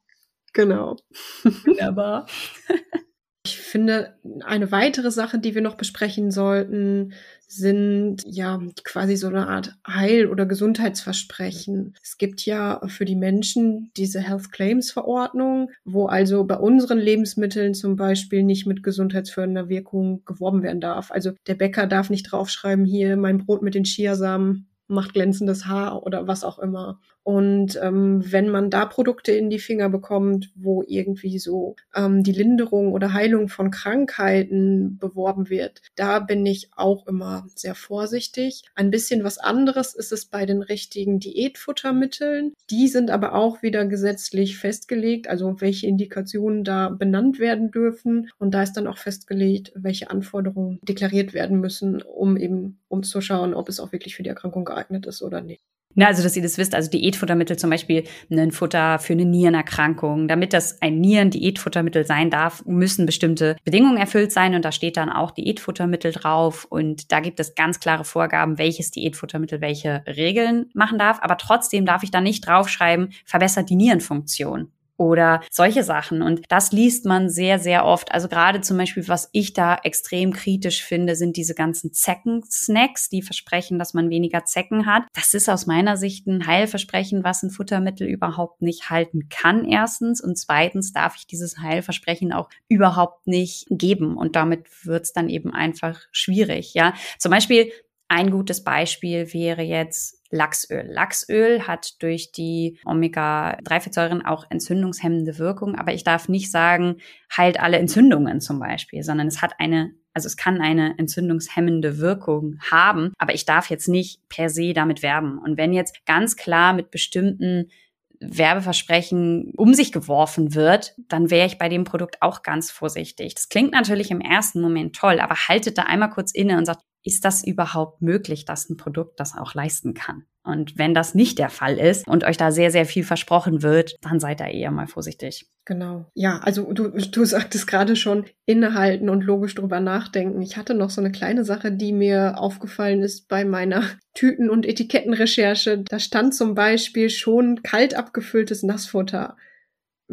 Genau. 0.53 0.97
Wunderbar. 1.65 2.27
Ich 3.45 3.57
finde, 3.57 4.15
eine 4.45 4.71
weitere 4.71 5.11
Sache, 5.11 5.37
die 5.37 5.53
wir 5.53 5.61
noch 5.61 5.75
besprechen 5.75 6.31
sollten, 6.31 7.11
sind 7.45 8.21
ja 8.25 8.61
quasi 8.85 9.17
so 9.17 9.27
eine 9.27 9.49
Art 9.49 9.75
Heil- 9.85 10.29
oder 10.29 10.45
Gesundheitsversprechen. 10.45 11.93
Es 12.01 12.17
gibt 12.17 12.45
ja 12.45 12.79
für 12.87 13.03
die 13.03 13.17
Menschen 13.17 13.91
diese 13.97 14.21
Health 14.21 14.53
Claims 14.53 14.91
Verordnung, 14.91 15.71
wo 15.83 16.05
also 16.05 16.45
bei 16.45 16.55
unseren 16.55 16.99
Lebensmitteln 16.99 17.73
zum 17.73 17.97
Beispiel 17.97 18.43
nicht 18.43 18.65
mit 18.65 18.81
gesundheitsfördernder 18.81 19.67
Wirkung 19.67 20.23
geworben 20.23 20.63
werden 20.63 20.79
darf. 20.79 21.11
Also 21.11 21.33
der 21.45 21.55
Bäcker 21.55 21.85
darf 21.85 22.09
nicht 22.09 22.31
draufschreiben, 22.31 22.85
hier 22.85 23.17
mein 23.17 23.39
Brot 23.39 23.61
mit 23.61 23.75
den 23.75 23.83
Chiasamen 23.83 24.69
macht 24.87 25.13
glänzendes 25.13 25.65
Haar 25.65 26.03
oder 26.03 26.27
was 26.27 26.43
auch 26.43 26.59
immer. 26.59 26.99
Und 27.23 27.79
ähm, 27.81 28.21
wenn 28.31 28.49
man 28.49 28.69
da 28.69 28.85
Produkte 28.85 29.31
in 29.31 29.49
die 29.49 29.59
Finger 29.59 29.89
bekommt, 29.89 30.51
wo 30.55 30.83
irgendwie 30.85 31.39
so 31.39 31.77
ähm, 31.95 32.21
die 32.21 32.33
Linderung 32.33 32.91
oder 32.91 33.13
Heilung 33.13 33.47
von 33.47 33.71
Krankheiten 33.71 34.97
beworben 34.97 35.49
wird, 35.49 35.81
da 35.95 36.19
bin 36.19 36.45
ich 36.45 36.69
auch 36.75 37.07
immer 37.07 37.47
sehr 37.55 37.75
vorsichtig. 37.75 38.63
Ein 38.75 38.91
bisschen 38.91 39.23
was 39.23 39.37
anderes 39.37 39.95
ist 39.95 40.11
es 40.11 40.25
bei 40.25 40.45
den 40.45 40.61
richtigen 40.61 41.19
Diätfuttermitteln. 41.19 42.53
Die 42.69 42.89
sind 42.89 43.09
aber 43.09 43.33
auch 43.35 43.61
wieder 43.61 43.85
gesetzlich 43.85 44.57
festgelegt, 44.57 45.29
also 45.29 45.61
welche 45.61 45.87
Indikationen 45.87 46.65
da 46.65 46.89
benannt 46.89 47.39
werden 47.39 47.71
dürfen. 47.71 48.29
Und 48.37 48.53
da 48.53 48.63
ist 48.63 48.73
dann 48.73 48.87
auch 48.87 48.97
festgelegt, 48.97 49.71
welche 49.75 50.09
Anforderungen 50.09 50.79
deklariert 50.81 51.33
werden 51.33 51.61
müssen, 51.61 52.01
um 52.01 52.35
eben 52.35 52.79
um 52.89 53.03
zu 53.03 53.21
schauen, 53.21 53.53
ob 53.53 53.69
es 53.69 53.79
auch 53.79 53.93
wirklich 53.93 54.15
für 54.15 54.23
die 54.23 54.29
Erkrankung 54.29 54.65
geeignet 54.65 55.05
ist 55.05 55.21
oder 55.21 55.41
nicht. 55.41 55.61
Na, 55.95 56.07
also, 56.07 56.23
dass 56.23 56.35
ihr 56.35 56.41
das 56.41 56.57
wisst, 56.57 56.73
also 56.73 56.89
Diätfuttermittel 56.89 57.57
zum 57.57 57.69
Beispiel 57.69 58.03
ein 58.31 58.51
Futter 58.51 58.99
für 58.99 59.13
eine 59.13 59.25
Nierenerkrankung. 59.25 60.27
Damit 60.27 60.53
das 60.53 60.81
ein 60.81 60.99
Nieren-Diätfuttermittel 60.99 62.05
sein 62.05 62.29
darf, 62.29 62.65
müssen 62.65 63.05
bestimmte 63.05 63.55
Bedingungen 63.63 63.97
erfüllt 63.97 64.31
sein 64.31 64.55
und 64.55 64.65
da 64.65 64.71
steht 64.71 64.97
dann 64.97 65.09
auch 65.09 65.31
Diätfuttermittel 65.31 66.11
drauf 66.11 66.65
und 66.65 67.11
da 67.11 67.19
gibt 67.19 67.39
es 67.39 67.55
ganz 67.55 67.79
klare 67.79 68.05
Vorgaben, 68.05 68.57
welches 68.57 68.91
Diätfuttermittel 68.91 69.61
welche 69.61 70.03
Regeln 70.07 70.69
machen 70.73 70.97
darf. 70.97 71.19
Aber 71.21 71.37
trotzdem 71.37 71.85
darf 71.85 72.03
ich 72.03 72.11
da 72.11 72.21
nicht 72.21 72.47
draufschreiben, 72.47 73.09
verbessert 73.25 73.69
die 73.69 73.75
Nierenfunktion 73.75 74.71
oder 75.03 75.41
solche 75.51 75.83
Sachen. 75.83 76.21
Und 76.21 76.41
das 76.49 76.71
liest 76.71 77.05
man 77.05 77.29
sehr, 77.29 77.59
sehr 77.59 77.85
oft. 77.85 78.11
Also 78.11 78.27
gerade 78.27 78.61
zum 78.61 78.77
Beispiel, 78.77 79.07
was 79.07 79.29
ich 79.31 79.53
da 79.53 79.75
extrem 79.83 80.33
kritisch 80.33 80.83
finde, 80.83 81.15
sind 81.15 81.37
diese 81.37 81.53
ganzen 81.53 81.93
Zecken-Snacks, 81.93 83.09
die 83.09 83.21
versprechen, 83.21 83.79
dass 83.79 83.93
man 83.93 84.09
weniger 84.09 84.45
Zecken 84.45 84.85
hat. 84.85 85.03
Das 85.13 85.33
ist 85.33 85.49
aus 85.49 85.65
meiner 85.65 85.97
Sicht 85.97 86.27
ein 86.27 86.47
Heilversprechen, 86.47 87.23
was 87.23 87.43
ein 87.43 87.51
Futtermittel 87.51 88.07
überhaupt 88.07 88.61
nicht 88.61 88.89
halten 88.89 89.29
kann, 89.29 89.65
erstens. 89.65 90.21
Und 90.21 90.37
zweitens 90.37 90.93
darf 90.93 91.15
ich 91.17 91.27
dieses 91.27 91.57
Heilversprechen 91.59 92.33
auch 92.33 92.49
überhaupt 92.67 93.27
nicht 93.27 93.67
geben. 93.69 94.17
Und 94.17 94.35
damit 94.35 94.65
wird 94.85 95.03
es 95.03 95.13
dann 95.13 95.29
eben 95.29 95.53
einfach 95.53 95.99
schwierig. 96.11 96.73
Ja, 96.73 96.93
zum 97.19 97.31
Beispiel 97.31 97.71
ein 98.13 98.29
gutes 98.29 98.63
Beispiel 98.63 99.33
wäre 99.33 99.63
jetzt 99.63 100.21
Lachsöl. 100.29 100.85
Lachsöl 100.87 101.67
hat 101.67 102.01
durch 102.03 102.31
die 102.31 102.77
Omega-3-Fettsäuren 102.85 104.23
auch 104.23 104.45
entzündungshemmende 104.51 105.39
Wirkung, 105.39 105.73
aber 105.73 105.95
ich 105.95 106.03
darf 106.03 106.29
nicht 106.29 106.51
sagen, 106.51 106.97
heilt 107.35 107.59
alle 107.59 107.77
Entzündungen 107.77 108.39
zum 108.39 108.59
Beispiel, 108.59 109.01
sondern 109.01 109.27
es 109.27 109.41
hat 109.41 109.53
eine 109.59 109.95
also 110.15 110.27
es 110.27 110.37
kann 110.37 110.61
eine 110.61 110.93
entzündungshemmende 110.99 111.97
Wirkung 111.97 112.59
haben, 112.69 113.13
aber 113.17 113.33
ich 113.33 113.45
darf 113.45 113.71
jetzt 113.71 113.87
nicht 113.87 114.29
per 114.29 114.47
se 114.47 114.73
damit 114.73 115.01
werben. 115.01 115.39
Und 115.39 115.57
wenn 115.57 115.73
jetzt 115.73 116.05
ganz 116.05 116.35
klar 116.35 116.73
mit 116.73 116.91
bestimmten 116.91 117.71
Werbeversprechen 118.19 119.53
um 119.57 119.73
sich 119.73 119.91
geworfen 119.91 120.53
wird, 120.53 120.93
dann 121.07 121.31
wäre 121.31 121.47
ich 121.47 121.57
bei 121.57 121.67
dem 121.67 121.83
Produkt 121.83 122.21
auch 122.21 122.43
ganz 122.43 122.69
vorsichtig. 122.69 123.33
Das 123.33 123.49
klingt 123.49 123.71
natürlich 123.71 124.11
im 124.11 124.21
ersten 124.21 124.61
Moment 124.61 124.95
toll, 124.95 125.19
aber 125.19 125.33
haltet 125.33 125.79
da 125.79 125.83
einmal 125.83 126.11
kurz 126.11 126.31
inne 126.31 126.59
und 126.59 126.65
sagt, 126.65 126.83
ist 127.03 127.25
das 127.25 127.43
überhaupt 127.43 128.01
möglich, 128.01 128.45
dass 128.45 128.69
ein 128.69 128.77
Produkt 128.77 129.19
das 129.19 129.37
auch 129.37 129.53
leisten 129.53 129.93
kann? 129.93 130.25
Und 130.45 130.77
wenn 130.77 130.93
das 130.93 131.15
nicht 131.15 131.39
der 131.39 131.49
Fall 131.49 131.77
ist 131.77 132.05
und 132.05 132.25
euch 132.25 132.35
da 132.35 132.51
sehr, 132.51 132.69
sehr 132.69 132.85
viel 132.85 133.05
versprochen 133.05 133.63
wird, 133.63 133.95
dann 134.01 134.19
seid 134.19 134.41
da 134.41 134.47
eher 134.47 134.71
mal 134.71 134.87
vorsichtig. 134.87 135.45
Genau. 135.63 136.05
Ja, 136.15 136.39
also 136.39 136.73
du, 136.73 136.89
du 136.89 137.25
sagtest 137.25 137.65
gerade 137.65 137.95
schon, 137.95 138.25
innehalten 138.45 139.07
und 139.07 139.23
logisch 139.23 139.55
drüber 139.55 139.79
nachdenken. 139.79 140.41
Ich 140.41 140.57
hatte 140.57 140.73
noch 140.73 140.89
so 140.89 140.99
eine 140.99 141.13
kleine 141.13 141.45
Sache, 141.45 141.71
die 141.71 141.93
mir 141.93 142.37
aufgefallen 142.37 143.01
ist 143.01 143.29
bei 143.29 143.45
meiner 143.45 143.83
Tüten- 144.13 144.49
und 144.49 144.65
Etikettenrecherche. 144.65 145.77
Da 145.77 145.99
stand 145.99 146.35
zum 146.35 146.55
Beispiel 146.55 147.09
schon 147.09 147.63
kalt 147.63 147.95
abgefülltes 147.95 148.63
Nassfutter. 148.63 149.37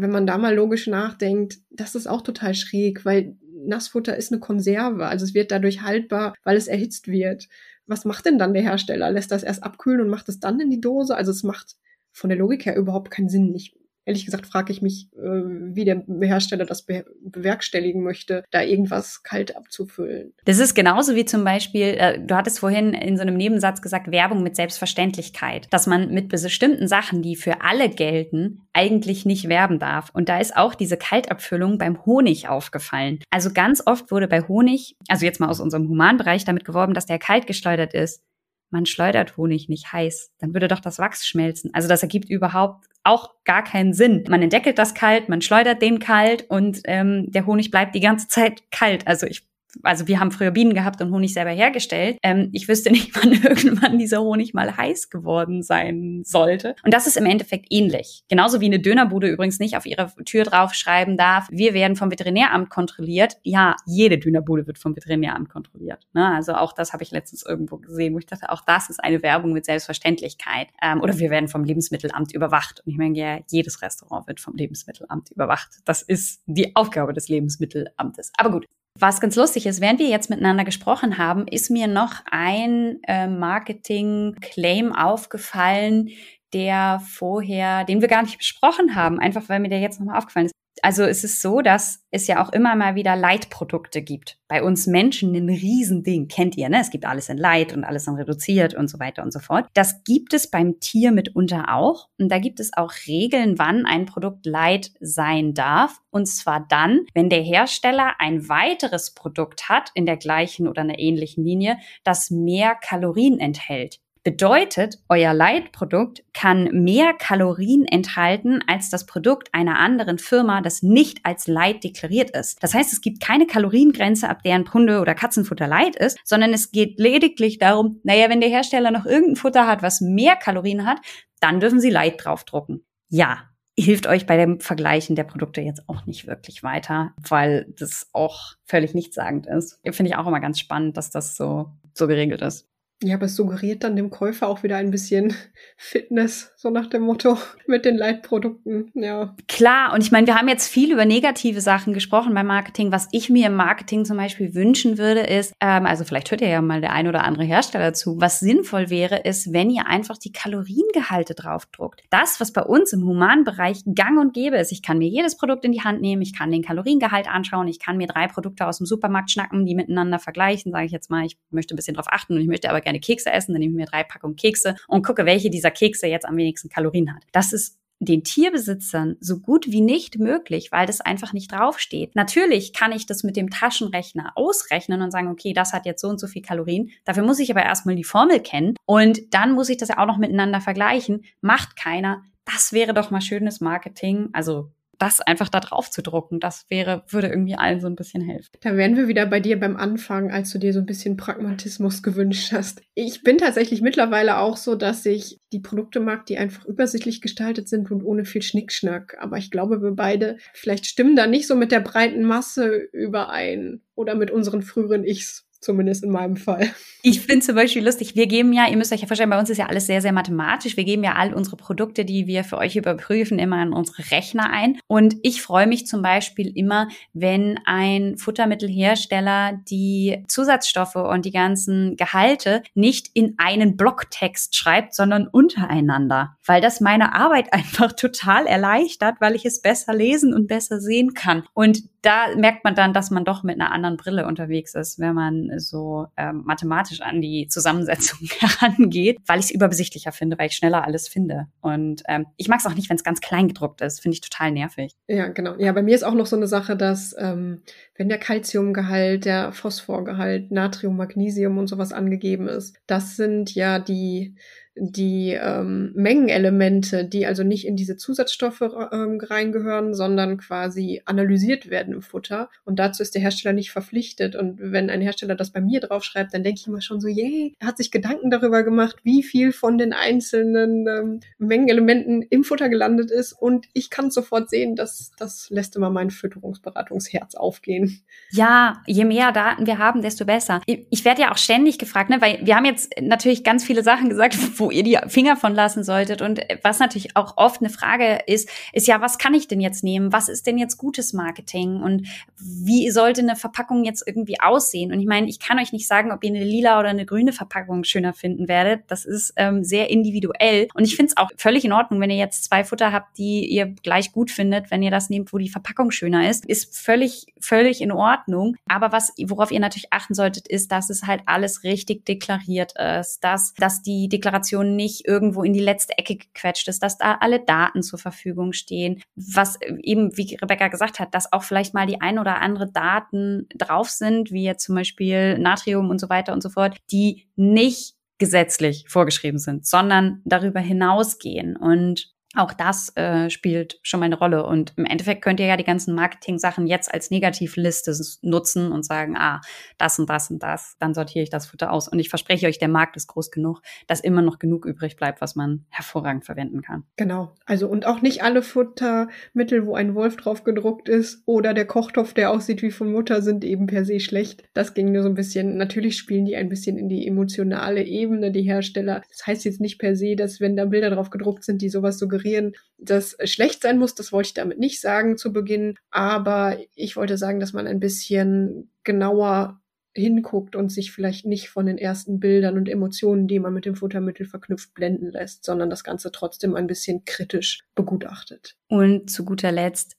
Wenn 0.00 0.10
man 0.10 0.26
da 0.26 0.38
mal 0.38 0.54
logisch 0.54 0.86
nachdenkt, 0.86 1.58
das 1.70 1.94
ist 1.94 2.06
auch 2.06 2.22
total 2.22 2.54
schräg, 2.54 3.04
weil 3.04 3.36
Nassfutter 3.66 4.16
ist 4.16 4.32
eine 4.32 4.40
Konserve. 4.40 5.06
Also 5.06 5.24
es 5.24 5.34
wird 5.34 5.50
dadurch 5.50 5.82
haltbar, 5.82 6.34
weil 6.44 6.56
es 6.56 6.66
erhitzt 6.66 7.08
wird 7.08 7.48
was 7.90 8.04
macht 8.04 8.24
denn 8.24 8.38
dann 8.38 8.54
der 8.54 8.62
Hersteller? 8.62 9.10
Lässt 9.10 9.32
das 9.32 9.42
erst 9.42 9.64
abkühlen 9.64 10.00
und 10.00 10.08
macht 10.08 10.28
es 10.28 10.38
dann 10.38 10.60
in 10.60 10.70
die 10.70 10.80
Dose? 10.80 11.16
Also 11.16 11.32
es 11.32 11.42
macht 11.42 11.76
von 12.12 12.30
der 12.30 12.38
Logik 12.38 12.64
her 12.64 12.76
überhaupt 12.76 13.10
keinen 13.10 13.28
Sinn. 13.28 13.52
Ich 13.54 13.74
ehrlich 14.04 14.24
gesagt 14.24 14.46
frage 14.46 14.72
ich 14.72 14.82
mich, 14.82 15.08
äh, 15.16 15.20
wie 15.20 15.84
der 15.84 16.02
Hersteller 16.22 16.64
das 16.64 16.82
be 16.82 17.04
bewerkstelligen 17.22 18.02
möchte, 18.02 18.44
da 18.50 18.62
irgendwas 18.62 19.22
kalt 19.22 19.56
abzufüllen. 19.56 20.32
Das 20.44 20.58
ist 20.58 20.74
genauso 20.74 21.14
wie 21.14 21.24
zum 21.24 21.44
Beispiel, 21.44 21.94
äh, 21.98 22.18
du 22.18 22.34
hattest 22.34 22.58
vorhin 22.58 22.92
in 22.92 23.16
so 23.16 23.22
einem 23.22 23.36
Nebensatz 23.36 23.82
gesagt, 23.82 24.10
Werbung 24.10 24.42
mit 24.42 24.56
Selbstverständlichkeit, 24.56 25.68
dass 25.70 25.86
man 25.86 26.12
mit 26.12 26.28
bestimmten 26.28 26.88
Sachen, 26.88 27.22
die 27.22 27.36
für 27.36 27.62
alle 27.62 27.88
gelten, 27.88 28.62
eigentlich 28.72 29.26
nicht 29.26 29.48
werben 29.48 29.78
darf. 29.78 30.10
Und 30.12 30.28
da 30.28 30.38
ist 30.38 30.56
auch 30.56 30.74
diese 30.74 30.96
Kaltabfüllung 30.96 31.78
beim 31.78 32.04
Honig 32.04 32.48
aufgefallen. 32.48 33.20
Also 33.30 33.50
ganz 33.52 33.82
oft 33.84 34.10
wurde 34.10 34.28
bei 34.28 34.42
Honig, 34.42 34.96
also 35.08 35.24
jetzt 35.24 35.40
mal 35.40 35.48
aus 35.48 35.60
unserem 35.60 35.88
Humanbereich, 35.88 36.44
damit 36.44 36.64
geworben, 36.64 36.94
dass 36.94 37.06
der 37.06 37.18
kalt 37.18 37.46
geschleudert 37.46 37.94
ist 37.94 38.22
man 38.70 38.86
schleudert 38.86 39.36
Honig 39.36 39.68
nicht 39.68 39.92
heiß, 39.92 40.32
dann 40.38 40.54
würde 40.54 40.68
doch 40.68 40.80
das 40.80 40.98
Wachs 40.98 41.26
schmelzen. 41.26 41.72
Also 41.74 41.88
das 41.88 42.02
ergibt 42.02 42.30
überhaupt 42.30 42.86
auch 43.02 43.34
gar 43.44 43.64
keinen 43.64 43.92
Sinn. 43.92 44.24
Man 44.28 44.42
entdeckelt 44.42 44.78
das 44.78 44.94
kalt, 44.94 45.28
man 45.28 45.42
schleudert 45.42 45.82
den 45.82 45.98
kalt 45.98 46.48
und 46.48 46.80
ähm, 46.84 47.30
der 47.30 47.46
Honig 47.46 47.70
bleibt 47.70 47.94
die 47.94 48.00
ganze 48.00 48.28
Zeit 48.28 48.70
kalt. 48.70 49.06
Also 49.06 49.26
ich 49.26 49.49
also 49.82 50.08
wir 50.08 50.20
haben 50.20 50.30
früher 50.30 50.50
Bienen 50.50 50.74
gehabt 50.74 51.00
und 51.00 51.12
Honig 51.12 51.32
selber 51.32 51.50
hergestellt. 51.50 52.18
Ähm, 52.22 52.50
ich 52.52 52.68
wüsste 52.68 52.90
nicht, 52.90 53.14
wann 53.22 53.32
irgendwann 53.32 53.98
dieser 53.98 54.20
Honig 54.20 54.54
mal 54.54 54.76
heiß 54.76 55.10
geworden 55.10 55.62
sein 55.62 56.22
sollte. 56.24 56.74
Und 56.84 56.94
das 56.94 57.06
ist 57.06 57.16
im 57.16 57.26
Endeffekt 57.26 57.66
ähnlich. 57.70 58.24
Genauso 58.28 58.60
wie 58.60 58.66
eine 58.66 58.80
Dönerbude 58.80 59.28
übrigens 59.28 59.58
nicht 59.58 59.76
auf 59.76 59.86
ihre 59.86 60.12
Tür 60.24 60.44
draufschreiben 60.44 61.16
darf, 61.16 61.48
wir 61.50 61.74
werden 61.74 61.96
vom 61.96 62.10
Veterinäramt 62.10 62.70
kontrolliert. 62.70 63.36
Ja, 63.42 63.76
jede 63.86 64.18
Dönerbude 64.18 64.66
wird 64.66 64.78
vom 64.78 64.96
Veterinäramt 64.96 65.48
kontrolliert. 65.48 66.06
Ne? 66.12 66.34
Also 66.34 66.54
auch 66.54 66.72
das 66.72 66.92
habe 66.92 67.02
ich 67.02 67.10
letztens 67.10 67.44
irgendwo 67.44 67.78
gesehen, 67.78 68.14
wo 68.14 68.18
ich 68.18 68.26
dachte, 68.26 68.50
auch 68.50 68.62
das 68.64 68.90
ist 68.90 69.02
eine 69.02 69.22
Werbung 69.22 69.52
mit 69.52 69.64
Selbstverständlichkeit. 69.64 70.68
Ähm, 70.82 71.00
oder 71.00 71.18
wir 71.18 71.30
werden 71.30 71.48
vom 71.48 71.64
Lebensmittelamt 71.64 72.32
überwacht. 72.32 72.82
Und 72.84 72.92
ich 72.92 72.98
meine, 72.98 73.18
ja, 73.18 73.38
jedes 73.50 73.82
Restaurant 73.82 74.26
wird 74.26 74.40
vom 74.40 74.54
Lebensmittelamt 74.54 75.30
überwacht. 75.30 75.68
Das 75.84 76.02
ist 76.02 76.42
die 76.46 76.74
Aufgabe 76.76 77.12
des 77.12 77.28
Lebensmittelamtes. 77.28 78.32
Aber 78.36 78.50
gut, 78.50 78.66
was 78.98 79.20
ganz 79.20 79.36
lustig 79.36 79.66
ist, 79.66 79.80
während 79.80 79.98
wir 79.98 80.08
jetzt 80.08 80.30
miteinander 80.30 80.64
gesprochen 80.64 81.18
haben, 81.18 81.46
ist 81.46 81.70
mir 81.70 81.86
noch 81.86 82.22
ein 82.30 83.00
äh, 83.06 83.28
Marketing-Claim 83.28 84.94
aufgefallen, 84.94 86.10
der 86.52 87.00
vorher, 87.06 87.84
den 87.84 88.00
wir 88.00 88.08
gar 88.08 88.22
nicht 88.22 88.38
besprochen 88.38 88.94
haben, 88.94 89.20
einfach 89.20 89.48
weil 89.48 89.60
mir 89.60 89.68
der 89.68 89.80
jetzt 89.80 90.00
nochmal 90.00 90.18
aufgefallen 90.18 90.46
ist 90.46 90.59
also 90.82 91.04
es 91.04 91.24
ist 91.24 91.40
so, 91.40 91.60
dass 91.60 92.04
es 92.10 92.26
ja 92.26 92.42
auch 92.42 92.52
immer 92.52 92.74
mal 92.76 92.94
wieder 92.94 93.16
Leitprodukte 93.16 94.02
gibt. 94.02 94.38
Bei 94.48 94.62
uns 94.62 94.86
Menschen 94.86 95.34
ein 95.34 95.48
Riesending, 95.48 96.28
kennt 96.28 96.56
ihr, 96.56 96.68
ne? 96.68 96.80
Es 96.80 96.90
gibt 96.90 97.04
alles 97.04 97.28
in 97.28 97.38
Light 97.38 97.72
und 97.72 97.84
alles 97.84 98.06
in 98.06 98.14
reduziert 98.14 98.74
und 98.74 98.88
so 98.88 98.98
weiter 98.98 99.22
und 99.22 99.32
so 99.32 99.38
fort. 99.38 99.66
Das 99.74 100.02
gibt 100.04 100.34
es 100.34 100.50
beim 100.50 100.80
Tier 100.80 101.12
mitunter 101.12 101.72
auch. 101.74 102.08
Und 102.18 102.30
da 102.30 102.38
gibt 102.38 102.60
es 102.60 102.72
auch 102.76 102.92
Regeln, 103.06 103.58
wann 103.58 103.86
ein 103.86 104.06
Produkt 104.06 104.46
Light 104.46 104.92
sein 105.00 105.54
darf. 105.54 106.00
Und 106.10 106.26
zwar 106.26 106.66
dann, 106.68 107.06
wenn 107.14 107.30
der 107.30 107.42
Hersteller 107.42 108.14
ein 108.18 108.48
weiteres 108.48 109.14
Produkt 109.14 109.68
hat 109.68 109.90
in 109.94 110.06
der 110.06 110.16
gleichen 110.16 110.66
oder 110.66 110.82
einer 110.82 110.98
ähnlichen 110.98 111.44
Linie, 111.44 111.78
das 112.04 112.30
mehr 112.30 112.74
Kalorien 112.74 113.38
enthält. 113.38 114.00
Bedeutet, 114.22 114.98
euer 115.08 115.32
Leitprodukt 115.32 116.22
kann 116.34 116.64
mehr 116.72 117.14
Kalorien 117.14 117.86
enthalten 117.86 118.62
als 118.66 118.90
das 118.90 119.06
Produkt 119.06 119.48
einer 119.52 119.78
anderen 119.78 120.18
Firma, 120.18 120.60
das 120.60 120.82
nicht 120.82 121.24
als 121.24 121.46
Light 121.46 121.84
deklariert 121.84 122.30
ist. 122.30 122.62
Das 122.62 122.74
heißt, 122.74 122.92
es 122.92 123.00
gibt 123.00 123.22
keine 123.22 123.46
Kaloriengrenze, 123.46 124.28
ab 124.28 124.42
deren 124.42 124.70
Hunde- 124.74 125.00
oder 125.00 125.14
Katzenfutter 125.14 125.66
Light 125.66 125.96
ist, 125.96 126.18
sondern 126.22 126.52
es 126.52 126.70
geht 126.70 126.98
lediglich 126.98 127.58
darum, 127.58 128.00
naja, 128.04 128.28
wenn 128.28 128.42
der 128.42 128.50
Hersteller 128.50 128.90
noch 128.90 129.06
irgendein 129.06 129.36
Futter 129.36 129.66
hat, 129.66 129.82
was 129.82 130.02
mehr 130.02 130.36
Kalorien 130.36 130.84
hat, 130.84 130.98
dann 131.40 131.58
dürfen 131.58 131.80
sie 131.80 131.90
Light 131.90 132.22
draufdrucken. 132.22 132.84
Ja, 133.08 133.48
hilft 133.78 134.06
euch 134.06 134.26
bei 134.26 134.36
dem 134.36 134.60
Vergleichen 134.60 135.16
der 135.16 135.24
Produkte 135.24 135.62
jetzt 135.62 135.88
auch 135.88 136.04
nicht 136.04 136.26
wirklich 136.26 136.62
weiter, 136.62 137.14
weil 137.26 137.72
das 137.78 138.10
auch 138.12 138.54
völlig 138.66 138.92
nichtssagend 138.92 139.46
ist. 139.46 139.80
Finde 139.82 140.10
ich 140.10 140.16
auch 140.16 140.26
immer 140.26 140.40
ganz 140.40 140.60
spannend, 140.60 140.98
dass 140.98 141.10
das 141.10 141.36
so, 141.36 141.70
so 141.94 142.06
geregelt 142.06 142.42
ist. 142.42 142.69
Ja, 143.02 143.14
aber 143.14 143.26
es 143.26 143.36
suggeriert 143.36 143.82
dann 143.82 143.96
dem 143.96 144.10
Käufer 144.10 144.46
auch 144.46 144.62
wieder 144.62 144.76
ein 144.76 144.90
bisschen 144.90 145.34
Fitness, 145.78 146.52
so 146.56 146.68
nach 146.68 146.86
dem 146.86 147.02
Motto 147.02 147.38
mit 147.66 147.86
den 147.86 147.96
Leitprodukten, 147.96 148.90
ja. 148.94 149.34
Klar, 149.48 149.94
und 149.94 150.02
ich 150.02 150.12
meine, 150.12 150.26
wir 150.26 150.34
haben 150.36 150.48
jetzt 150.48 150.68
viel 150.68 150.92
über 150.92 151.06
negative 151.06 151.62
Sachen 151.62 151.94
gesprochen 151.94 152.34
beim 152.34 152.46
Marketing. 152.46 152.92
Was 152.92 153.08
ich 153.12 153.30
mir 153.30 153.46
im 153.46 153.54
Marketing 153.54 154.04
zum 154.04 154.18
Beispiel 154.18 154.54
wünschen 154.54 154.98
würde, 154.98 155.20
ist, 155.20 155.54
ähm, 155.60 155.86
also 155.86 156.04
vielleicht 156.04 156.30
hört 156.30 156.42
ihr 156.42 156.48
ja 156.48 156.60
mal 156.60 156.82
der 156.82 156.92
ein 156.92 157.08
oder 157.08 157.24
andere 157.24 157.44
Hersteller 157.44 157.94
zu, 157.94 158.20
was 158.20 158.38
sinnvoll 158.40 158.90
wäre, 158.90 159.20
ist, 159.20 159.50
wenn 159.52 159.70
ihr 159.70 159.86
einfach 159.86 160.18
die 160.18 160.32
Kaloriengehalte 160.32 161.34
draufdruckt. 161.34 162.02
Das, 162.10 162.38
was 162.38 162.52
bei 162.52 162.62
uns 162.62 162.92
im 162.92 163.04
Humanbereich 163.04 163.82
gang 163.94 164.20
und 164.20 164.34
gäbe 164.34 164.58
ist, 164.58 164.72
ich 164.72 164.82
kann 164.82 164.98
mir 164.98 165.08
jedes 165.08 165.38
Produkt 165.38 165.64
in 165.64 165.72
die 165.72 165.80
Hand 165.80 166.02
nehmen, 166.02 166.20
ich 166.20 166.36
kann 166.36 166.50
den 166.50 166.62
Kaloriengehalt 166.62 167.28
anschauen, 167.28 167.66
ich 167.66 167.78
kann 167.78 167.96
mir 167.96 168.08
drei 168.08 168.28
Produkte 168.28 168.66
aus 168.66 168.76
dem 168.76 168.86
Supermarkt 168.86 169.30
schnacken, 169.30 169.64
die 169.64 169.74
miteinander 169.74 170.18
vergleichen, 170.18 170.70
sage 170.70 170.84
ich 170.84 170.92
jetzt 170.92 171.10
mal, 171.10 171.24
ich 171.24 171.38
möchte 171.50 171.74
ein 171.74 171.76
bisschen 171.76 171.94
drauf 171.94 172.06
achten 172.10 172.34
und 172.34 172.42
ich 172.42 172.48
möchte 172.48 172.68
aber 172.68 172.82
gerne 172.82 172.89
gerne 172.90 173.00
Kekse 173.00 173.32
essen, 173.32 173.52
dann 173.52 173.60
nehme 173.60 173.72
ich 173.72 173.76
mir 173.76 173.86
drei 173.86 174.02
Packungen 174.04 174.36
Kekse 174.36 174.76
und 174.88 175.04
gucke, 175.04 175.24
welche 175.24 175.50
dieser 175.50 175.70
Kekse 175.70 176.06
jetzt 176.06 176.26
am 176.26 176.36
wenigsten 176.36 176.68
Kalorien 176.68 177.14
hat. 177.14 177.22
Das 177.32 177.52
ist 177.52 177.78
den 178.02 178.24
Tierbesitzern 178.24 179.16
so 179.20 179.40
gut 179.40 179.66
wie 179.70 179.82
nicht 179.82 180.18
möglich, 180.18 180.72
weil 180.72 180.86
das 180.86 181.02
einfach 181.02 181.34
nicht 181.34 181.52
draufsteht. 181.52 182.16
Natürlich 182.16 182.72
kann 182.72 182.92
ich 182.92 183.04
das 183.04 183.22
mit 183.22 183.36
dem 183.36 183.50
Taschenrechner 183.50 184.32
ausrechnen 184.36 185.02
und 185.02 185.10
sagen, 185.10 185.28
okay, 185.28 185.52
das 185.52 185.74
hat 185.74 185.84
jetzt 185.84 186.00
so 186.00 186.08
und 186.08 186.18
so 186.18 186.26
viel 186.26 186.40
Kalorien. 186.40 186.90
Dafür 187.04 187.22
muss 187.22 187.38
ich 187.38 187.50
aber 187.50 187.62
erstmal 187.62 187.96
die 187.96 188.04
Formel 188.04 188.40
kennen 188.40 188.74
und 188.86 189.34
dann 189.34 189.52
muss 189.52 189.68
ich 189.68 189.76
das 189.76 189.90
ja 189.90 189.98
auch 189.98 190.06
noch 190.06 190.16
miteinander 190.16 190.62
vergleichen. 190.62 191.24
Macht 191.42 191.76
keiner. 191.76 192.22
Das 192.46 192.72
wäre 192.72 192.94
doch 192.94 193.10
mal 193.10 193.20
schönes 193.20 193.60
Marketing. 193.60 194.30
Also 194.32 194.70
das 195.00 195.20
einfach 195.20 195.48
da 195.48 195.60
drauf 195.60 195.90
zu 195.90 196.02
drucken, 196.02 196.40
das 196.40 196.66
wäre, 196.68 197.02
würde 197.08 197.28
irgendwie 197.28 197.56
allen 197.56 197.80
so 197.80 197.86
ein 197.86 197.96
bisschen 197.96 198.22
helfen. 198.22 198.50
Da 198.60 198.76
wären 198.76 198.96
wir 198.96 199.08
wieder 199.08 199.26
bei 199.26 199.40
dir 199.40 199.58
beim 199.58 199.76
Anfang, 199.76 200.30
als 200.30 200.52
du 200.52 200.58
dir 200.58 200.72
so 200.72 200.80
ein 200.80 200.86
bisschen 200.86 201.16
Pragmatismus 201.16 202.02
gewünscht 202.02 202.52
hast. 202.52 202.82
Ich 202.94 203.22
bin 203.22 203.38
tatsächlich 203.38 203.80
mittlerweile 203.80 204.38
auch 204.38 204.56
so, 204.56 204.74
dass 204.74 205.06
ich 205.06 205.40
die 205.52 205.60
Produkte 205.60 206.00
mag, 206.00 206.26
die 206.26 206.38
einfach 206.38 206.66
übersichtlich 206.66 207.20
gestaltet 207.20 207.68
sind 207.68 207.90
und 207.90 208.02
ohne 208.02 208.24
viel 208.24 208.42
Schnickschnack. 208.42 209.16
Aber 209.20 209.38
ich 209.38 209.50
glaube, 209.50 209.82
wir 209.82 209.92
beide 209.92 210.36
vielleicht 210.52 210.86
stimmen 210.86 211.16
da 211.16 211.26
nicht 211.26 211.46
so 211.46 211.54
mit 211.54 211.72
der 211.72 211.80
breiten 211.80 212.22
Masse 212.22 212.68
überein 212.92 213.80
oder 213.94 214.14
mit 214.14 214.30
unseren 214.30 214.62
früheren 214.62 215.04
Ichs. 215.04 215.46
Zumindest 215.60 216.04
in 216.04 216.10
meinem 216.10 216.36
Fall. 216.36 216.70
Ich 217.02 217.20
finde 217.20 217.44
zum 217.44 217.54
Beispiel 217.54 217.84
lustig, 217.84 218.16
wir 218.16 218.26
geben 218.26 218.52
ja, 218.52 218.68
ihr 218.68 218.76
müsst 218.78 218.92
euch 218.92 219.00
ja 219.00 219.06
vorstellen, 219.06 219.30
bei 219.30 219.38
uns 219.38 219.50
ist 219.50 219.58
ja 219.58 219.66
alles 219.66 219.86
sehr, 219.86 220.00
sehr 220.00 220.12
mathematisch. 220.12 220.76
Wir 220.76 220.84
geben 220.84 221.04
ja 221.04 221.16
all 221.16 221.34
unsere 221.34 221.56
Produkte, 221.56 222.04
die 222.04 222.26
wir 222.26 222.44
für 222.44 222.56
euch 222.56 222.76
überprüfen, 222.76 223.38
immer 223.38 223.62
in 223.62 223.72
unsere 223.72 224.10
Rechner 224.10 224.50
ein. 224.50 224.78
Und 224.86 225.16
ich 225.22 225.42
freue 225.42 225.66
mich 225.66 225.86
zum 225.86 226.00
Beispiel 226.02 226.50
immer, 226.54 226.88
wenn 227.12 227.58
ein 227.66 228.16
Futtermittelhersteller 228.16 229.60
die 229.70 230.24
Zusatzstoffe 230.28 230.96
und 230.96 231.26
die 231.26 231.30
ganzen 231.30 231.96
Gehalte 231.96 232.62
nicht 232.74 233.10
in 233.12 233.34
einen 233.36 233.76
Blocktext 233.76 234.56
schreibt, 234.56 234.94
sondern 234.94 235.26
untereinander. 235.26 236.36
Weil 236.46 236.62
das 236.62 236.80
meine 236.80 237.14
Arbeit 237.14 237.52
einfach 237.52 237.92
total 237.92 238.46
erleichtert, 238.46 239.16
weil 239.20 239.34
ich 239.34 239.44
es 239.44 239.60
besser 239.60 239.94
lesen 239.94 240.32
und 240.32 240.46
besser 240.48 240.80
sehen 240.80 241.12
kann. 241.12 241.44
Und 241.52 241.82
da 242.02 242.34
merkt 242.34 242.64
man 242.64 242.74
dann, 242.74 242.94
dass 242.94 243.10
man 243.10 243.24
doch 243.24 243.42
mit 243.42 243.60
einer 243.60 243.72
anderen 243.72 243.96
Brille 243.96 244.26
unterwegs 244.26 244.74
ist, 244.74 244.98
wenn 244.98 245.14
man 245.14 245.49
so 245.58 246.06
ähm, 246.16 246.42
mathematisch 246.44 247.00
an 247.00 247.20
die 247.20 247.46
Zusammensetzung 247.48 248.20
herangeht, 248.38 249.18
weil 249.26 249.38
ich 249.38 249.46
es 249.46 249.50
übersichtlicher 249.50 250.12
finde, 250.12 250.38
weil 250.38 250.48
ich 250.48 250.56
schneller 250.56 250.84
alles 250.84 251.08
finde. 251.08 251.48
Und 251.60 252.02
ähm, 252.08 252.26
ich 252.36 252.48
mag 252.48 252.60
es 252.60 252.66
auch 252.66 252.74
nicht, 252.74 252.88
wenn 252.88 252.96
es 252.96 253.04
ganz 253.04 253.20
klein 253.20 253.48
gedruckt 253.48 253.80
ist. 253.80 254.00
Finde 254.00 254.14
ich 254.14 254.20
total 254.20 254.52
nervig. 254.52 254.94
Ja, 255.08 255.28
genau. 255.28 255.56
Ja, 255.58 255.72
bei 255.72 255.82
mir 255.82 255.94
ist 255.94 256.04
auch 256.04 256.14
noch 256.14 256.26
so 256.26 256.36
eine 256.36 256.46
Sache, 256.46 256.76
dass 256.76 257.14
ähm, 257.18 257.62
wenn 257.96 258.08
der 258.08 258.18
Calciumgehalt, 258.18 259.24
der 259.24 259.52
Phosphorgehalt, 259.52 260.50
Natrium, 260.50 260.96
Magnesium 260.96 261.58
und 261.58 261.66
sowas 261.66 261.92
angegeben 261.92 262.48
ist, 262.48 262.76
das 262.86 263.16
sind 263.16 263.54
ja 263.54 263.78
die 263.78 264.36
die 264.80 265.38
ähm, 265.40 265.92
Mengenelemente, 265.94 267.04
die 267.04 267.26
also 267.26 267.44
nicht 267.44 267.66
in 267.66 267.76
diese 267.76 267.96
Zusatzstoffe 267.96 268.62
ähm, 268.62 269.20
reingehören, 269.20 269.94
sondern 269.94 270.38
quasi 270.38 271.02
analysiert 271.04 271.68
werden 271.68 271.92
im 271.92 272.02
Futter. 272.02 272.48
Und 272.64 272.78
dazu 272.78 273.02
ist 273.02 273.14
der 273.14 273.20
Hersteller 273.20 273.52
nicht 273.52 273.70
verpflichtet. 273.70 274.36
Und 274.36 274.58
wenn 274.60 274.88
ein 274.88 275.02
Hersteller 275.02 275.34
das 275.34 275.50
bei 275.50 275.60
mir 275.60 275.80
draufschreibt, 275.80 276.32
dann 276.32 276.42
denke 276.42 276.60
ich 276.60 276.66
immer 276.66 276.80
schon 276.80 277.00
so, 277.00 277.08
yay, 277.08 277.54
er 277.58 277.68
hat 277.68 277.76
sich 277.76 277.90
Gedanken 277.90 278.30
darüber 278.30 278.62
gemacht, 278.62 278.96
wie 279.02 279.22
viel 279.22 279.52
von 279.52 279.76
den 279.76 279.92
einzelnen 279.92 280.86
ähm, 280.86 281.20
Mengenelementen 281.38 282.22
im 282.22 282.42
Futter 282.42 282.70
gelandet 282.70 283.10
ist. 283.10 283.32
Und 283.32 283.66
ich 283.74 283.90
kann 283.90 284.10
sofort 284.10 284.48
sehen, 284.48 284.76
dass 284.76 285.12
das 285.18 285.50
lässt 285.50 285.76
immer 285.76 285.90
mein 285.90 286.10
Fütterungsberatungsherz 286.10 287.34
aufgehen. 287.34 288.00
Ja, 288.30 288.82
je 288.86 289.04
mehr 289.04 289.32
Daten 289.32 289.66
wir 289.66 289.76
haben, 289.76 290.00
desto 290.00 290.24
besser. 290.24 290.62
Ich 290.66 291.04
werde 291.04 291.22
ja 291.22 291.32
auch 291.32 291.38
ständig 291.38 291.78
gefragt, 291.78 292.08
ne, 292.08 292.20
weil 292.20 292.40
wir 292.42 292.56
haben 292.56 292.64
jetzt 292.64 292.94
natürlich 293.00 293.44
ganz 293.44 293.64
viele 293.64 293.82
Sachen 293.82 294.08
gesagt, 294.08 294.38
wo 294.58 294.69
ihr 294.70 294.82
die 294.82 294.98
Finger 295.08 295.36
von 295.36 295.54
lassen 295.54 295.84
solltet. 295.84 296.22
Und 296.22 296.40
was 296.62 296.78
natürlich 296.78 297.16
auch 297.16 297.36
oft 297.36 297.60
eine 297.60 297.70
Frage 297.70 298.20
ist, 298.26 298.48
ist 298.72 298.86
ja, 298.86 299.00
was 299.00 299.18
kann 299.18 299.34
ich 299.34 299.48
denn 299.48 299.60
jetzt 299.60 299.84
nehmen? 299.84 300.12
Was 300.12 300.28
ist 300.28 300.46
denn 300.46 300.58
jetzt 300.58 300.76
gutes 300.78 301.12
Marketing? 301.12 301.82
Und 301.82 302.06
wie 302.36 302.90
sollte 302.90 303.20
eine 303.20 303.36
Verpackung 303.36 303.84
jetzt 303.84 304.02
irgendwie 304.06 304.40
aussehen? 304.40 304.92
Und 304.92 305.00
ich 305.00 305.06
meine, 305.06 305.28
ich 305.28 305.40
kann 305.40 305.58
euch 305.58 305.72
nicht 305.72 305.86
sagen, 305.86 306.12
ob 306.12 306.24
ihr 306.24 306.30
eine 306.30 306.44
lila 306.44 306.80
oder 306.80 306.88
eine 306.88 307.06
grüne 307.06 307.32
Verpackung 307.32 307.84
schöner 307.84 308.12
finden 308.12 308.48
werdet. 308.48 308.82
Das 308.88 309.04
ist 309.04 309.32
ähm, 309.36 309.64
sehr 309.64 309.90
individuell. 309.90 310.68
Und 310.74 310.84
ich 310.84 310.96
finde 310.96 311.10
es 311.10 311.16
auch 311.16 311.30
völlig 311.36 311.64
in 311.64 311.72
Ordnung, 311.72 312.00
wenn 312.00 312.10
ihr 312.10 312.16
jetzt 312.16 312.44
zwei 312.44 312.64
Futter 312.64 312.92
habt, 312.92 313.18
die 313.18 313.46
ihr 313.46 313.66
gleich 313.82 314.12
gut 314.12 314.30
findet, 314.30 314.70
wenn 314.70 314.82
ihr 314.82 314.90
das 314.90 315.10
nehmt, 315.10 315.32
wo 315.32 315.38
die 315.38 315.48
Verpackung 315.48 315.90
schöner 315.90 316.28
ist. 316.28 316.46
Ist 316.46 316.76
völlig, 316.76 317.26
völlig 317.40 317.80
in 317.80 317.92
Ordnung. 317.92 318.56
Aber 318.68 318.92
was, 318.92 319.12
worauf 319.26 319.50
ihr 319.50 319.60
natürlich 319.60 319.92
achten 319.92 320.14
solltet, 320.14 320.48
ist, 320.48 320.72
dass 320.72 320.90
es 320.90 321.06
halt 321.06 321.22
alles 321.26 321.64
richtig 321.64 322.04
deklariert 322.04 322.74
ist, 322.78 323.20
dass, 323.20 323.54
dass 323.54 323.82
die 323.82 324.08
Deklaration 324.08 324.49
nicht 324.58 325.06
irgendwo 325.06 325.42
in 325.42 325.52
die 325.52 325.60
letzte 325.60 325.96
Ecke 325.98 326.16
gequetscht 326.16 326.68
ist, 326.68 326.82
dass 326.82 326.98
da 326.98 327.18
alle 327.20 327.40
Daten 327.40 327.82
zur 327.82 327.98
Verfügung 327.98 328.52
stehen. 328.52 329.02
Was 329.16 329.58
eben, 329.82 330.16
wie 330.16 330.36
Rebecca 330.36 330.68
gesagt 330.68 330.98
hat, 330.98 331.14
dass 331.14 331.32
auch 331.32 331.42
vielleicht 331.42 331.74
mal 331.74 331.86
die 331.86 332.00
ein 332.00 332.18
oder 332.18 332.40
andere 332.40 332.70
Daten 332.70 333.48
drauf 333.54 333.90
sind, 333.90 334.30
wie 334.30 334.44
jetzt 334.44 334.64
zum 334.64 334.74
Beispiel 334.74 335.38
Natrium 335.38 335.90
und 335.90 336.00
so 336.00 336.08
weiter 336.08 336.32
und 336.32 336.42
so 336.42 336.50
fort, 336.50 336.76
die 336.90 337.26
nicht 337.36 337.94
gesetzlich 338.18 338.84
vorgeschrieben 338.88 339.38
sind, 339.38 339.66
sondern 339.66 340.20
darüber 340.24 340.60
hinausgehen. 340.60 341.56
Und 341.56 342.12
auch 342.36 342.52
das 342.52 342.96
äh, 342.96 343.28
spielt 343.28 343.80
schon 343.82 343.98
mal 343.98 344.06
eine 344.06 344.16
Rolle. 344.18 344.46
Und 344.46 344.72
im 344.76 344.84
Endeffekt 344.84 345.22
könnt 345.22 345.40
ihr 345.40 345.46
ja 345.46 345.56
die 345.56 345.64
ganzen 345.64 345.94
Marketing-Sachen 345.96 346.68
jetzt 346.68 346.92
als 346.92 347.10
Negativliste 347.10 347.92
nutzen 348.22 348.70
und 348.70 348.84
sagen, 348.84 349.16
ah, 349.16 349.40
das 349.78 349.98
und 349.98 350.08
das 350.08 350.30
und 350.30 350.40
das, 350.40 350.76
dann 350.78 350.94
sortiere 350.94 351.24
ich 351.24 351.30
das 351.30 351.46
Futter 351.46 351.72
aus. 351.72 351.88
Und 351.88 351.98
ich 351.98 352.08
verspreche 352.08 352.46
euch, 352.46 352.58
der 352.58 352.68
Markt 352.68 352.96
ist 352.96 353.08
groß 353.08 353.32
genug, 353.32 353.62
dass 353.88 354.00
immer 354.00 354.22
noch 354.22 354.38
genug 354.38 354.64
übrig 354.64 354.96
bleibt, 354.96 355.20
was 355.20 355.34
man 355.34 355.64
hervorragend 355.70 356.24
verwenden 356.24 356.62
kann. 356.62 356.84
Genau. 356.96 357.34
Also 357.46 357.66
und 357.66 357.84
auch 357.84 358.00
nicht 358.00 358.22
alle 358.22 358.42
Futtermittel, 358.42 359.66
wo 359.66 359.74
ein 359.74 359.96
Wolf 359.96 360.16
drauf 360.16 360.44
gedruckt 360.44 360.88
ist 360.88 361.24
oder 361.26 361.52
der 361.52 361.66
Kochtopf, 361.66 362.14
der 362.14 362.30
aussieht 362.30 362.62
wie 362.62 362.70
von 362.70 362.92
Mutter, 362.92 363.22
sind 363.22 363.44
eben 363.44 363.66
per 363.66 363.84
se 363.84 363.98
schlecht. 363.98 364.44
Das 364.54 364.74
ging 364.74 364.92
nur 364.92 365.02
so 365.02 365.08
ein 365.08 365.14
bisschen, 365.16 365.56
natürlich 365.56 365.96
spielen 365.96 366.26
die 366.26 366.36
ein 366.36 366.48
bisschen 366.48 366.78
in 366.78 366.88
die 366.88 367.08
emotionale 367.08 367.82
Ebene, 367.82 368.30
die 368.30 368.42
Hersteller. 368.42 369.02
Das 369.10 369.26
heißt 369.26 369.44
jetzt 369.44 369.60
nicht 369.60 369.78
per 369.78 369.96
se, 369.96 370.14
dass 370.14 370.40
wenn 370.40 370.56
da 370.56 370.66
Bilder 370.66 370.90
drauf 370.90 371.10
gedruckt 371.10 371.42
sind, 371.42 371.60
die 371.60 371.68
sowas 371.68 371.98
suggerieren, 371.98 372.19
suggerieren, 372.20 372.54
dass 372.78 373.16
schlecht 373.24 373.62
sein 373.62 373.78
muss. 373.78 373.94
Das 373.94 374.12
wollte 374.12 374.28
ich 374.28 374.34
damit 374.34 374.58
nicht 374.58 374.80
sagen 374.80 375.16
zu 375.16 375.32
Beginn. 375.32 375.76
Aber 375.90 376.58
ich 376.74 376.96
wollte 376.96 377.16
sagen, 377.16 377.40
dass 377.40 377.52
man 377.52 377.66
ein 377.66 377.80
bisschen 377.80 378.70
genauer 378.84 379.60
hinguckt 379.92 380.54
und 380.54 380.70
sich 380.70 380.92
vielleicht 380.92 381.26
nicht 381.26 381.48
von 381.48 381.66
den 381.66 381.76
ersten 381.76 382.20
Bildern 382.20 382.56
und 382.56 382.68
Emotionen, 382.68 383.26
die 383.26 383.40
man 383.40 383.52
mit 383.52 383.64
dem 383.64 383.74
Futtermittel 383.74 384.24
verknüpft, 384.24 384.72
blenden 384.72 385.10
lässt, 385.10 385.44
sondern 385.44 385.68
das 385.68 385.82
Ganze 385.82 386.12
trotzdem 386.12 386.54
ein 386.54 386.68
bisschen 386.68 387.04
kritisch 387.04 387.64
begutachtet. 387.74 388.56
Und 388.68 389.10
zu 389.10 389.24
guter 389.24 389.50
Letzt, 389.50 389.96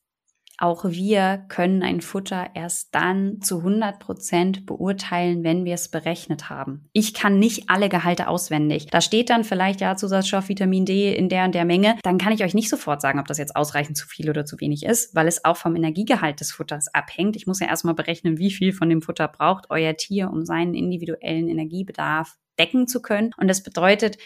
auch 0.62 0.86
wir 0.86 1.46
können 1.50 1.84
ein 1.84 2.02
Futter 2.02 2.52
erst 2.54 2.94
dann 2.94 3.42
zu 3.42 3.58
100 3.60 4.00
Prozent 4.00 4.66
beurteilen, 4.66 5.44
wenn 5.44 5.66
wir 5.66 5.74
es 5.74 5.90
berechnet 5.90 6.50
haben. 6.50 6.86
Ich 6.94 7.14
kann 7.14 7.40
nicht 7.40 7.70
alle 7.70 7.90
Gehalte 7.90 8.28
auswendig. 8.28 8.88
Da 8.92 9.02
steht 9.02 9.30
dann 9.30 9.44
vielleicht 9.44 9.82
ja 9.82 9.96
Zusatzstoff 9.96 10.50
Vitamin 10.50 10.86
D 10.86 11.14
in 11.16 11.30
der 11.30 11.46
und 11.46 11.56
der 11.56 11.66
Menge. 11.66 11.98
Dann 12.04 12.18
kann 12.18 12.34
ich 12.34 12.44
euch 12.44 12.54
nicht 12.54 12.70
sofort 12.70 13.02
sagen, 13.02 13.20
ob 13.20 13.28
das 13.28 13.38
jetzt 13.38 13.56
ausreichend 13.56 13.98
zu 13.98 14.08
viel 14.08 14.30
oder 14.30 14.46
zu 14.46 14.60
wenig 14.60 14.86
ist, 14.86 15.16
weil 15.16 15.28
es 15.28 15.44
auch 15.46 15.58
vom 15.58 15.76
Energiegehalt 15.76 16.40
des 16.40 16.52
Futters 16.52 16.94
abhängt. 16.94 17.36
Ich 17.36 17.48
muss 17.48 17.60
ja 17.60 17.68
erstmal 17.68 17.96
berechnen, 17.96 18.38
wie 18.38 18.52
viel 18.52 18.74
von 18.74 18.90
dem 18.90 19.02
Futter 19.02 19.28
braucht 19.28 19.66
euer 19.70 19.96
Tier, 19.96 20.30
um 20.30 20.46
seinen 20.46 20.76
individuellen 20.76 21.50
Energiebedarf 21.50 22.38
decken 22.60 22.88
zu 22.88 23.02
können. 23.02 23.32
Und 23.38 23.48
das 23.48 23.64
bedeutet, 23.64 24.18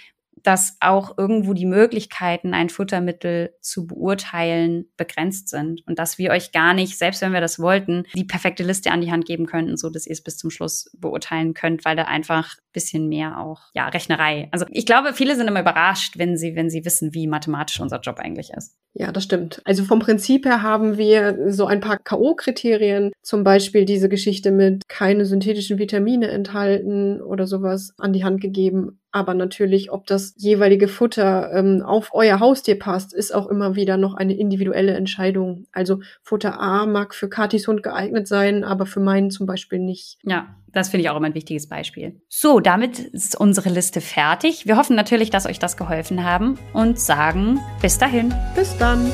dass 0.45 0.77
auch 0.79 1.17
irgendwo 1.17 1.53
die 1.53 1.65
Möglichkeiten, 1.65 2.53
ein 2.53 2.69
Futtermittel 2.69 3.53
zu 3.61 3.87
beurteilen, 3.87 4.85
begrenzt 4.97 5.49
sind 5.49 5.81
und 5.87 5.99
dass 5.99 6.17
wir 6.17 6.31
euch 6.31 6.51
gar 6.51 6.73
nicht, 6.73 6.97
selbst 6.97 7.21
wenn 7.21 7.33
wir 7.33 7.41
das 7.41 7.59
wollten, 7.59 8.03
die 8.15 8.23
perfekte 8.23 8.63
Liste 8.63 8.91
an 8.91 9.01
die 9.01 9.11
Hand 9.11 9.25
geben 9.25 9.45
könnten, 9.45 9.77
so 9.77 9.89
dass 9.89 10.07
ihr 10.07 10.13
es 10.13 10.23
bis 10.23 10.37
zum 10.37 10.49
Schluss 10.49 10.89
beurteilen 10.97 11.53
könnt, 11.53 11.85
weil 11.85 11.95
da 11.95 12.03
einfach 12.03 12.55
bisschen 12.75 13.07
mehr 13.07 13.39
auch, 13.39 13.61
ja, 13.73 13.87
Rechnerei. 13.87 14.49
Also 14.51 14.65
ich 14.69 14.85
glaube, 14.85 15.13
viele 15.13 15.35
sind 15.35 15.47
immer 15.47 15.61
überrascht, 15.61 16.17
wenn 16.17 16.37
sie, 16.37 16.55
wenn 16.55 16.69
sie 16.69 16.85
wissen, 16.85 17.13
wie 17.13 17.25
mathematisch 17.25 17.79
unser 17.79 17.99
Job 18.01 18.19
eigentlich 18.19 18.51
ist. 18.51 18.75
Ja, 18.93 19.11
das 19.11 19.23
stimmt. 19.23 19.61
Also 19.65 19.83
vom 19.83 19.99
Prinzip 19.99 20.45
her 20.45 20.61
haben 20.61 20.97
wir 20.97 21.51
so 21.51 21.65
ein 21.65 21.79
paar 21.79 21.97
K.O.-Kriterien, 21.97 23.11
zum 23.23 23.43
Beispiel 23.43 23.85
diese 23.85 24.09
Geschichte 24.09 24.51
mit 24.51 24.87
keine 24.87 25.25
synthetischen 25.25 25.79
Vitamine 25.79 26.27
enthalten 26.27 27.21
oder 27.21 27.47
sowas 27.47 27.93
an 27.97 28.13
die 28.13 28.23
Hand 28.23 28.41
gegeben. 28.41 28.99
Aber 29.15 29.33
natürlich, 29.33 29.93
ob 29.93 30.05
das 30.07 30.33
jeweilige 30.35 30.89
Futter 30.89 31.49
ähm, 31.53 31.81
auf 31.81 32.09
euer 32.11 32.41
Haustier 32.41 32.77
passt, 32.77 33.13
ist 33.13 33.33
auch 33.33 33.47
immer 33.47 33.77
wieder 33.77 33.95
noch 33.95 34.13
eine 34.13 34.37
individuelle 34.37 34.93
Entscheidung. 34.93 35.67
Also 35.71 36.01
Futter 36.21 36.59
A 36.59 36.85
mag 36.85 37.15
für 37.15 37.29
Katis 37.29 37.65
Hund 37.69 37.81
geeignet 37.81 38.27
sein, 38.27 38.65
aber 38.65 38.85
für 38.85 38.99
meinen 38.99 39.31
zum 39.31 39.45
Beispiel 39.45 39.79
nicht. 39.79 40.17
Ja, 40.23 40.47
das 40.73 40.89
finde 40.89 41.03
ich 41.03 41.09
auch 41.09 41.15
immer 41.15 41.27
ein 41.27 41.33
wichtiges 41.33 41.69
Beispiel. 41.69 42.19
So, 42.27 42.59
damit 42.59 42.99
ist 42.99 43.39
unsere 43.39 43.69
Liste 43.69 44.01
fertig. 44.01 44.65
Wir 44.67 44.75
hoffen 44.75 44.97
natürlich, 44.97 45.29
dass 45.29 45.45
euch 45.45 45.59
das 45.59 45.77
geholfen 45.77 46.25
haben 46.25 46.59
und 46.73 46.99
sagen 46.99 47.61
bis 47.81 47.97
dahin. 47.97 48.33
Bis 48.53 48.77
dann. 48.77 49.13